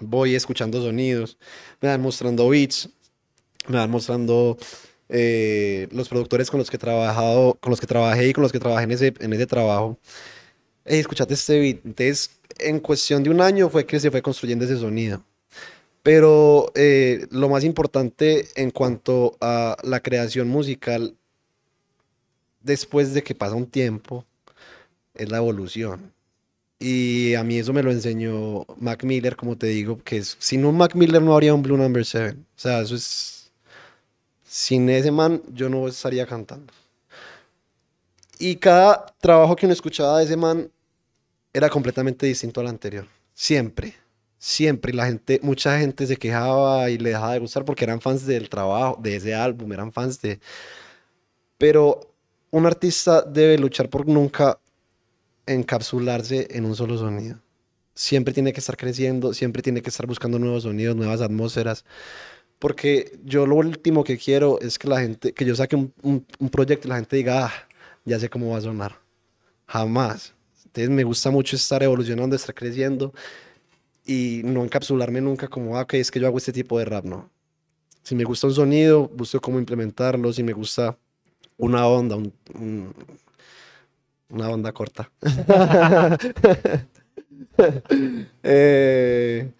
voy 0.00 0.34
escuchando 0.34 0.82
sonidos, 0.82 1.38
me 1.80 1.88
van 1.88 2.00
mostrando 2.00 2.48
beats, 2.48 2.88
me 3.66 3.76
van 3.76 3.90
mostrando 3.90 4.56
eh, 5.08 5.88
los 5.90 6.08
productores 6.08 6.50
con 6.50 6.58
los 6.58 6.70
que 6.70 6.76
he 6.76 6.80
trabajado, 6.80 7.56
con 7.60 7.70
los 7.70 7.80
que 7.80 7.86
trabajé 7.86 8.28
y 8.28 8.32
con 8.32 8.42
los 8.42 8.52
que 8.52 8.58
trabajé 8.58 8.84
en 8.84 8.90
ese, 8.92 9.14
en 9.20 9.32
ese 9.32 9.46
trabajo. 9.46 9.98
Hey, 10.84 11.00
escuchate 11.00 11.34
este 11.34 11.60
beat. 11.60 11.76
Entonces, 11.84 12.30
en 12.58 12.80
cuestión 12.80 13.22
de 13.22 13.30
un 13.30 13.40
año 13.40 13.68
fue 13.68 13.86
que 13.86 14.00
se 14.00 14.10
fue 14.10 14.22
construyendo 14.22 14.64
ese 14.64 14.76
sonido. 14.76 15.22
Pero 16.02 16.72
eh, 16.74 17.26
lo 17.30 17.48
más 17.48 17.64
importante 17.64 18.48
en 18.54 18.70
cuanto 18.70 19.36
a 19.40 19.76
la 19.82 20.00
creación 20.00 20.48
musical, 20.48 21.14
después 22.60 23.14
de 23.14 23.22
que 23.22 23.34
pasa 23.34 23.54
un 23.54 23.66
tiempo, 23.66 24.24
es 25.14 25.30
la 25.30 25.38
evolución. 25.38 26.12
Y 26.78 27.34
a 27.34 27.42
mí 27.42 27.58
eso 27.58 27.72
me 27.72 27.82
lo 27.82 27.90
enseñó 27.90 28.64
Mac 28.78 29.02
Miller, 29.02 29.34
como 29.34 29.58
te 29.58 29.66
digo, 29.66 29.98
que 29.98 30.18
es, 30.18 30.36
sin 30.38 30.64
un 30.64 30.76
Mac 30.76 30.94
Miller 30.94 31.20
no 31.20 31.32
habría 31.32 31.52
un 31.52 31.62
Blue 31.62 31.76
Number 31.76 32.04
7. 32.04 32.36
O 32.38 32.44
sea, 32.54 32.80
eso 32.80 32.94
es... 32.94 33.50
Sin 34.44 34.88
ese 34.88 35.10
man 35.10 35.42
yo 35.52 35.68
no 35.68 35.88
estaría 35.88 36.26
cantando. 36.26 36.72
Y 38.38 38.56
cada 38.56 39.06
trabajo 39.20 39.56
que 39.56 39.66
uno 39.66 39.72
escuchaba 39.72 40.18
de 40.18 40.24
ese 40.24 40.36
man 40.36 40.70
era 41.52 41.68
completamente 41.68 42.26
distinto 42.26 42.60
al 42.60 42.68
anterior. 42.68 43.06
Siempre. 43.34 43.94
Siempre. 44.38 44.92
La 44.94 45.06
gente, 45.06 45.40
mucha 45.42 45.78
gente 45.78 46.06
se 46.06 46.16
quejaba 46.16 46.88
y 46.90 46.98
le 46.98 47.10
dejaba 47.10 47.34
de 47.34 47.40
gustar 47.40 47.64
porque 47.64 47.84
eran 47.84 48.00
fans 48.00 48.24
del 48.24 48.48
trabajo, 48.48 48.98
de 49.02 49.16
ese 49.16 49.34
álbum, 49.34 49.72
eran 49.72 49.92
fans 49.92 50.20
de... 50.20 50.40
Pero 51.58 52.14
un 52.50 52.64
artista 52.64 53.22
debe 53.22 53.58
luchar 53.58 53.90
por 53.90 54.06
nunca 54.06 54.58
encapsularse 55.52 56.48
en 56.50 56.64
un 56.64 56.76
solo 56.76 56.98
sonido. 56.98 57.40
Siempre 57.94 58.32
tiene 58.32 58.52
que 58.52 58.60
estar 58.60 58.76
creciendo, 58.76 59.34
siempre 59.34 59.62
tiene 59.62 59.82
que 59.82 59.90
estar 59.90 60.06
buscando 60.06 60.38
nuevos 60.38 60.62
sonidos, 60.62 60.96
nuevas 60.96 61.20
atmósferas. 61.20 61.84
Porque 62.58 63.18
yo 63.24 63.46
lo 63.46 63.56
último 63.56 64.04
que 64.04 64.18
quiero 64.18 64.60
es 64.60 64.78
que 64.78 64.88
la 64.88 65.00
gente, 65.00 65.32
que 65.32 65.44
yo 65.44 65.54
saque 65.54 65.76
un, 65.76 65.92
un, 66.02 66.48
proyecto 66.50 66.88
y 66.88 66.90
la 66.90 66.96
gente 66.96 67.16
diga, 67.16 67.46
ah, 67.46 67.52
ya 68.04 68.18
sé 68.18 68.28
cómo 68.28 68.50
va 68.50 68.58
a 68.58 68.60
sonar. 68.60 69.00
Jamás. 69.66 70.34
Entonces 70.66 70.90
me 70.90 71.04
gusta 71.04 71.30
mucho 71.30 71.56
estar 71.56 71.82
evolucionando, 71.82 72.34
estar 72.36 72.54
creciendo 72.54 73.12
y 74.04 74.42
no 74.44 74.64
encapsularme 74.64 75.20
nunca 75.20 75.48
como, 75.48 75.76
ah, 75.76 75.82
ok, 75.82 75.94
es 75.94 76.10
que 76.10 76.18
yo 76.20 76.26
hago 76.26 76.38
este 76.38 76.52
tipo 76.52 76.78
de 76.78 76.84
rap, 76.84 77.04
no. 77.04 77.30
Si 78.02 78.14
me 78.14 78.24
gusta 78.24 78.46
un 78.46 78.54
sonido, 78.54 79.06
busco 79.08 79.38
cómo 79.38 79.58
implementarlo. 79.58 80.32
Si 80.32 80.42
me 80.42 80.54
gusta 80.54 80.96
una 81.58 81.86
onda, 81.86 82.16
un, 82.16 82.94
una 84.28 84.50
onda 84.50 84.72
corta. 84.72 85.10
Eh, 88.44 89.50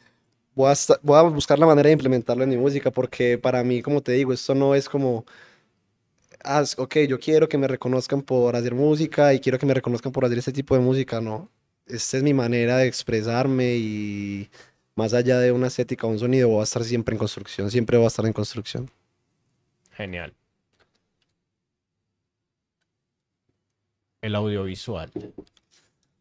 voy, 0.54 0.72
a 1.16 1.22
buscar 1.22 1.58
la 1.58 1.66
manera 1.66 1.88
de 1.88 1.94
implementarlo 1.94 2.44
en 2.44 2.50
mi 2.50 2.56
música 2.56 2.92
porque 2.92 3.38
para 3.38 3.64
mí, 3.64 3.82
como 3.82 4.00
te 4.02 4.12
digo, 4.12 4.32
esto 4.32 4.54
no 4.54 4.76
es 4.76 4.88
como, 4.88 5.24
ah, 6.44 6.64
ok, 6.76 6.96
yo 7.08 7.18
quiero 7.18 7.48
que 7.48 7.58
me 7.58 7.68
reconozcan 7.68 8.22
por 8.22 8.56
hacer 8.56 8.74
música 8.74 9.34
y 9.34 9.40
quiero 9.40 9.58
que 9.58 9.66
me 9.66 9.74
reconozcan 9.74 10.12
por 10.12 10.24
hacer 10.24 10.38
este 10.38 10.52
tipo 10.52 10.74
de 10.76 10.80
música, 10.80 11.20
no. 11.20 11.50
Esta 11.86 12.18
es 12.18 12.22
mi 12.22 12.34
manera 12.34 12.76
de 12.78 12.86
expresarme 12.86 13.76
y 13.76 14.50
más 14.94 15.14
allá 15.14 15.38
de 15.40 15.52
una 15.52 15.68
estética 15.68 16.06
o 16.06 16.10
un 16.10 16.18
sonido, 16.18 16.48
voy 16.48 16.60
a 16.60 16.64
estar 16.64 16.84
siempre 16.84 17.14
en 17.14 17.18
construcción, 17.18 17.70
siempre 17.70 17.96
voy 17.96 18.04
a 18.04 18.08
estar 18.08 18.26
en 18.26 18.32
construcción. 18.32 18.90
Genial. 19.92 20.34
El 24.28 24.34
audiovisual? 24.36 25.10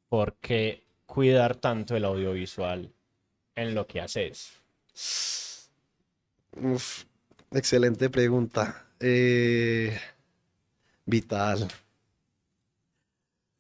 ¿Por 0.10 0.34
qué 0.36 0.84
cuidar 1.06 1.56
tanto 1.56 1.96
el 1.96 2.06
audiovisual 2.06 2.92
en 3.56 3.76
lo 3.76 3.86
que 3.86 4.02
haces? 4.02 4.54
excelente 7.52 8.10
pregunta. 8.10 8.88
Eh, 9.00 9.96
vital. 11.06 11.68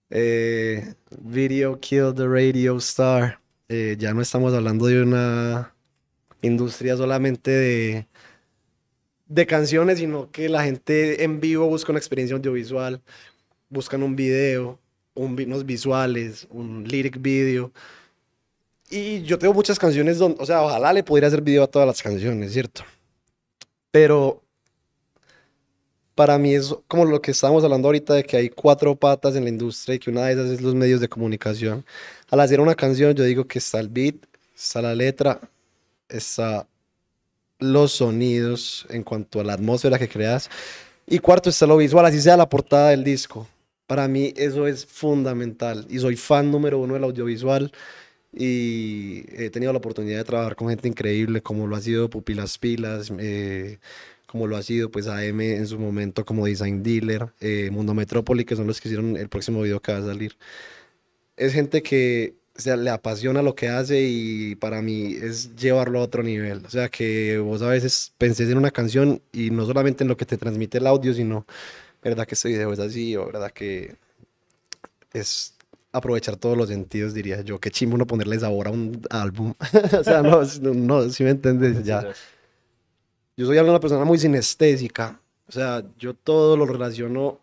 Eh, 0.10 0.96
video 1.22 1.80
Kill 1.80 2.14
the 2.16 2.28
Radio 2.28 2.78
Star. 2.78 3.40
Eh, 3.70 3.96
ya 4.00 4.14
no 4.14 4.22
estamos 4.22 4.54
hablando 4.54 4.88
de 4.88 5.04
una 5.04 5.76
industria 6.42 6.96
solamente 6.96 7.52
de, 7.52 8.08
de 9.28 9.46
canciones, 9.46 10.00
sino 10.00 10.32
que 10.32 10.48
la 10.48 10.64
gente 10.64 11.24
en 11.24 11.40
vivo 11.42 11.68
busca 11.68 11.92
una 11.92 12.00
experiencia 12.00 12.36
audiovisual, 12.36 13.02
buscan 13.70 14.04
un 14.04 14.16
video, 14.16 14.80
unos 15.14 15.66
visuales, 15.66 16.48
un 16.50 16.84
lyric 16.88 17.22
video. 17.22 17.72
Y 18.90 19.24
yo 19.24 19.38
tengo 19.38 19.54
muchas 19.54 19.78
canciones 19.78 20.18
donde, 20.18 20.42
o 20.42 20.46
sea, 20.46 20.62
ojalá 20.64 20.94
le 20.94 21.04
pudiera 21.04 21.28
hacer 21.28 21.42
video 21.42 21.64
a 21.64 21.68
todas 21.68 21.88
las 21.88 22.02
canciones, 22.02 22.54
¿cierto? 22.54 22.84
Pero 23.92 24.44
para 26.16 26.38
mí 26.38 26.56
es 26.56 26.74
como 26.88 27.06
lo 27.06 27.22
que 27.22 27.32
estábamos 27.32 27.64
hablando 27.64 27.90
ahorita 27.90 28.14
de 28.16 28.24
que 28.24 28.38
hay 28.38 28.50
cuatro 28.50 28.96
patas 28.96 29.36
en 29.36 29.44
la 29.44 29.50
industria 29.50 29.96
y 29.96 30.00
que 30.00 30.10
una 30.10 30.26
de 30.26 30.34
esas 30.34 30.50
es 30.50 30.62
los 30.62 30.74
medios 30.74 31.00
de 31.02 31.10
comunicación. 31.10 31.86
Al 32.30 32.40
hacer 32.40 32.60
una 32.60 32.76
canción 32.76 33.14
yo 33.14 33.24
digo 33.24 33.46
que 33.46 33.60
está 33.60 33.80
el 33.80 33.90
beat, 33.90 34.16
está 34.56 34.82
la 34.82 34.96
letra, 34.96 35.40
está 36.10 36.68
los 37.60 37.92
sonidos 37.92 38.88
en 38.90 39.04
cuanto 39.04 39.40
a 39.40 39.44
la 39.44 39.54
atmósfera 39.54 40.00
que 40.00 40.10
creas 40.10 40.50
y 41.06 41.20
cuarto 41.20 41.50
está 41.50 41.66
lo 41.66 41.78
visual, 41.78 42.06
así 42.06 42.22
sea 42.22 42.36
la 42.36 42.50
portada 42.50 42.90
del 42.90 43.04
disco. 43.04 43.48
Para 43.88 44.08
mí 44.10 44.34
eso 44.36 44.67
es 44.67 44.86
fundamental 44.86 45.88
y 45.89 46.00
soy 46.00 46.17
fan 46.17 46.52
número 46.52 46.78
uno 46.80 46.95
del 46.95 47.06
audiovisual 47.06 47.71
y 48.34 49.23
he 49.41 49.50
tenido 49.50 49.71
la 49.71 49.80
oportunidad 49.80 50.17
de 50.17 50.23
trabajar 50.26 50.56
con 50.58 50.69
gente 50.69 50.88
increíble 50.89 51.41
como 51.41 51.67
lo 51.67 51.76
ha 51.76 51.82
sido 51.82 52.10
Pupilas 52.10 52.58
Pilas, 52.58 53.12
eh, 53.17 53.80
como 54.28 54.45
lo 54.45 54.58
ha 54.58 54.63
sido 54.63 54.91
pues 54.91 55.08
AM 55.08 55.39
en 55.41 55.67
su 55.67 55.80
momento 55.80 56.26
como 56.26 56.45
Design 56.45 56.84
Dealer, 56.84 57.30
eh, 57.39 57.69
Mundo 57.71 57.93
Metrópoli, 57.93 58.43
que 58.45 58.58
son 58.58 58.67
los 58.67 58.82
que 58.82 58.89
hicieron 58.89 59.15
el 59.15 59.30
próximo 59.30 59.62
video 59.62 59.82
que 59.82 59.93
va 59.93 60.00
a 60.00 60.06
salir. 60.06 60.38
Es 61.38 61.54
gente 61.54 61.82
que 61.82 62.36
o 62.58 62.76
le 62.76 62.89
apasiona 62.89 63.41
lo 63.41 63.56
que 63.56 63.69
hace 63.69 64.02
y 64.02 64.56
para 64.56 64.82
mí 64.82 65.13
es 65.13 65.56
llevarlo 65.56 66.00
a 66.00 66.04
otro 66.04 66.23
nivel. 66.23 66.65
O 66.65 66.69
sea, 66.69 66.89
que 66.89 67.38
vos 67.38 67.62
a 67.62 67.69
veces 67.69 68.13
pensés 68.17 68.50
en 68.50 68.58
una 68.58 68.71
canción 68.71 69.21
y 69.32 69.52
no 69.52 69.65
solamente 69.65 70.04
en 70.04 70.08
lo 70.08 70.17
que 70.17 70.26
te 70.26 70.38
transmite 70.38 70.80
el 70.80 70.88
audio, 70.88 71.13
sino 71.13 71.45
verdad 72.02 72.26
que 72.26 72.36
este 72.36 72.50
video 72.50 72.72
es 72.74 72.80
así, 72.80 73.16
o 73.16 73.26
verdad 73.26 73.52
que 73.52 73.96
es 75.14 75.58
aprovechar 75.92 76.38
todos 76.38 76.58
los 76.58 76.70
sentidos, 76.70 77.14
diría 77.14 77.42
yo. 77.42 77.60
Qué 77.60 77.72
chimbo 77.72 77.98
no 77.98 78.08
ponerle 78.08 78.40
sabor 78.40 78.68
a 78.68 78.72
un 78.72 79.02
álbum. 79.10 79.54
o 80.00 80.04
sea, 80.04 80.22
no, 80.22 80.42
no, 80.74 81.10
si 81.10 81.24
me 81.24 81.32
entiendes, 81.32 81.84
ya. 81.84 82.08
Yo 83.36 83.46
soy 83.46 83.58
una 83.58 83.80
persona 83.80 84.06
muy 84.06 84.18
sinestésica. 84.18 85.20
O 85.48 85.52
sea, 85.52 85.84
yo 85.98 86.14
todo 86.14 86.58
lo 86.58 86.66
relaciono 86.66 87.40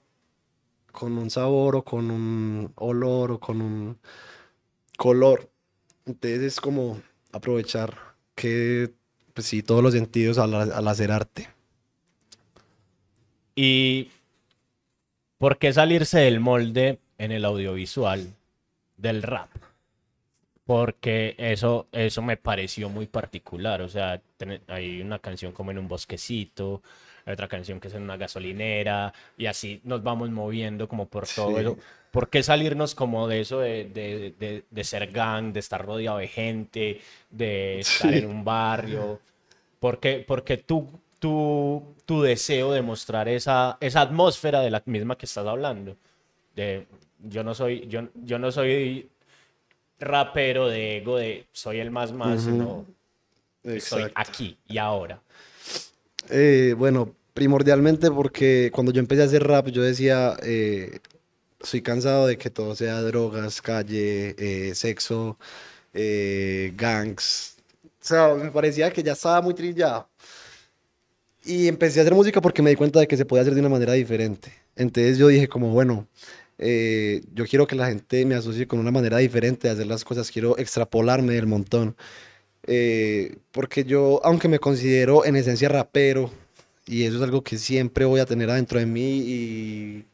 con 0.93 1.19
un 1.19 1.31
sabor 1.31 1.77
o 1.77 1.85
con 1.85 2.11
un 2.11 2.73
olor 2.77 3.33
o 3.33 3.41
con 3.41 3.61
un 3.61 3.99
color. 4.97 5.51
Entonces 6.07 6.43
es 6.43 6.61
como 6.61 7.01
aprovechar 7.33 7.97
que, 8.35 8.93
pues 9.33 9.47
sí, 9.47 9.63
todos 9.63 9.83
los 9.83 9.95
sentidos 9.95 10.39
al, 10.39 10.55
al 10.55 10.89
hacer 10.89 11.11
arte. 11.11 11.49
Y 13.57 14.11
¿Por 15.39 15.59
qué 15.59 15.73
salirse 15.73 16.21
del 16.21 16.41
molde 16.41 16.99
en 17.19 17.33
el 17.33 17.45
audiovisual 17.45 18.35
del 18.97 19.23
rap? 19.23 19.51
Porque 20.65 21.35
eso, 21.39 21.89
eso 21.93 22.23
me 22.23 22.37
pareció 22.37 22.89
muy 22.89 23.07
particular. 23.07 23.83
O 23.83 23.89
sea, 23.89 24.21
hay 24.69 25.01
una 25.03 25.19
canción 25.19 25.53
como 25.53 25.71
en 25.71 25.79
un 25.79 25.89
bosquecito, 25.89 26.83
hay 27.27 27.35
otra 27.35 27.49
canción 27.49 27.81
que 27.81 27.89
es 27.89 27.95
en 27.95 28.03
una 28.03 28.17
gasolinera, 28.17 29.13
y 29.37 29.47
así 29.47 29.81
nos 29.85 30.03
vamos 30.03 30.31
moviendo 30.31 30.89
como 30.89 31.07
por 31.07 31.27
todo 31.27 31.59
eso. 31.59 31.79
¿Por 32.11 32.31
qué 32.31 32.43
salirnos 32.43 32.95
como 32.95 33.27
de 33.27 33.41
eso 33.41 33.59
de, 33.59 34.65
ser 34.83 35.11
gang, 35.11 35.53
de 35.53 35.61
estar 35.61 35.85
rodeado 35.85 36.19
de 36.19 36.29
gente, 36.29 37.01
de 37.29 37.81
estar 37.81 38.15
en 38.15 38.27
un 38.27 38.45
barrio? 38.45 39.21
Porque, 39.81 40.25
porque 40.27 40.57
tú 40.57 40.89
tu, 42.05 42.23
deseo 42.23 42.73
de 42.73 42.83
mostrar 42.83 43.29
esa, 43.29 43.79
esa 43.81 44.03
atmósfera 44.03 44.61
de 44.61 44.71
la 44.71 44.83
misma 44.85 45.17
que 45.17 45.25
estás 45.25 45.47
hablando. 45.47 45.97
De, 46.55 46.87
yo, 47.19 47.43
no 47.43 47.55
soy, 47.55 47.87
yo, 47.89 48.09
yo 48.15 48.39
no 48.39 48.53
soy 48.53 49.09
rapero 49.99 50.69
de 50.69 50.99
ego 50.99 51.17
de 51.17 51.47
soy 51.53 51.79
el 51.79 51.91
más 51.91 52.13
más, 52.13 52.43
sino 52.43 52.85
soy 53.81 54.05
aquí 54.15 54.59
y 54.67 54.77
ahora. 54.77 55.23
Eh, 56.29 56.75
bueno, 56.77 57.15
primordialmente 57.33 58.11
porque 58.11 58.71
cuando 58.75 58.93
yo 58.93 59.01
empecé 59.01 59.23
a 59.23 59.25
hacer 59.25 59.45
rap 59.47 59.69
yo 59.69 59.83
decía, 59.83 60.37
eh, 60.43 61.01
soy 61.61 61.81
cansado 61.81 62.27
de 62.27 62.37
que 62.37 62.51
todo 62.51 62.75
sea 62.75 63.01
drogas, 63.01 63.63
calle, 63.63 64.35
eh, 64.39 64.75
sexo, 64.75 65.39
gangs. 65.95 67.57
O 67.83 68.07
sea, 68.07 68.35
me 68.35 68.51
parecía 68.51 68.93
que 68.93 69.03
ya 69.03 69.13
estaba 69.13 69.41
muy 69.41 69.55
trillado. 69.55 70.07
Y 71.45 71.69
empecé 71.69 72.01
a 72.01 72.03
hacer 72.03 72.15
música 72.15 72.41
porque 72.41 72.63
me 72.63 72.71
di 72.71 72.77
cuenta 72.77 73.01
de 73.01 73.07
que 73.07 73.17
se 73.17 73.25
podía 73.25 73.43
hacer 73.43 73.55
de 73.55 73.61
una 73.61 73.69
manera 73.69 73.93
diferente. 73.93 74.53
Entonces 74.77 75.19
yo 75.19 75.29
dije 75.29 75.49
como, 75.49 75.71
bueno, 75.71 76.07
Eh, 76.59 77.23
yo 77.35 77.47
quiero 77.47 77.67
que 77.67 77.75
la 77.75 77.89
gente 77.89 78.25
me 78.25 78.37
asocie 78.37 78.69
con 78.69 78.79
una 78.79 78.93
manera 78.93 79.19
diferente 79.19 79.67
de 79.67 79.75
hacer 79.75 79.87
las 79.89 80.05
cosas, 80.05 80.31
quiero 80.31 80.57
extrapolarme 80.57 81.35
del 81.35 81.47
montón. 81.49 81.97
Eh, 82.67 83.39
porque 83.53 83.85
yo, 83.85 84.21
aunque 84.25 84.49
me 84.49 84.61
considero 84.61 85.25
en 85.25 85.35
esencia 85.37 85.69
rapero, 85.69 86.31
y 86.87 87.03
eso 87.05 87.17
es 87.17 87.23
algo 87.23 87.43
que 87.43 87.59
siempre 87.59 88.05
voy 88.05 88.21
a 88.21 88.27
tener 88.27 88.51
adentro 88.51 88.79
de 88.79 88.87
mí, 88.87 89.19
y 89.19 90.05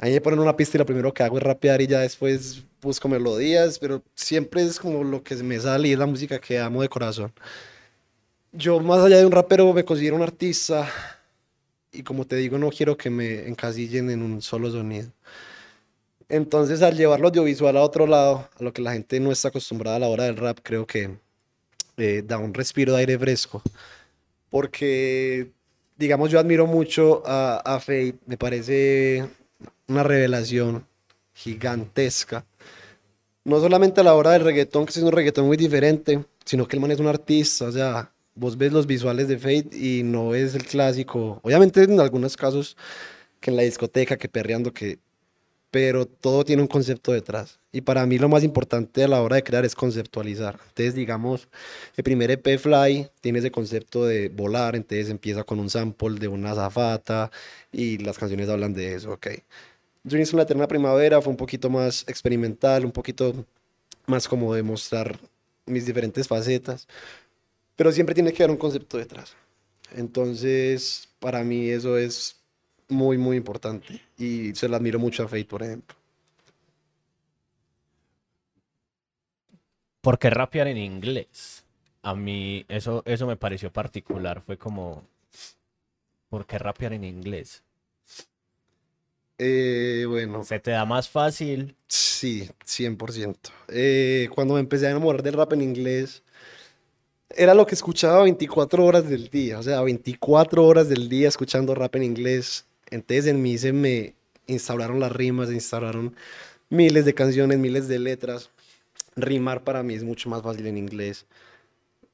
ahí 0.00 0.12
me 0.12 0.20
ponen 0.22 0.40
una 0.40 0.56
pista 0.56 0.76
y 0.76 0.80
lo 0.80 0.86
primero 0.86 1.12
que 1.12 1.22
hago 1.22 1.36
es 1.38 1.44
rapear 1.44 1.82
y 1.82 1.86
ya 1.86 2.00
después 2.00 2.62
busco 2.80 3.08
melodías, 3.08 3.78
pero 3.78 4.02
siempre 4.14 4.62
es 4.62 4.78
como 4.78 5.04
lo 5.04 5.22
que 5.22 5.36
me 5.36 5.60
sale 5.60 5.88
y 5.88 5.92
es 5.92 5.98
la 5.98 6.06
música 6.06 6.38
que 6.40 6.58
amo 6.58 6.82
de 6.82 6.88
corazón. 6.88 7.32
Yo, 8.52 8.80
más 8.80 9.00
allá 9.00 9.18
de 9.18 9.26
un 9.26 9.32
rapero, 9.32 9.72
me 9.72 9.84
considero 9.84 10.16
un 10.16 10.22
artista 10.22 10.88
y 11.92 12.02
como 12.02 12.26
te 12.26 12.36
digo, 12.36 12.58
no 12.58 12.70
quiero 12.70 12.96
que 12.96 13.10
me 13.10 13.48
encasillen 13.48 14.10
en 14.10 14.22
un 14.22 14.42
solo 14.42 14.70
sonido. 14.70 15.10
Entonces, 16.28 16.82
al 16.82 16.96
llevar 16.96 17.20
lo 17.20 17.28
audiovisual 17.28 17.76
a 17.76 17.82
otro 17.82 18.06
lado, 18.06 18.48
a 18.58 18.62
lo 18.62 18.72
que 18.72 18.82
la 18.82 18.92
gente 18.92 19.18
no 19.18 19.32
está 19.32 19.48
acostumbrada 19.48 19.96
a 19.96 20.00
la 20.00 20.08
hora 20.08 20.24
del 20.24 20.36
rap, 20.36 20.58
creo 20.62 20.86
que 20.86 21.18
eh, 21.96 22.22
da 22.24 22.38
un 22.38 22.54
respiro 22.54 22.94
de 22.94 23.00
aire 23.00 23.18
fresco. 23.18 23.62
Porque, 24.48 25.50
digamos, 25.96 26.30
yo 26.30 26.38
admiro 26.38 26.66
mucho 26.66 27.22
a, 27.26 27.58
a 27.58 27.80
Fate, 27.80 28.14
me 28.26 28.36
parece 28.36 29.28
una 29.88 30.04
revelación 30.04 30.86
gigantesca. 31.34 32.44
No 33.44 33.60
solamente 33.60 34.00
a 34.00 34.04
la 34.04 34.14
hora 34.14 34.32
del 34.32 34.44
reggaetón, 34.44 34.86
que 34.86 34.90
es 34.90 34.96
un 34.98 35.12
reggaetón 35.12 35.46
muy 35.46 35.56
diferente, 35.56 36.24
sino 36.44 36.68
que 36.68 36.76
el 36.76 36.80
man 36.80 36.92
es 36.92 37.00
un 37.00 37.08
artista, 37.08 37.66
o 37.66 37.72
sea, 37.72 38.12
vos 38.40 38.56
ves 38.56 38.72
los 38.72 38.86
visuales 38.86 39.28
de 39.28 39.38
Fate 39.38 39.68
y 39.76 40.02
no 40.02 40.34
es 40.34 40.54
el 40.54 40.64
clásico. 40.64 41.40
Obviamente 41.42 41.82
en 41.84 42.00
algunos 42.00 42.36
casos 42.38 42.76
que 43.38 43.50
en 43.50 43.56
la 43.56 43.62
discoteca, 43.62 44.16
que 44.16 44.28
perreando, 44.28 44.72
que... 44.72 44.98
Pero 45.70 46.04
todo 46.04 46.44
tiene 46.44 46.62
un 46.62 46.68
concepto 46.68 47.12
detrás. 47.12 47.60
Y 47.70 47.82
para 47.82 48.04
mí 48.04 48.18
lo 48.18 48.28
más 48.28 48.42
importante 48.42 49.04
a 49.04 49.08
la 49.08 49.22
hora 49.22 49.36
de 49.36 49.44
crear 49.44 49.64
es 49.64 49.76
conceptualizar. 49.76 50.58
Entonces, 50.68 50.94
digamos, 50.96 51.48
el 51.96 52.02
primer 52.02 52.30
EP 52.32 52.58
Fly 52.58 53.08
tiene 53.20 53.38
ese 53.38 53.52
concepto 53.52 54.04
de 54.04 54.30
volar, 54.30 54.74
entonces 54.74 55.10
empieza 55.10 55.44
con 55.44 55.60
un 55.60 55.70
sample 55.70 56.18
de 56.18 56.26
una 56.26 56.54
zafata 56.56 57.30
y 57.70 57.98
las 57.98 58.18
canciones 58.18 58.48
hablan 58.48 58.74
de 58.74 58.94
eso, 58.94 59.12
ok. 59.12 59.28
Dreams 60.02 60.30
from 60.30 60.38
la 60.38 60.44
Eterna 60.44 60.66
Primavera 60.66 61.20
fue 61.20 61.30
un 61.30 61.36
poquito 61.36 61.70
más 61.70 62.04
experimental, 62.08 62.84
un 62.84 62.90
poquito 62.90 63.46
más 64.06 64.26
como 64.26 64.52
de 64.54 64.64
mostrar 64.64 65.20
mis 65.66 65.86
diferentes 65.86 66.26
facetas 66.26 66.88
pero 67.80 67.92
siempre 67.92 68.14
tiene 68.14 68.30
que 68.34 68.42
haber 68.42 68.50
un 68.50 68.58
concepto 68.58 68.98
detrás. 68.98 69.34
Entonces, 69.92 71.08
para 71.18 71.42
mí 71.42 71.70
eso 71.70 71.96
es 71.96 72.36
muy, 72.90 73.16
muy 73.16 73.38
importante 73.38 74.02
y 74.18 74.54
se 74.54 74.68
lo 74.68 74.76
admiro 74.76 74.98
mucho 74.98 75.22
a 75.22 75.28
Faith, 75.28 75.48
por 75.48 75.62
ejemplo. 75.62 75.96
¿Por 80.02 80.18
qué 80.18 80.28
rapear 80.28 80.66
en 80.66 80.76
inglés? 80.76 81.64
A 82.02 82.14
mí 82.14 82.66
eso, 82.68 83.02
eso 83.06 83.26
me 83.26 83.36
pareció 83.36 83.72
particular, 83.72 84.42
fue 84.44 84.58
como, 84.58 85.02
¿por 86.28 86.44
qué 86.44 86.58
rapear 86.58 86.92
en 86.92 87.04
inglés? 87.04 87.62
Eh, 89.38 90.04
bueno. 90.06 90.44
¿Se 90.44 90.60
te 90.60 90.72
da 90.72 90.84
más 90.84 91.08
fácil? 91.08 91.74
Sí, 91.88 92.46
100%. 92.62 93.36
Eh, 93.68 94.28
cuando 94.34 94.52
me 94.52 94.60
empecé 94.60 94.86
a 94.86 94.90
enamorar 94.90 95.22
del 95.22 95.32
rap 95.32 95.54
en 95.54 95.62
inglés, 95.62 96.22
era 97.36 97.54
lo 97.54 97.66
que 97.66 97.74
escuchaba 97.74 98.22
24 98.24 98.84
horas 98.84 99.08
del 99.08 99.28
día, 99.28 99.58
o 99.58 99.62
sea, 99.62 99.80
24 99.82 100.64
horas 100.64 100.88
del 100.88 101.08
día 101.08 101.28
escuchando 101.28 101.74
rap 101.74 101.96
en 101.96 102.02
inglés. 102.02 102.66
Entonces 102.90 103.26
en 103.26 103.40
mí 103.42 103.56
se 103.58 103.72
me 103.72 104.14
instauraron 104.46 105.00
las 105.00 105.12
rimas, 105.12 105.48
se 105.48 105.54
instauraron 105.54 106.16
miles 106.68 107.04
de 107.04 107.14
canciones, 107.14 107.58
miles 107.58 107.88
de 107.88 107.98
letras. 107.98 108.50
Rimar 109.16 109.64
para 109.64 109.82
mí 109.82 109.94
es 109.94 110.04
mucho 110.04 110.28
más 110.28 110.42
fácil 110.42 110.66
en 110.66 110.78
inglés. 110.78 111.26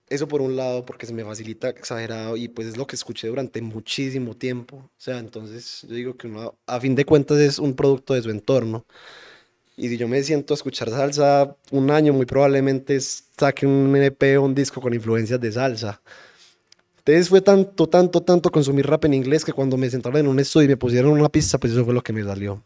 Eso 0.08 0.28
por 0.28 0.40
un 0.40 0.54
lado, 0.54 0.84
porque 0.84 1.06
se 1.06 1.12
me 1.12 1.24
facilita 1.24 1.68
exagerado 1.70 2.36
y 2.36 2.48
pues 2.48 2.68
es 2.68 2.76
lo 2.76 2.86
que 2.86 2.94
escuché 2.94 3.28
durante 3.28 3.60
muchísimo 3.60 4.36
tiempo. 4.36 4.76
O 4.76 4.90
sea, 5.00 5.18
entonces 5.18 5.84
yo 5.88 5.94
digo 5.94 6.16
que 6.16 6.28
uno 6.28 6.54
a 6.66 6.80
fin 6.80 6.94
de 6.94 7.04
cuentas 7.04 7.38
es 7.38 7.58
un 7.58 7.74
producto 7.74 8.14
de 8.14 8.22
su 8.22 8.30
entorno. 8.30 8.86
Y 9.76 9.88
si 9.88 9.98
yo 9.98 10.08
me 10.08 10.22
siento 10.22 10.54
a 10.54 10.56
escuchar 10.56 10.88
salsa 10.88 11.54
un 11.70 11.90
año, 11.90 12.14
muy 12.14 12.24
probablemente 12.24 12.98
saque 13.00 13.66
un 13.66 13.94
EP 13.94 14.38
o 14.38 14.42
un 14.42 14.54
disco 14.54 14.80
con 14.80 14.94
influencias 14.94 15.38
de 15.38 15.52
salsa. 15.52 16.00
Entonces 16.98 17.28
fue 17.28 17.42
tanto, 17.42 17.86
tanto, 17.86 18.22
tanto 18.22 18.50
consumir 18.50 18.86
rap 18.86 19.04
en 19.04 19.14
inglés 19.14 19.44
que 19.44 19.52
cuando 19.52 19.76
me 19.76 19.88
sentaron 19.90 20.18
en 20.18 20.28
un 20.28 20.40
estudio 20.40 20.64
y 20.64 20.68
me 20.68 20.76
pusieron 20.76 21.12
una 21.12 21.28
pista, 21.28 21.58
pues 21.58 21.72
eso 21.72 21.84
fue 21.84 21.92
lo 21.92 22.02
que 22.02 22.12
me 22.12 22.24
salió. 22.24 22.62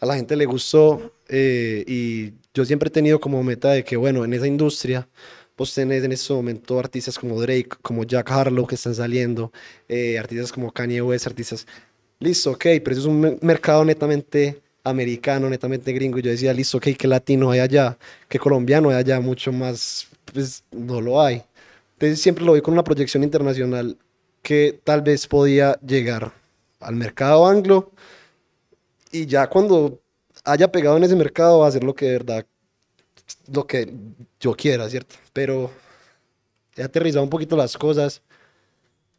A 0.00 0.06
la 0.06 0.16
gente 0.16 0.36
le 0.36 0.44
gustó 0.44 1.12
eh, 1.28 1.84
y 1.86 2.32
yo 2.52 2.64
siempre 2.64 2.88
he 2.88 2.90
tenido 2.90 3.20
como 3.20 3.42
meta 3.42 3.70
de 3.70 3.84
que, 3.84 3.96
bueno, 3.96 4.24
en 4.24 4.34
esa 4.34 4.46
industria, 4.46 5.08
vos 5.56 5.72
tenés 5.72 6.04
en 6.04 6.12
este 6.12 6.32
momento 6.32 6.78
artistas 6.78 7.18
como 7.18 7.40
Drake, 7.40 7.70
como 7.80 8.04
Jack 8.04 8.30
Harlow 8.30 8.66
que 8.66 8.74
están 8.74 8.94
saliendo, 8.94 9.52
eh, 9.88 10.18
artistas 10.18 10.52
como 10.52 10.72
Kanye 10.72 11.00
West, 11.00 11.26
artistas... 11.26 11.66
Listo, 12.20 12.50
ok, 12.50 12.64
pero 12.82 12.90
eso 12.90 13.00
es 13.02 13.06
un 13.06 13.38
mercado 13.42 13.84
netamente 13.84 14.60
americano, 14.84 15.48
netamente 15.50 15.92
gringo, 15.92 16.18
yo 16.18 16.30
decía, 16.30 16.52
listo, 16.52 16.78
ok, 16.78 16.88
que 16.98 17.08
latino 17.08 17.50
hay 17.50 17.60
allá, 17.60 17.98
que 18.28 18.38
colombiano 18.38 18.90
hay 18.90 18.96
allá, 18.96 19.20
mucho 19.20 19.52
más, 19.52 20.08
pues 20.32 20.64
no 20.70 21.00
lo 21.00 21.20
hay. 21.20 21.42
Entonces 21.94 22.20
siempre 22.20 22.44
lo 22.44 22.52
vi 22.52 22.60
con 22.60 22.74
una 22.74 22.84
proyección 22.84 23.24
internacional 23.24 23.96
que 24.42 24.80
tal 24.84 25.02
vez 25.02 25.26
podía 25.26 25.78
llegar 25.80 26.32
al 26.80 26.94
mercado 26.94 27.46
anglo 27.46 27.92
y 29.10 29.26
ya 29.26 29.48
cuando 29.48 30.00
haya 30.44 30.70
pegado 30.70 30.96
en 30.96 31.04
ese 31.04 31.16
mercado 31.16 31.60
va 31.60 31.66
a 31.66 31.68
hacer 31.68 31.84
lo 31.84 31.94
que 31.94 32.06
de 32.06 32.12
verdad, 32.12 32.46
lo 33.52 33.66
que 33.66 33.92
yo 34.40 34.54
quiera, 34.54 34.88
¿cierto? 34.88 35.16
Pero 35.32 35.70
he 36.76 36.82
aterrizado 36.82 37.24
un 37.24 37.30
poquito 37.30 37.56
las 37.56 37.76
cosas. 37.76 38.22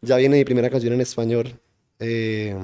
Ya 0.02 0.16
viene 0.18 0.38
mi 0.38 0.46
primera 0.46 0.70
canción 0.70 0.94
en 0.94 1.02
español. 1.02 1.60
Eh, 2.00 2.56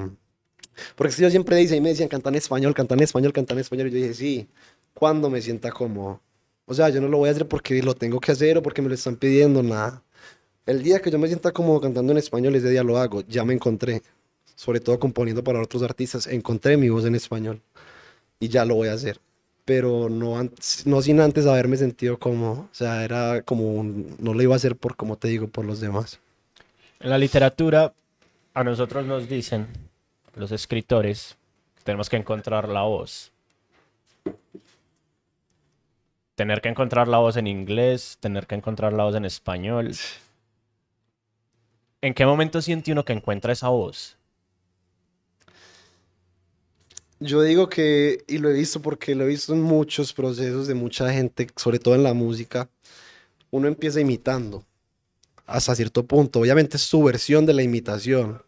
porque 0.94 1.12
si 1.12 1.22
yo 1.22 1.30
siempre 1.30 1.56
dice 1.56 1.76
y 1.76 1.80
me 1.80 1.90
decían, 1.90 2.08
cantan 2.08 2.34
español, 2.34 2.74
cantan 2.74 3.00
español, 3.00 3.32
cantan 3.32 3.58
español. 3.58 3.88
Y 3.88 3.90
yo 3.92 3.96
dije, 3.98 4.14
sí, 4.14 4.48
cuando 4.94 5.30
me 5.30 5.40
sienta 5.42 5.70
como 5.70 6.20
O 6.66 6.74
sea, 6.74 6.88
yo 6.88 7.00
no 7.00 7.08
lo 7.08 7.18
voy 7.18 7.28
a 7.28 7.32
hacer 7.32 7.46
porque 7.46 7.82
lo 7.82 7.94
tengo 7.94 8.20
que 8.20 8.32
hacer 8.32 8.58
o 8.58 8.62
porque 8.62 8.82
me 8.82 8.88
lo 8.88 8.94
están 8.94 9.16
pidiendo, 9.16 9.62
nada. 9.62 10.02
El 10.66 10.82
día 10.82 11.00
que 11.00 11.10
yo 11.10 11.18
me 11.18 11.28
sienta 11.28 11.52
como 11.52 11.80
cantando 11.80 12.12
en 12.12 12.18
español, 12.18 12.54
ese 12.56 12.70
día 12.70 12.82
lo 12.82 12.98
hago. 12.98 13.22
Ya 13.28 13.44
me 13.44 13.54
encontré, 13.54 14.02
sobre 14.56 14.80
todo 14.80 14.98
componiendo 14.98 15.44
para 15.44 15.62
otros 15.62 15.82
artistas, 15.82 16.26
encontré 16.26 16.76
mi 16.76 16.88
voz 16.88 17.04
en 17.04 17.14
español 17.14 17.60
y 18.40 18.48
ya 18.48 18.64
lo 18.64 18.74
voy 18.76 18.88
a 18.88 18.94
hacer. 18.94 19.20
Pero 19.64 20.08
no, 20.08 20.40
no 20.84 21.02
sin 21.02 21.20
antes 21.20 21.46
haberme 21.46 21.76
sentido 21.76 22.18
como, 22.18 22.52
o 22.52 22.68
sea, 22.72 23.04
era 23.04 23.42
como, 23.42 23.84
no 24.18 24.34
lo 24.34 24.42
iba 24.42 24.54
a 24.54 24.56
hacer 24.56 24.76
por, 24.76 24.96
como 24.96 25.16
te 25.16 25.28
digo, 25.28 25.48
por 25.48 25.64
los 25.64 25.80
demás. 25.80 26.20
En 27.00 27.10
la 27.10 27.18
literatura, 27.18 27.92
a 28.54 28.64
nosotros 28.64 29.06
nos 29.06 29.28
dicen 29.28 29.66
los 30.36 30.52
escritores, 30.52 31.36
tenemos 31.82 32.08
que 32.08 32.16
encontrar 32.16 32.68
la 32.68 32.82
voz. 32.82 33.32
Tener 36.34 36.60
que 36.60 36.68
encontrar 36.68 37.08
la 37.08 37.18
voz 37.18 37.36
en 37.36 37.46
inglés, 37.46 38.18
tener 38.20 38.46
que 38.46 38.54
encontrar 38.54 38.92
la 38.92 39.04
voz 39.04 39.16
en 39.16 39.24
español. 39.24 39.94
¿En 42.02 42.14
qué 42.14 42.26
momento 42.26 42.60
siente 42.60 42.92
uno 42.92 43.04
que 43.04 43.14
encuentra 43.14 43.52
esa 43.52 43.68
voz? 43.68 44.16
Yo 47.18 47.40
digo 47.40 47.70
que, 47.70 48.22
y 48.28 48.36
lo 48.36 48.50
he 48.50 48.52
visto 48.52 48.82
porque 48.82 49.14
lo 49.14 49.24
he 49.24 49.28
visto 49.28 49.54
en 49.54 49.62
muchos 49.62 50.12
procesos 50.12 50.66
de 50.66 50.74
mucha 50.74 51.10
gente, 51.10 51.48
sobre 51.56 51.78
todo 51.78 51.94
en 51.94 52.02
la 52.02 52.12
música, 52.12 52.68
uno 53.50 53.68
empieza 53.68 54.00
imitando 54.00 54.62
hasta 55.46 55.74
cierto 55.74 56.04
punto. 56.04 56.40
Obviamente 56.40 56.76
es 56.76 56.82
su 56.82 57.02
versión 57.02 57.46
de 57.46 57.54
la 57.54 57.62
imitación. 57.62 58.42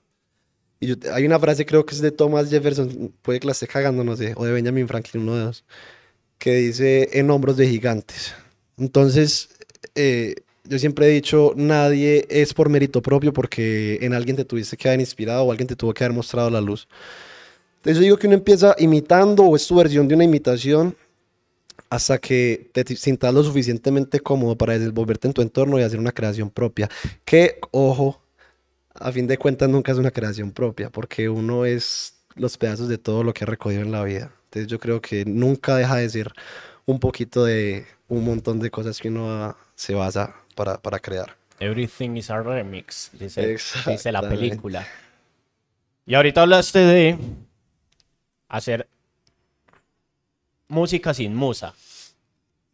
Y 0.81 1.09
hay 1.09 1.27
una 1.27 1.39
frase, 1.41 1.67
creo 1.67 1.85
que 1.85 1.95
es 1.95 2.01
de 2.01 2.13
Thomas 2.13 2.51
Jefferson, 2.51 3.13
puede 3.23 3.41
que 3.41 3.47
la 3.47 3.53
esté 3.53 3.67
cagando, 3.67 4.05
no 4.05 4.17
sé, 4.17 4.35
o 4.37 4.45
de 4.45 4.53
Benjamin 4.53 4.87
Franklin, 4.87 5.23
uno 5.25 5.37
de 5.37 5.45
dos, 5.45 5.65
que 6.39 6.55
dice 6.55 7.09
en 7.19 7.31
hombros 7.31 7.57
de 7.57 7.69
gigantes. 7.69 8.35
Entonces, 8.77 9.49
eh, 9.97 10.37
yo 10.65 10.79
siempre 10.79 11.07
he 11.07 11.11
dicho, 11.11 11.53
nadie 11.57 12.27
es 12.29 12.55
por 12.55 12.69
mérito 12.69 13.03
propio 13.03 13.33
porque 13.33 13.99
en 14.03 14.15
alguien 14.15 14.37
te 14.37 14.45
tuviste 14.45 14.77
que 14.77 14.89
haber 14.89 15.01
inspirado 15.01 15.45
o 15.45 15.51
alguien 15.51 15.67
te 15.67 15.75
tuvo 15.75 15.95
que 15.95 16.05
haber 16.05 16.15
mostrado 16.15 16.51
la 16.51 16.61
luz. 16.61 16.87
Entonces 17.77 17.97
yo 17.97 18.03
digo 18.03 18.17
que 18.19 18.27
uno 18.27 18.37
empieza 18.37 18.77
imitando 18.79 19.45
o 19.45 19.57
es 19.57 19.67
tu 19.67 19.77
versión 19.77 20.07
de 20.07 20.15
una 20.15 20.25
imitación 20.25 20.95
hasta 21.91 22.19
que 22.19 22.71
te 22.73 22.85
sientas 22.97 23.33
lo 23.33 23.43
suficientemente 23.43 24.21
cómodo 24.21 24.57
para 24.57 24.79
desenvolverte 24.79 25.27
en 25.27 25.33
tu 25.33 25.43
entorno 25.43 25.79
y 25.79 25.83
hacer 25.83 25.99
una 25.99 26.13
creación 26.13 26.51
propia. 26.51 26.89
Que, 27.25 27.59
ojo, 27.71 28.21
a 29.01 29.13
fin 29.13 29.27
de 29.27 29.39
cuentas 29.39 29.69
nunca 29.69 29.93
es 29.93 29.99
una 29.99 30.11
creación 30.11 30.53
propia, 30.53 30.91
porque 30.91 31.29
uno 31.29 31.65
es 31.65 32.15
los 32.35 32.57
pedazos 32.57 32.89
de 32.89 32.99
todo 32.99 33.23
lo 33.25 33.33
que 33.35 33.45
ha 33.45 33.47
recogido 33.47 33.83
en 33.83 33.93
la 33.93 34.05
vida. 34.05 34.33
Entonces 34.45 34.67
yo 34.67 34.79
creo 34.79 35.01
que 35.01 35.25
nunca 35.25 35.77
deja 35.77 35.97
de 35.97 36.09
ser 36.09 36.33
un 36.87 37.01
poquito 37.01 37.45
de 37.45 37.87
un 38.09 38.25
montón 38.25 38.61
de 38.61 38.71
cosas 38.71 38.99
que 38.99 39.09
uno 39.09 39.57
se 39.75 39.95
basa 39.95 40.35
para, 40.55 40.81
para 40.81 40.99
crear. 40.99 41.37
Everything 41.61 42.17
is 42.17 42.31
a 42.31 42.41
remix, 42.41 43.11
dice, 43.13 43.59
dice 43.87 44.13
la 44.13 44.27
película. 44.27 44.87
Y 46.07 46.15
ahorita 46.15 46.43
hablaste 46.43 46.79
de 46.79 47.19
hacer 48.49 48.89
música 50.69 51.13
sin 51.13 51.35
musa. 51.35 51.75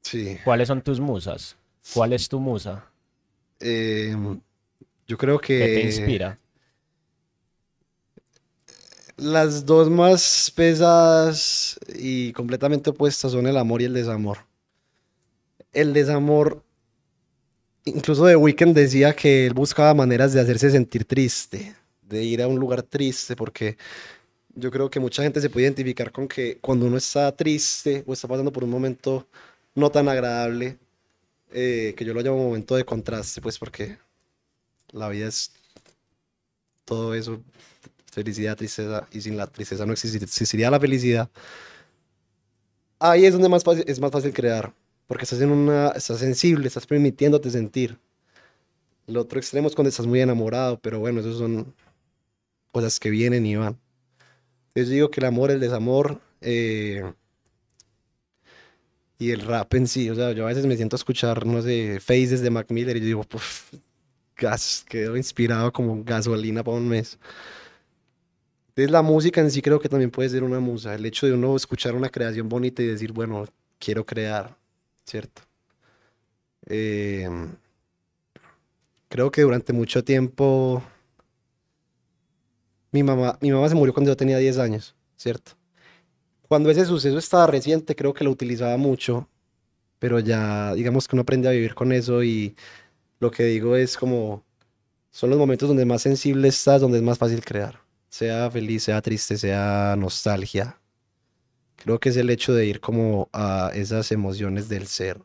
Sí. 0.03 0.39
¿Cuáles 0.45 0.69
son 0.69 0.83
tus 0.83 1.01
musas? 1.01 1.57
¿Cuál 1.93 2.13
es 2.13 2.29
tu 2.29 2.39
musa? 2.39 2.85
Eh, 3.59 4.15
yo 5.07 5.19
creo 5.19 5.39
que... 5.39 5.59
¿Qué 5.59 5.67
te 5.67 5.83
inspira? 5.83 6.39
Las 9.17 9.65
dos 9.65 9.89
más 9.91 10.53
pesadas 10.55 11.79
y 11.95 12.33
completamente 12.33 12.91
opuestas 12.91 13.33
son 13.33 13.47
el 13.47 13.57
amor 13.57 13.81
y 13.81 13.85
el 13.85 13.95
desamor. 13.95 14.39
El 15.73 15.93
desamor, 15.93 16.65
incluso 17.85 18.27
The 18.27 18.37
Weeknd 18.37 18.75
decía 18.75 19.15
que 19.15 19.47
él 19.47 19.55
buscaba 19.55 19.95
maneras 19.95 20.33
de 20.33 20.41
hacerse 20.41 20.71
sentir 20.71 21.05
triste, 21.05 21.77
de 22.03 22.25
ir 22.25 22.43
a 22.43 22.49
un 22.49 22.59
lugar 22.59 22.83
triste, 22.83 23.37
porque 23.37 23.77
yo 24.55 24.71
creo 24.71 24.91
que 24.91 25.01
mucha 25.01 25.23
gente 25.23 25.41
se 25.41 25.51
puede 25.51 25.67
identificar 25.67 26.11
con 26.11 26.27
que 26.27 26.59
cuando 26.59 26.87
uno 26.87 26.97
está 26.97 27.31
triste 27.37 28.03
o 28.07 28.13
está 28.13 28.27
pasando 28.27 28.53
por 28.53 28.65
un 28.65 28.71
momento 28.71 29.29
no 29.75 29.91
tan 29.91 30.09
agradable, 30.09 30.79
eh, 31.53 31.95
que 31.97 32.05
yo 32.05 32.15
lo 32.15 32.21
llamo 32.21 32.39
momento 32.39 32.75
de 32.75 32.85
contraste, 32.85 33.41
pues 33.41 33.59
porque 33.59 33.99
la 34.95 35.09
vida 35.09 35.29
es 35.29 35.53
todo 36.85 37.15
eso 37.15 37.43
felicidad, 38.15 38.57
tristeza, 38.57 39.07
y 39.13 39.21
sin 39.21 39.37
la 39.37 39.47
tristeza 39.47 39.85
no 39.85 39.93
existiría 39.93 40.71
la 40.71 40.81
felicidad. 40.81 41.29
Ahí 42.99 43.27
es 43.27 43.33
donde 43.33 43.49
más 43.49 43.65
fácil, 43.65 43.85
es 43.87 44.01
más 44.01 44.13
fácil 44.13 44.33
crear, 44.33 44.73
porque 45.07 45.25
estás, 45.25 45.41
en 45.41 45.51
una, 45.51 45.89
estás 45.89 46.19
sensible, 46.19 46.69
estás 46.69 46.87
permitiéndote 46.87 47.51
sentir. 47.51 47.99
El 49.07 49.17
otro 49.19 49.39
extremo 49.39 49.69
es 49.69 49.75
cuando 49.75 49.91
estás 49.91 50.07
muy 50.07 50.21
enamorado, 50.21 50.79
pero 50.81 51.01
bueno, 51.01 51.21
esos 51.21 51.37
son 51.37 51.75
cosas 52.71 52.99
que 52.99 53.11
vienen 53.11 53.45
y 53.45 53.57
van. 53.57 53.79
Yo 54.75 54.85
digo 54.85 55.11
que 55.11 55.21
el 55.21 55.27
amor, 55.27 55.51
el 55.51 55.61
desamor 55.61 56.21
eh, 56.41 57.13
y 59.19 59.31
el 59.31 59.41
rap 59.41 59.75
en 59.75 59.87
sí, 59.87 60.09
o 60.09 60.15
sea, 60.15 60.33
yo 60.33 60.45
a 60.45 60.49
veces 60.49 60.67
me 60.67 60.77
siento 60.77 60.97
a 60.97 60.99
escuchar, 60.99 61.47
no 61.47 61.63
sé, 61.63 62.01
Faces 62.01 62.41
de 62.41 62.51
Mac 62.51 62.71
Miller 62.71 62.97
y 62.97 63.01
digo, 63.01 63.27
gas, 64.37 64.85
quedo 64.89 65.17
inspirado 65.17 65.73
como 65.73 66.03
gasolina 66.05 66.63
para 66.63 66.77
un 66.77 66.89
mes. 66.89 67.19
Entonces 68.69 68.91
la 68.91 69.03
música 69.03 69.41
en 69.41 69.51
sí 69.51 69.63
creo 69.63 69.79
que 69.79 69.89
también 69.89 70.11
puede 70.11 70.29
ser 70.29 70.43
una 70.43 70.61
musa. 70.61 70.95
El 70.95 71.07
hecho 71.07 71.27
de 71.27 71.35
uno 71.35 71.55
escuchar 71.55 71.95
una 71.95 72.09
creación 72.09 72.49
bonita 72.49 72.83
y 72.83 72.87
decir, 72.87 73.13
bueno, 73.13 73.47
quiero 73.79 74.05
crear, 74.05 74.57
¿cierto? 75.05 75.43
Em, 76.67 77.55
creo 79.09 79.31
que 79.31 79.43
durante 79.43 79.73
mucho 79.73 80.03
tiempo 80.03 80.83
mi 82.91 83.03
mamá, 83.03 83.39
mi 83.41 83.51
mamá 83.53 83.69
se 83.69 83.75
murió 83.75 83.93
cuando 83.93 84.11
yo 84.11 84.17
tenía 84.17 84.39
10 84.39 84.59
años, 84.59 84.95
¿cierto? 85.17 85.53
Cuando 86.49 86.71
ese 86.71 86.85
suceso 86.85 87.19
estaba 87.19 87.47
reciente, 87.47 87.97
creo 87.97 88.15
que 88.15 88.25
lo 88.25 88.31
utilizaba 88.31 88.77
mucho, 88.77 89.29
pero 89.99 90.21
ya 90.21 90.75
digamos 90.75 91.09
que 91.09 91.17
uno 91.17 91.23
aprende 91.23 91.49
a 91.49 91.53
vivir 91.53 91.75
con 91.75 91.93
eso 91.93 92.23
y 92.23 92.57
lo 93.21 93.31
que 93.31 93.45
digo 93.45 93.77
es 93.77 93.97
como, 93.97 94.45
son 95.11 95.31
los 95.31 95.39
momentos 95.39 95.69
donde 95.69 95.85
más 95.85 96.03
sensible 96.03 96.49
estás, 96.49 96.81
donde 96.81 96.99
es 96.99 97.05
más 97.05 97.19
fácil 97.19 97.45
crear 97.45 97.85
sea 98.15 98.49
feliz, 98.49 98.85
sea 98.85 99.03
triste, 99.03 99.37
sea 99.37 99.97
nostalgia. 99.99 100.79
Creo 101.75 101.99
que 101.99 102.11
es 102.11 102.17
el 102.17 102.31
hecho 102.31 102.55
de 102.55 102.65
ir 102.65 102.81
como 102.81 103.29
a 103.33 103.73
esas 103.75 104.13
emociones 104.13 104.69
del 104.69 104.87
ser 104.87 105.21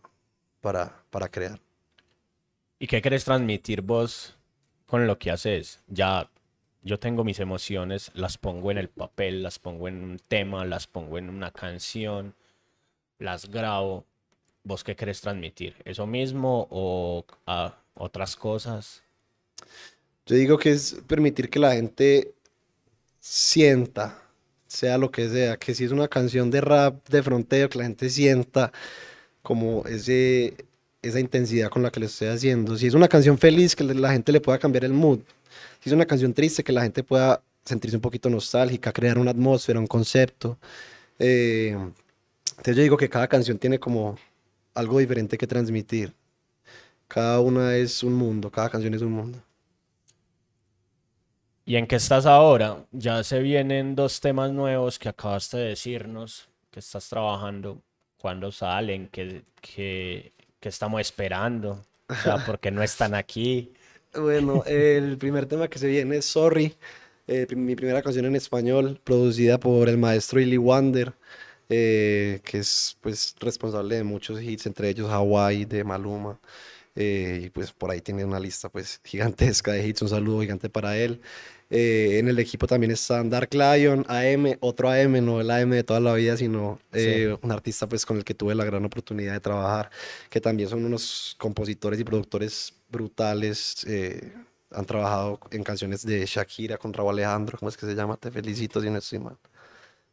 para, 0.60 1.04
para 1.12 1.30
crear. 1.30 1.60
¿Y 2.80 2.88
qué 2.88 3.00
querés 3.00 3.26
transmitir 3.26 3.84
vos 3.84 4.36
con 4.88 5.06
lo 5.06 5.20
que 5.20 5.30
haces? 5.30 5.84
Ya 5.86 6.32
yo 6.82 6.98
tengo 6.98 7.24
mis 7.24 7.40
emociones, 7.40 8.10
las 8.16 8.40
pongo 8.40 8.72
en 8.72 8.80
el 8.80 8.90
papel, 8.90 9.44
las 9.44 9.60
pongo 9.60 9.88
en 9.88 10.02
un 10.02 10.18
tema, 10.18 10.66
las 10.66 10.88
pongo 10.88 11.20
en 11.20 11.30
una 11.30 11.52
canción, 11.52 12.34
las 13.20 13.52
grabo. 13.52 14.08
¿Vos 14.70 14.84
qué 14.84 14.95
querés 14.95 15.20
transmitir? 15.20 15.74
¿Eso 15.84 16.05
mismo 16.05 16.67
o 16.70 17.26
a 17.47 17.76
otras 17.95 18.36
cosas? 18.36 19.01
Yo 20.28 20.36
digo 20.36 20.59
que 20.59 20.70
es 20.70 21.01
permitir 21.07 21.49
que 21.49 21.57
la 21.57 21.74
gente 21.74 22.36
sienta, 23.20 24.22
sea 24.67 24.99
lo 24.99 25.09
que 25.09 25.28
sea, 25.28 25.57
que 25.57 25.74
si 25.74 25.86
es 25.86 25.91
una 25.91 26.07
canción 26.07 26.51
de 26.51 26.61
rap 26.61 27.03
de 27.09 27.24
fronteo, 27.24 27.67
que 27.67 27.80
la 27.80 27.86
gente 27.86 28.11
sienta 28.11 28.72
como 29.41 29.84
ese, 29.88 30.53
esa 31.01 31.20
intensidad 31.20 31.72
con 31.72 31.82
la 31.82 31.89
que 31.89 32.01
lo 32.01 32.05
estoy 32.05 32.28
haciendo. 32.28 32.78
Si 32.78 32.86
es 32.86 32.93
una 32.93 33.07
canción 33.07 33.39
feliz, 33.39 33.76
que 33.76 33.84
la 33.84 34.11
gente 34.11 34.32
le 34.32 34.39
pueda 34.39 34.59
cambiar 34.59 34.86
el 34.86 34.93
mood. 34.93 35.22
Si 35.80 35.89
es 35.89 35.93
una 35.93 36.05
canción 36.05 36.32
triste, 36.32 36.63
que 36.63 36.74
la 36.74 36.84
gente 36.84 37.01
pueda 37.01 37.41
sentirse 37.65 37.97
un 37.97 38.01
poquito 38.01 38.30
nostálgica, 38.30 38.93
crear 38.93 39.17
una 39.17 39.32
atmósfera, 39.32 39.80
un 39.80 39.88
concepto. 39.88 40.59
Eh, 41.17 41.76
entonces 42.51 42.76
yo 42.76 42.84
digo 42.84 42.97
que 42.97 43.09
cada 43.09 43.28
canción 43.28 43.57
tiene 43.57 43.80
como 43.80 44.15
algo 44.74 44.99
diferente 44.99 45.38
que 45.38 45.47
transmitir. 45.47 46.13
Cada 47.07 47.39
una 47.39 47.76
es 47.76 48.03
un 48.03 48.13
mundo, 48.13 48.51
cada 48.51 48.70
canción 48.70 48.93
es 48.93 49.01
un 49.01 49.11
mundo. 49.11 49.39
¿Y 51.65 51.76
en 51.76 51.86
qué 51.86 51.97
estás 51.97 52.26
ahora? 52.26 52.86
Ya 52.91 53.24
se 53.24 53.39
vienen 53.41 53.95
dos 53.95 54.20
temas 54.20 54.51
nuevos 54.51 54.97
que 54.97 55.09
acabaste 55.09 55.57
de 55.57 55.70
decirnos, 55.70 56.49
que 56.72 56.80
estás 56.80 57.07
trabajando. 57.09 57.82
¿Cuándo 58.17 58.51
salen? 58.51 59.07
¿Qué, 59.11 59.43
qué, 59.61 60.34
qué 60.59 60.70
estamos 60.70 60.99
esperando? 61.01 61.86
O 62.09 62.15
sea, 62.15 62.43
¿por 62.43 62.59
qué 62.59 62.72
no 62.72 62.84
están 62.84 63.13
aquí? 63.15 63.72
Bueno, 64.11 64.63
el 64.65 65.20
primer 65.20 65.45
tema 65.45 65.67
que 65.67 65.78
se 65.78 65.86
viene 65.86 66.17
es 66.17 66.26
Sorry, 66.26 66.76
eh, 67.28 67.45
mi 67.55 67.76
primera 67.76 68.01
canción 68.01 68.26
en 68.26 68.36
español, 68.36 68.99
producida 69.03 69.59
por 69.59 69.88
el 69.88 69.99
maestro 69.99 70.41
Illy 70.41 70.57
Wander, 70.57 71.13
eh, 71.70 72.41
que 72.43 72.59
es 72.59 72.97
pues 73.01 73.36
responsable 73.39 73.95
de 73.95 74.03
muchos 74.03 74.41
hits, 74.41 74.65
entre 74.65 74.89
ellos 74.89 75.09
Hawaii 75.09 75.65
de 75.65 75.84
Maluma. 75.84 76.39
Eh, 76.95 77.43
y 77.45 77.49
pues 77.51 77.72
por 77.72 77.91
ahí 77.91 78.01
tiene 78.01 78.26
una 78.26 78.39
lista 78.39 78.70
pues 78.70 78.99
gigantesca 79.03 79.72
de 79.72 79.88
hits, 79.88 80.01
un 80.01 80.09
saludo 80.09 80.41
gigante 80.41 80.70
para 80.70 80.97
él. 80.97 81.22
Eh, 81.72 82.17
en 82.17 82.28
el 82.28 82.39
equipo 82.39 82.65
también 82.65 82.91
están 82.91 83.30
Dark 83.30 83.53
Lion, 83.53 84.03
AM, 84.07 84.57
otro 84.59 84.89
AM, 84.89 85.24
no 85.24 85.39
el 85.39 85.51
AM 85.51 85.70
de 85.70 85.84
toda 85.84 85.99
la 85.99 86.13
vida, 86.15 86.36
sino 86.36 86.80
eh, 86.93 87.38
un 87.43 87.51
artista 87.51 87.88
pues 87.88 88.05
con 88.07 88.17
el 88.17 88.24
que 88.24 88.34
tuve 88.34 88.55
la 88.55 88.65
gran 88.65 88.84
oportunidad 88.86 89.34
de 89.34 89.39
trabajar, 89.39 89.91
que 90.32 90.41
también 90.41 90.67
son 90.67 90.84
unos 90.84 91.36
compositores 91.38 91.99
y 91.99 92.03
productores 92.03 92.74
brutales. 92.89 93.86
Eh, 93.88 94.34
han 94.72 94.86
trabajado 94.86 95.39
en 95.51 95.63
canciones 95.63 96.03
de 96.05 96.26
Shakira 96.26 96.78
con 96.78 96.91
Raúl 96.93 97.13
Alejandro, 97.13 97.57
¿cómo 97.59 97.70
es 97.70 97.78
que 97.78 97.86
se 97.86 97.95
llama? 97.95 98.17
Te 98.17 98.32
felicito 98.32 98.82
si 98.82 98.89
no 98.89 98.97
estoy 98.97 99.20
mal. 99.20 99.38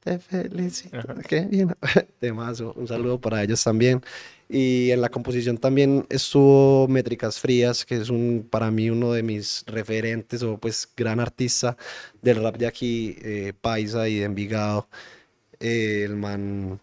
Te 0.07 0.20
felicito. 0.20 0.98
Qué 1.28 1.40
bien. 1.40 1.74
Temazo. 2.20 2.72
Un 2.76 2.86
saludo 2.86 3.20
para 3.20 3.42
ellos 3.42 3.64
también. 3.64 4.00
Y 4.48 4.92
en 4.92 5.00
la 5.00 5.09
composición 5.09 5.59
también 5.59 6.07
estuvo 6.09 6.86
Métricas 6.86 7.40
Frías, 7.40 7.84
que 7.84 7.96
es 7.96 8.09
un, 8.09 8.46
para 8.48 8.70
mí 8.70 8.88
uno 8.88 9.12
de 9.12 9.24
mis 9.24 9.64
referentes 9.66 10.44
o 10.44 10.59
pues 10.59 10.88
gran 10.96 11.18
artista 11.18 11.76
del 12.22 12.40
rap 12.40 12.57
de 12.57 12.68
aquí, 12.68 13.16
eh, 13.20 13.52
Paisa 13.61 14.09
y 14.09 14.18
de 14.18 14.26
Envigado. 14.26 14.88
Eh, 15.59 16.04
el 16.04 16.14
man 16.14 16.78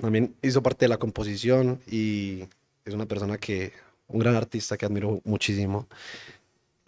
también 0.00 0.34
hizo 0.40 0.62
parte 0.62 0.86
de 0.86 0.88
la 0.88 0.96
composición 0.96 1.78
y 1.86 2.44
es 2.86 2.94
una 2.94 3.04
persona 3.04 3.36
que, 3.36 3.74
un 4.08 4.18
gran 4.18 4.34
artista 4.34 4.78
que 4.78 4.86
admiro 4.86 5.20
muchísimo. 5.24 5.88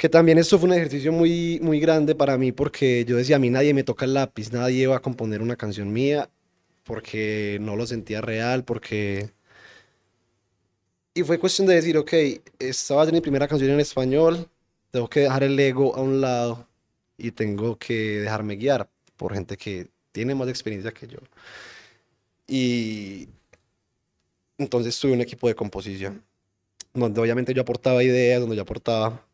Que 0.04 0.10
también 0.10 0.36
esto 0.36 0.58
fue 0.58 0.68
un 0.68 0.74
ejercicio 0.74 1.12
muy, 1.12 1.58
muy 1.62 1.80
grande 1.80 2.14
para 2.14 2.36
mí 2.36 2.52
porque 2.52 3.06
yo 3.06 3.16
decía, 3.16 3.36
a 3.36 3.38
mí 3.38 3.48
nadie 3.48 3.72
me 3.72 3.84
toca 3.84 4.04
el 4.04 4.12
lápiz, 4.12 4.52
nadie 4.52 4.86
va 4.86 4.96
a 4.96 5.00
componer 5.00 5.40
una 5.40 5.56
canción 5.56 5.90
mía 5.94 6.28
porque 6.82 7.56
no 7.62 7.74
lo 7.74 7.86
sentía 7.86 8.20
real, 8.20 8.64
porque 8.64 9.30
y 11.14 11.22
fue 11.22 11.38
cuestión 11.38 11.66
de 11.66 11.76
decir, 11.76 11.96
ok, 11.96 12.12
estaba 12.58 13.04
en 13.04 13.12
mi 13.12 13.22
primera 13.22 13.48
canción 13.48 13.70
en 13.70 13.80
español, 13.80 14.46
tengo 14.90 15.08
que 15.08 15.20
dejar 15.20 15.42
el 15.42 15.58
ego 15.58 15.96
a 15.96 16.02
un 16.02 16.20
lado 16.20 16.68
y 17.16 17.30
tengo 17.30 17.78
que 17.78 18.20
dejarme 18.20 18.56
guiar 18.56 18.90
por 19.16 19.32
gente 19.32 19.56
que 19.56 19.88
tiene 20.12 20.34
más 20.34 20.48
experiencia 20.48 20.92
que 20.92 21.06
yo. 21.06 21.20
Y 22.46 23.26
entonces 24.58 25.00
tuve 25.00 25.12
un 25.12 25.22
equipo 25.22 25.48
de 25.48 25.54
composición, 25.54 26.22
donde 26.92 27.22
obviamente 27.22 27.54
yo 27.54 27.62
aportaba 27.62 28.04
ideas, 28.04 28.42
donde 28.42 28.56
yo 28.56 28.62
aportaba 28.62 29.24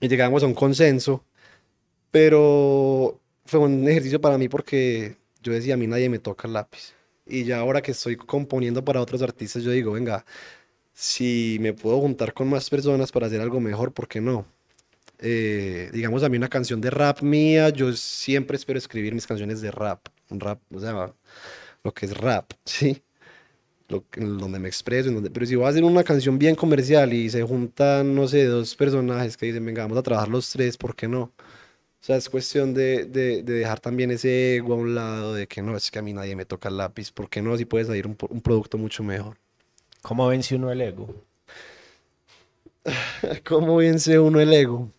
y 0.00 0.08
llegamos 0.08 0.42
a 0.42 0.46
un 0.46 0.54
consenso, 0.54 1.24
pero 2.10 3.20
fue 3.44 3.60
un 3.60 3.88
ejercicio 3.88 4.20
para 4.20 4.38
mí 4.38 4.48
porque 4.48 5.16
yo 5.42 5.52
decía, 5.52 5.74
a 5.74 5.76
mí 5.76 5.86
nadie 5.86 6.08
me 6.08 6.18
toca 6.18 6.48
el 6.48 6.54
lápiz. 6.54 6.94
Y 7.26 7.44
ya 7.44 7.58
ahora 7.58 7.82
que 7.82 7.92
estoy 7.92 8.16
componiendo 8.16 8.84
para 8.84 9.00
otros 9.00 9.22
artistas, 9.22 9.62
yo 9.62 9.70
digo, 9.70 9.92
venga, 9.92 10.24
si 10.92 11.58
me 11.60 11.72
puedo 11.72 12.00
juntar 12.00 12.32
con 12.34 12.48
más 12.48 12.70
personas 12.70 13.12
para 13.12 13.26
hacer 13.26 13.40
algo 13.40 13.60
mejor, 13.60 13.92
¿por 13.92 14.08
qué 14.08 14.20
no? 14.20 14.46
Eh, 15.18 15.90
digamos, 15.92 16.22
a 16.22 16.28
mí 16.28 16.36
una 16.36 16.48
canción 16.48 16.80
de 16.80 16.90
rap 16.90 17.22
mía, 17.22 17.70
yo 17.70 17.92
siempre 17.94 18.56
espero 18.56 18.78
escribir 18.78 19.14
mis 19.14 19.26
canciones 19.26 19.60
de 19.60 19.70
rap, 19.70 20.06
un 20.30 20.40
rap, 20.40 20.60
o 20.72 20.80
sea, 20.80 21.14
lo 21.82 21.94
que 21.94 22.06
es 22.06 22.16
rap, 22.16 22.52
¿sí? 22.64 23.02
Lo, 23.88 24.04
donde 24.16 24.58
me 24.58 24.68
expreso, 24.68 25.12
donde, 25.12 25.30
pero 25.30 25.46
si 25.46 25.54
voy 25.54 25.66
a 25.66 25.68
hacer 25.68 25.84
una 25.84 26.02
canción 26.02 26.38
bien 26.38 26.56
comercial 26.56 27.12
y 27.12 27.30
se 27.30 27.42
juntan, 27.42 28.14
no 28.14 28.26
sé, 28.26 28.44
dos 28.46 28.74
personajes 28.74 29.36
que 29.36 29.46
dicen, 29.46 29.64
venga, 29.64 29.82
vamos 29.82 29.98
a 29.98 30.02
trabajar 30.02 30.28
los 30.28 30.50
tres, 30.50 30.76
¿por 30.76 30.96
qué 30.96 31.06
no? 31.06 31.32
O 32.00 32.04
sea, 32.06 32.16
es 32.16 32.28
cuestión 32.28 32.72
de, 32.72 33.04
de, 33.06 33.42
de 33.42 33.52
dejar 33.52 33.80
también 33.80 34.12
ese 34.12 34.56
ego 34.56 34.74
a 34.74 34.76
un 34.76 34.94
lado, 34.94 35.34
de 35.34 35.48
que 35.48 35.60
no, 35.60 35.76
es 35.76 35.90
que 35.90 35.98
a 35.98 36.02
mí 36.02 36.12
nadie 36.12 36.36
me 36.36 36.44
toca 36.44 36.68
el 36.68 36.76
lápiz, 36.76 37.10
porque 37.10 37.42
no, 37.42 37.56
si 37.56 37.64
puede 37.64 37.84
salir 37.84 38.06
un, 38.06 38.14
producto 38.14 38.78
mucho 38.78 39.02
mejor. 39.02 39.38
¿Cómo 40.02 40.28
vence 40.28 40.54
uno 40.54 40.70
el 40.70 40.80
ego? 40.82 41.24
¿Cómo 43.44 43.76
vence 43.76 44.20
uno 44.20 44.40
el 44.40 44.52
ego? 44.52 44.90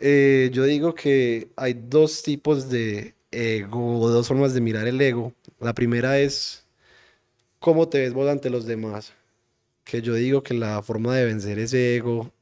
Eh, 0.00 0.48
yo 0.52 0.64
digo 0.64 0.94
que 0.94 1.48
hay 1.54 1.74
dos 1.74 2.22
tipos 2.22 2.70
de 2.70 3.14
ego, 3.30 4.00
o 4.00 4.08
dos 4.08 4.28
formas 4.28 4.54
de 4.54 4.62
mirar 4.62 4.86
el 4.86 5.00
ego. 5.00 5.34
La 5.60 5.74
primera 5.74 6.18
es 6.18 6.61
cómo 7.62 7.88
te 7.88 8.00
ves 8.00 8.12
vos 8.12 8.28
ante 8.28 8.50
los 8.50 8.66
demás. 8.66 9.14
Que 9.84 10.02
yo 10.02 10.14
digo 10.14 10.42
que 10.42 10.54
la 10.54 10.82
forma 10.82 11.16
de 11.16 11.24
vencer 11.24 11.58
ese 11.58 11.96
ego, 11.96 12.32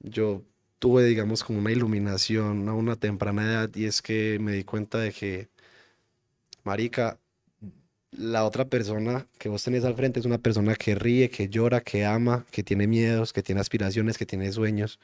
yo 0.00 0.42
tuve, 0.78 1.04
digamos, 1.04 1.42
como 1.42 1.58
una 1.58 1.72
iluminación 1.72 2.68
a 2.68 2.74
una 2.74 2.96
temprana 2.96 3.44
edad 3.44 3.70
y 3.74 3.86
es 3.86 4.02
que 4.02 4.38
me 4.40 4.52
di 4.52 4.64
cuenta 4.64 4.98
de 4.98 5.12
que, 5.12 5.48
marica, 6.64 7.18
la 8.12 8.44
otra 8.44 8.66
persona 8.66 9.26
que 9.38 9.48
vos 9.48 9.64
tenés 9.64 9.84
al 9.84 9.94
frente 9.94 10.20
es 10.20 10.26
una 10.26 10.38
persona 10.38 10.74
que 10.76 10.94
ríe, 10.94 11.30
que 11.30 11.48
llora, 11.48 11.80
que 11.80 12.04
ama, 12.04 12.46
que 12.50 12.62
tiene 12.62 12.86
miedos, 12.86 13.32
que 13.32 13.42
tiene 13.42 13.60
aspiraciones, 13.60 14.18
que 14.18 14.26
tiene 14.26 14.52
sueños. 14.52 14.98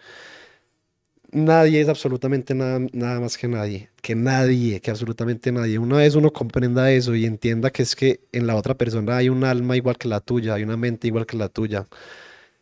Nadie 1.35 1.81
es 1.81 1.89
absolutamente 1.89 2.55
nada, 2.55 2.79
nada 2.93 3.19
más 3.19 3.37
que 3.37 3.49
nadie, 3.49 3.91
que 4.01 4.15
nadie, 4.15 4.81
que 4.81 4.93
absolutamente 4.93 5.51
nadie. 5.51 5.81
Una 5.81 5.97
vez 5.97 6.15
uno 6.15 6.33
comprenda 6.33 6.93
eso 6.93 7.17
y 7.17 7.25
entienda 7.27 7.71
que 7.71 7.83
es 7.83 7.97
que 7.97 8.21
en 8.31 8.47
la 8.47 8.55
otra 8.55 8.75
persona 8.77 9.17
hay 9.17 9.29
un 9.29 9.43
alma 9.43 9.77
igual 9.77 9.99
que 9.99 10.07
la 10.07 10.21
tuya, 10.21 10.55
hay 10.55 10.63
una 10.63 10.77
mente 10.77 11.09
igual 11.09 11.27
que 11.27 11.37
la 11.37 11.49
tuya. 11.49 11.89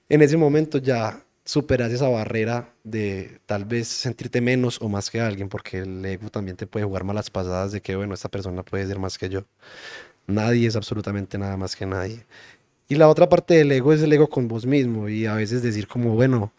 En 0.09 0.23
ese 0.23 0.39
momento 0.39 0.79
ya 0.79 1.23
superas 1.45 1.93
esa 1.93 2.09
barrera 2.09 2.75
de 2.83 3.41
tal 3.47 3.67
vez 3.67 3.89
sentirte 3.89 4.41
menos 4.41 4.81
o 4.81 4.89
más 4.89 5.11
que 5.11 5.21
alguien, 5.21 5.51
porque 5.51 5.81
el 5.81 6.03
ego 6.07 6.31
también 6.31 6.57
te 6.57 6.67
puede 6.67 6.87
jugar 6.87 7.05
malas 7.05 7.31
pasadas 7.31 7.73
de 7.73 7.83
que, 7.83 7.95
bueno, 7.97 8.15
esta 8.15 8.31
persona 8.31 8.63
puede 8.63 8.87
ser 8.87 8.99
más 8.99 9.19
que 9.19 9.29
yo. 9.29 9.45
Nadie 10.27 10.67
es 10.69 10.77
absolutamente 10.77 11.39
nada 11.39 11.59
más 11.59 11.77
que 11.77 11.87
nadie. 11.87 12.25
Y 12.89 12.97
la 12.97 13.09
otra 13.09 13.29
parte 13.29 13.55
del 13.55 13.73
ego 13.73 13.93
es 13.93 14.03
el 14.03 14.13
ego 14.15 14.29
con 14.29 14.49
vos 14.49 14.67
mismo 14.67 15.09
y 15.11 15.27
a 15.27 15.35
veces 15.35 15.63
decir 15.63 15.89
como, 15.89 16.15
bueno, 16.15 16.53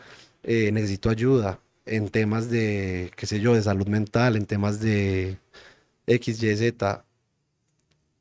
eh, 0.43 0.71
necesito 0.71 1.09
ayuda 1.09 1.59
en 1.85 2.09
temas 2.09 2.49
de, 2.49 3.11
qué 3.15 3.25
sé 3.27 3.39
yo, 3.39 3.53
de 3.55 3.61
salud 3.63 3.87
mental, 3.87 4.35
en 4.35 4.45
temas 4.45 4.79
de 4.79 5.37
X, 6.07 6.43
Y, 6.43 6.55
Z. 6.57 7.05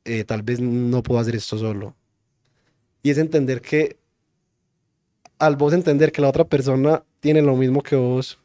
eh, 0.05 0.23
tal 0.23 0.43
vez 0.43 0.59
no 0.59 1.03
puedo 1.03 1.19
hacer 1.19 1.35
esto 1.35 1.57
solo. 1.57 1.95
Y 3.03 3.09
es 3.11 3.17
entender 3.17 3.61
que 3.61 3.97
al 5.39 5.55
vos 5.55 5.73
entender 5.73 6.11
que 6.11 6.21
la 6.21 6.29
otra 6.29 6.45
persona 6.45 7.03
tiene 7.19 7.41
lo 7.41 7.55
mismo 7.55 7.81
que 7.83 7.95
vos, 7.95 8.39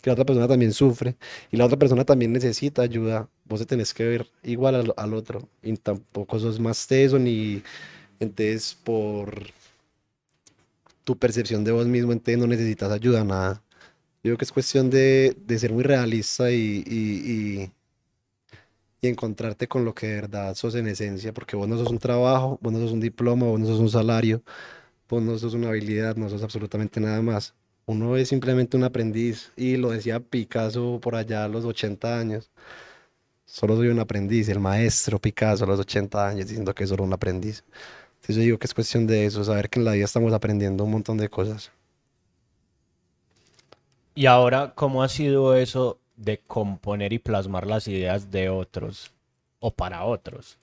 que 0.00 0.10
la 0.10 0.14
otra 0.14 0.24
persona 0.24 0.46
también 0.48 0.72
sufre 0.72 1.16
y 1.50 1.56
la 1.56 1.64
otra 1.66 1.78
persona 1.78 2.04
también 2.04 2.32
necesita 2.32 2.82
ayuda, 2.82 3.28
vos 3.44 3.60
te 3.60 3.66
tenés 3.66 3.94
que 3.94 4.04
ver 4.04 4.26
igual 4.42 4.74
al, 4.74 4.94
al 4.96 5.14
otro 5.14 5.48
y 5.62 5.76
tampoco 5.76 6.38
sos 6.38 6.60
más 6.60 6.86
teso 6.86 7.18
ni 7.18 7.62
entonces 8.20 8.76
por 8.84 9.46
tu 11.04 11.16
percepción 11.18 11.64
de 11.64 11.72
vos 11.72 11.86
mismo, 11.86 12.12
entonces 12.12 12.38
no 12.38 12.46
necesitas 12.46 12.92
ayuda, 12.92 13.24
nada. 13.24 13.63
Yo 14.24 14.30
creo 14.30 14.38
que 14.38 14.44
es 14.46 14.52
cuestión 14.52 14.88
de, 14.88 15.36
ser 15.58 15.70
muy 15.70 15.82
realista 15.84 16.50
y, 16.50 17.70
encontrarte 19.02 19.68
con 19.68 19.84
lo 19.84 19.94
que 19.94 20.06
de 20.06 20.14
verdad 20.14 20.54
sos 20.54 20.74
en 20.76 20.86
esencia, 20.86 21.34
porque 21.34 21.56
vos 21.56 21.68
no 21.68 21.76
sos 21.76 21.90
un 21.90 21.98
trabajo, 21.98 22.58
vos 22.62 22.72
no 22.72 22.78
sos 22.78 22.92
un 22.92 23.00
diploma, 23.00 23.46
vos 23.46 23.60
no 23.60 23.66
sos 23.66 23.78
un 23.78 23.90
salario, 23.90 24.42
vos 25.10 25.22
no 25.22 25.38
sos 25.38 25.52
una 25.54 25.68
habilidad, 25.68 26.16
no 26.16 26.30
sos 26.30 26.42
absolutamente 26.42 27.00
nada 27.00 27.20
más. 27.20 27.54
Uno 27.86 28.16
es 28.16 28.28
simplemente 28.30 28.78
un 28.78 28.84
aprendiz 28.84 29.52
y 29.56 29.76
lo 29.76 29.90
decía 29.90 30.20
Picasso 30.20 31.00
por 31.02 31.16
allá 31.16 31.44
a 31.44 31.48
los 31.48 31.66
80 31.66 32.18
años. 32.18 32.50
Solo 33.46 33.76
soy 33.76 33.88
un 33.88 34.00
aprendiz, 34.00 34.48
el 34.48 34.60
maestro 34.60 35.20
Picasso 35.20 35.64
a 35.64 35.66
los 35.68 35.80
80 35.80 36.28
años 36.28 36.46
diciendo 36.48 36.74
que 36.74 36.84
es 36.84 36.90
solo 36.90 37.04
un 37.04 37.12
aprendiz. 37.12 37.64
Entonces 38.22 38.44
digo 38.44 38.58
que 38.58 38.66
es 38.66 38.74
cuestión 38.74 39.06
de 39.06 39.26
eso, 39.26 39.44
saber 39.44 39.68
que 39.70 39.80
en 39.80 39.84
la 39.84 39.92
vida 39.92 40.06
estamos 40.06 40.32
aprendiendo 40.32 40.84
un 40.84 40.92
montón 40.92 41.18
de 41.18 41.28
cosas. 41.28 41.72
Y 44.14 44.26
ahora, 44.26 44.72
¿cómo 44.74 45.02
ha 45.02 45.08
sido 45.08 45.56
eso 45.56 45.98
de 46.16 46.38
componer 46.46 47.12
y 47.12 47.18
plasmar 47.18 47.66
las 47.66 47.88
ideas 47.88 48.30
de 48.30 48.48
otros 48.48 49.12
o 49.60 49.70
para 49.72 50.04
otros? 50.04 50.56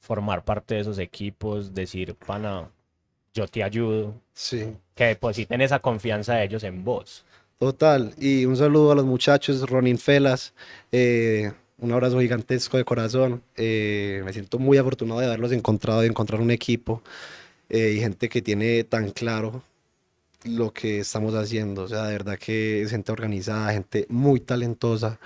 Formar 0.00 0.44
parte 0.44 0.74
de 0.74 0.80
esos 0.80 0.98
equipos, 0.98 1.74
decir, 1.74 2.14
pana, 2.14 2.68
yo 3.34 3.46
te 3.46 3.62
ayudo, 3.62 4.14
Sí, 4.34 4.74
que 4.94 5.04
depositen 5.04 5.60
esa 5.60 5.78
confianza 5.78 6.34
de 6.34 6.44
ellos 6.44 6.64
en 6.64 6.84
vos. 6.84 7.24
total. 7.58 8.12
Y 8.18 8.44
un 8.44 8.56
saludo 8.56 8.92
a 8.92 8.94
los 8.94 9.04
muchachos, 9.04 9.68
Ronin 9.68 9.98
Felas. 9.98 10.52
eh, 10.92 11.52
un 11.78 11.92
abrazo 11.92 12.20
gigantesco 12.20 12.76
de 12.76 12.84
corazón. 12.84 13.42
eh, 13.56 14.22
me 14.24 14.32
siento 14.32 14.58
muy 14.58 14.78
afortunado 14.78 15.20
de 15.20 15.26
haberlos 15.26 15.52
encontrado, 15.52 16.00
de 16.00 16.08
encontrar 16.08 16.40
un 16.40 16.50
equipo 16.50 17.02
eh, 17.70 17.94
y 17.96 18.00
gente 18.00 18.28
que 18.28 18.42
tiene 18.42 18.84
tan 18.84 19.10
claro 19.10 19.62
lo 20.44 20.72
que 20.72 21.00
estamos 21.00 21.34
haciendo. 21.34 21.84
O 21.84 21.88
sea, 21.88 22.04
de 22.04 22.12
verdad 22.12 22.38
que 22.38 22.82
es 22.82 22.90
gente 22.90 23.12
organizada, 23.12 23.72
gente 23.72 24.06
muy 24.08 24.40
talentosa. 24.40 25.18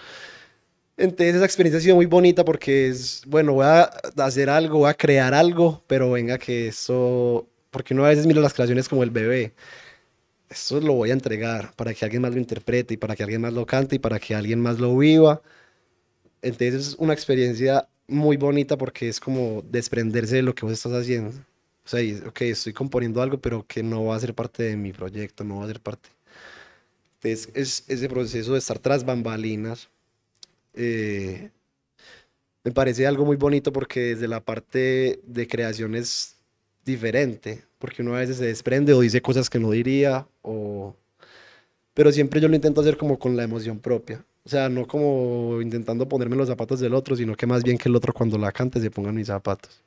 Entonces 0.97 1.37
esa 1.37 1.45
experiencia 1.45 1.79
ha 1.79 1.83
sido 1.83 1.97
muy 1.97 2.07
bonita 2.07 2.45
porque 2.45 2.89
es, 2.89 3.23
bueno, 3.27 3.53
voy 3.55 3.67
a 3.67 3.83
hacer 4.17 4.49
algo, 4.49 4.79
voy 4.79 4.91
a 4.91 4.95
crear 4.95 5.35
algo, 5.35 5.83
pero 5.87 6.11
venga 6.11 6.39
que 6.39 6.69
eso, 6.69 7.47
porque 7.71 7.93
uno 7.95 8.05
a 8.07 8.09
veces 8.09 8.27
mira 8.27 8.41
las 8.41 8.55
creaciones 8.55 8.89
como 8.89 9.03
el 9.03 9.11
bebé. 9.11 9.55
Esto 10.49 10.81
lo 10.81 10.95
voy 10.95 11.11
a 11.11 11.13
entregar 11.15 11.75
para 11.77 11.93
que 11.95 12.05
alguien 12.05 12.23
más 12.23 12.33
lo 12.33 12.39
interprete 12.39 12.95
y 12.95 12.97
para 12.97 13.17
que 13.17 13.23
alguien 13.25 13.41
más 13.43 13.53
lo 13.53 13.67
cante 13.67 13.97
y 13.97 13.99
para 13.99 14.19
que 14.19 14.35
alguien 14.35 14.61
más 14.61 14.79
lo 14.79 14.97
viva. 14.97 15.43
Entonces 16.43 16.75
es 16.75 16.95
una 16.99 17.13
experiencia 17.13 17.89
muy 18.09 18.37
bonita 18.37 18.77
porque 18.79 19.09
es 19.09 19.21
como 19.21 19.63
desprenderse 19.63 20.37
de 20.37 20.43
lo 20.43 20.55
que 20.55 20.65
vos 20.65 20.73
estás 20.73 20.93
haciendo. 20.93 21.33
O 21.87 21.89
sea, 21.89 22.01
ok, 22.29 22.43
estoy 22.43 22.75
componiendo 22.75 23.23
algo, 23.23 23.41
pero 23.41 23.67
que 23.67 23.83
no 23.83 24.05
va 24.07 24.17
a 24.17 24.21
ser 24.21 24.35
parte 24.35 24.65
de 24.65 24.77
mi 24.77 24.93
proyecto, 24.93 25.45
no 25.45 25.59
va 25.59 25.65
a 25.65 25.69
ser 25.69 25.81
parte. 25.81 26.11
Entonces 27.23 27.51
es 27.55 27.85
ese 27.89 28.09
proceso 28.09 28.53
de 28.53 28.59
estar 28.59 28.79
tras 28.79 29.05
bambalinas. 29.05 29.89
eh, 30.75 31.51
me 32.65 32.73
parece 32.73 33.07
algo 33.07 33.25
muy 33.25 33.37
bonito 33.37 33.73
porque 33.73 34.01
desde 34.01 34.29
la 34.29 34.41
parte 34.45 35.21
de 35.25 35.47
creación 35.49 35.95
es 35.95 36.37
diferente, 36.85 37.65
porque 37.79 38.03
uno 38.03 38.15
a 38.17 38.21
veces 38.21 38.39
se 38.39 38.47
desprende 38.47 38.93
o 38.93 39.01
dice 39.01 39.23
cosas 39.23 39.49
que 39.51 39.59
no 39.61 39.71
diría, 39.71 40.27
o... 40.43 40.97
pero 41.95 42.13
siempre 42.13 42.41
yo 42.41 42.49
lo 42.49 42.55
intento 42.57 42.81
hacer 42.81 42.97
como 42.97 43.19
con 43.19 43.37
la 43.37 43.45
emoción 43.45 43.79
propia. 43.81 44.25
O 44.45 44.49
sea, 44.49 44.69
no 44.69 44.87
como 44.87 45.61
intentando 45.63 46.09
ponerme 46.09 46.37
los 46.37 46.49
zapatos 46.49 46.81
del 46.81 46.95
otro, 46.95 47.17
sino 47.17 47.37
que 47.37 47.47
más 47.47 47.65
bien 47.65 47.79
que 47.79 47.89
el 47.89 47.97
otro 47.97 48.13
cuando 48.13 48.39
la 48.39 48.53
cante 48.53 48.81
se 48.81 48.91
ponga 48.91 49.13
mis 49.13 49.27
zapatos. 49.29 49.83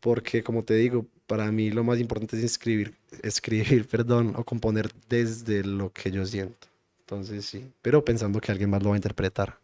Porque 0.00 0.42
como 0.42 0.62
te 0.62 0.74
digo, 0.74 1.06
para 1.26 1.50
mí 1.50 1.70
lo 1.70 1.84
más 1.84 1.98
importante 1.98 2.36
es 2.36 2.44
escribir, 2.44 2.94
escribir, 3.22 3.86
perdón, 3.90 4.34
o 4.36 4.44
componer 4.44 4.90
desde 5.08 5.64
lo 5.64 5.92
que 5.92 6.10
yo 6.10 6.24
siento. 6.24 6.68
Entonces 7.00 7.44
sí, 7.44 7.70
pero 7.82 8.04
pensando 8.04 8.40
que 8.40 8.50
alguien 8.50 8.70
más 8.70 8.82
lo 8.82 8.90
va 8.90 8.96
a 8.96 8.98
interpretar. 8.98 9.58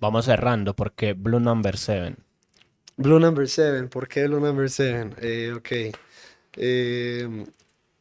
Vamos 0.00 0.24
cerrando 0.24 0.74
porque 0.74 1.12
Blue 1.14 1.40
Number 1.40 1.76
7. 1.76 2.16
Blue 2.96 3.20
Number 3.20 3.48
7, 3.48 3.84
¿por 3.88 4.08
qué 4.08 4.26
Blue 4.26 4.40
Number 4.40 4.68
7? 4.68 5.10
Eh, 5.20 5.52
ok. 5.56 5.96
Eh, 6.56 7.46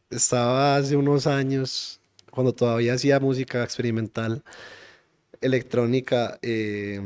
estaba 0.09 0.77
hace 0.77 0.95
unos 0.95 1.27
años, 1.27 1.99
cuando 2.31 2.53
todavía 2.53 2.93
hacía 2.93 3.19
música 3.19 3.63
experimental, 3.63 4.43
electrónica, 5.41 6.39
eh, 6.41 6.99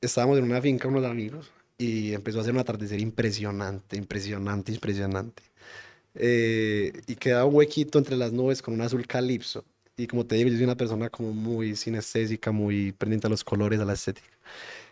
estábamos 0.00 0.38
en 0.38 0.44
una 0.44 0.60
finca 0.60 0.88
unos 0.88 1.04
amigos 1.04 1.50
y 1.82 2.14
empezó 2.14 2.38
a 2.38 2.42
hacer 2.42 2.54
un 2.54 2.60
atardecer 2.60 3.00
impresionante, 3.00 3.96
impresionante, 3.96 4.72
impresionante. 4.72 5.42
Eh, 6.14 6.92
y 7.06 7.16
quedaba 7.16 7.46
un 7.46 7.54
huequito 7.56 7.98
entre 7.98 8.16
las 8.16 8.32
nubes 8.32 8.62
con 8.62 8.74
un 8.74 8.82
azul 8.82 9.06
calipso. 9.06 9.64
Y 9.96 10.06
como 10.06 10.26
te 10.26 10.36
digo, 10.36 10.48
yo 10.50 10.56
soy 10.56 10.64
una 10.64 10.76
persona 10.76 11.10
como 11.10 11.32
muy 11.32 11.76
sinestésica, 11.76 12.52
muy 12.52 12.92
pendiente 12.92 13.26
a 13.26 13.30
los 13.30 13.44
colores, 13.44 13.80
a 13.80 13.84
la 13.84 13.94
estética. 13.94 14.28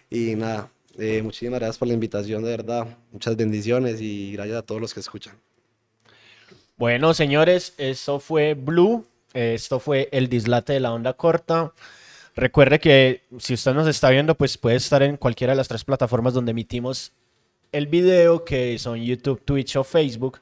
Y 0.09 0.35
nada, 0.35 0.71
eh, 0.99 1.21
muchísimas 1.23 1.61
gracias 1.61 1.79
por 1.79 1.89
la 1.89 1.95
invitación, 1.95 2.43
de 2.43 2.51
verdad. 2.51 2.97
Muchas 3.13 3.37
bendiciones 3.37 4.01
y 4.01 4.33
gracias 4.33 4.59
a 4.59 4.63
todos 4.63 4.81
los 4.81 4.95
que 4.95 5.01
escuchan. 5.01 5.35
Bueno, 6.77 7.13
señores, 7.13 7.75
eso 7.77 8.19
fue 8.19 8.55
Blue. 8.55 9.05
Esto 9.35 9.79
fue 9.79 10.09
el 10.11 10.29
dislate 10.29 10.73
de 10.73 10.81
la 10.81 10.93
onda 10.93 11.13
corta. 11.13 11.73
Recuerde 12.35 12.81
que 12.81 13.23
si 13.39 13.55
usted 13.55 13.75
nos 13.75 13.87
está 13.87 14.09
viendo, 14.09 14.35
pues 14.35 14.57
puede 14.57 14.77
estar 14.77 15.03
en 15.03 15.19
cualquiera 15.19 15.53
de 15.53 15.59
las 15.59 15.69
tres 15.69 15.85
plataformas 15.85 16.33
donde 16.33 16.53
emitimos 16.53 17.13
el 17.73 17.87
video, 17.87 18.45
que 18.45 18.79
son 18.79 19.01
YouTube, 19.03 19.43
Twitch 19.45 19.77
o 19.77 19.85
Facebook. 19.85 20.41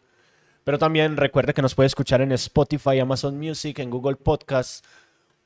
Pero 0.63 0.79
también 0.79 1.17
recuerde 1.17 1.53
que 1.53 1.63
nos 1.63 1.75
puede 1.75 1.89
escuchar 1.89 2.21
en 2.21 2.31
Spotify, 2.33 3.01
Amazon 3.01 3.37
Music, 3.39 3.79
en 3.81 3.91
Google 3.91 4.17
Podcasts. 4.17 4.83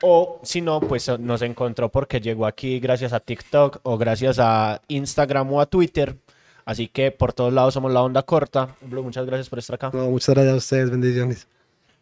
O 0.02 0.40
si 0.42 0.60
no, 0.60 0.80
pues 0.80 1.08
nos 1.20 1.42
encontró 1.42 1.88
porque 1.88 2.20
llegó 2.20 2.46
aquí 2.46 2.80
gracias 2.80 3.12
a 3.12 3.20
TikTok 3.20 3.78
o 3.84 3.96
gracias 3.96 4.38
a 4.40 4.82
Instagram 4.88 5.52
o 5.52 5.60
a 5.60 5.66
Twitter. 5.66 6.16
Así 6.64 6.88
que 6.88 7.10
por 7.10 7.32
todos 7.32 7.52
lados 7.52 7.74
somos 7.74 7.92
la 7.92 8.02
onda 8.02 8.22
corta. 8.22 8.74
Blue, 8.80 9.02
muchas 9.02 9.24
gracias 9.26 9.48
por 9.48 9.60
estar 9.60 9.76
acá. 9.76 9.90
No, 9.92 10.08
muchas 10.08 10.34
gracias 10.34 10.54
a 10.54 10.56
ustedes, 10.56 10.90
bendiciones. 10.90 11.48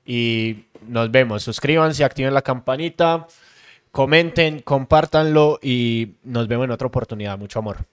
Y 0.04 0.64
nos 0.86 1.10
vemos. 1.10 1.42
Suscríbanse, 1.42 2.02
activen 2.02 2.32
la 2.32 2.42
campanita, 2.42 3.26
comenten, 3.90 4.60
compártanlo 4.60 5.58
y 5.62 6.14
nos 6.24 6.48
vemos 6.48 6.64
en 6.64 6.70
otra 6.70 6.86
oportunidad. 6.86 7.38
Mucho 7.38 7.58
amor. 7.58 7.86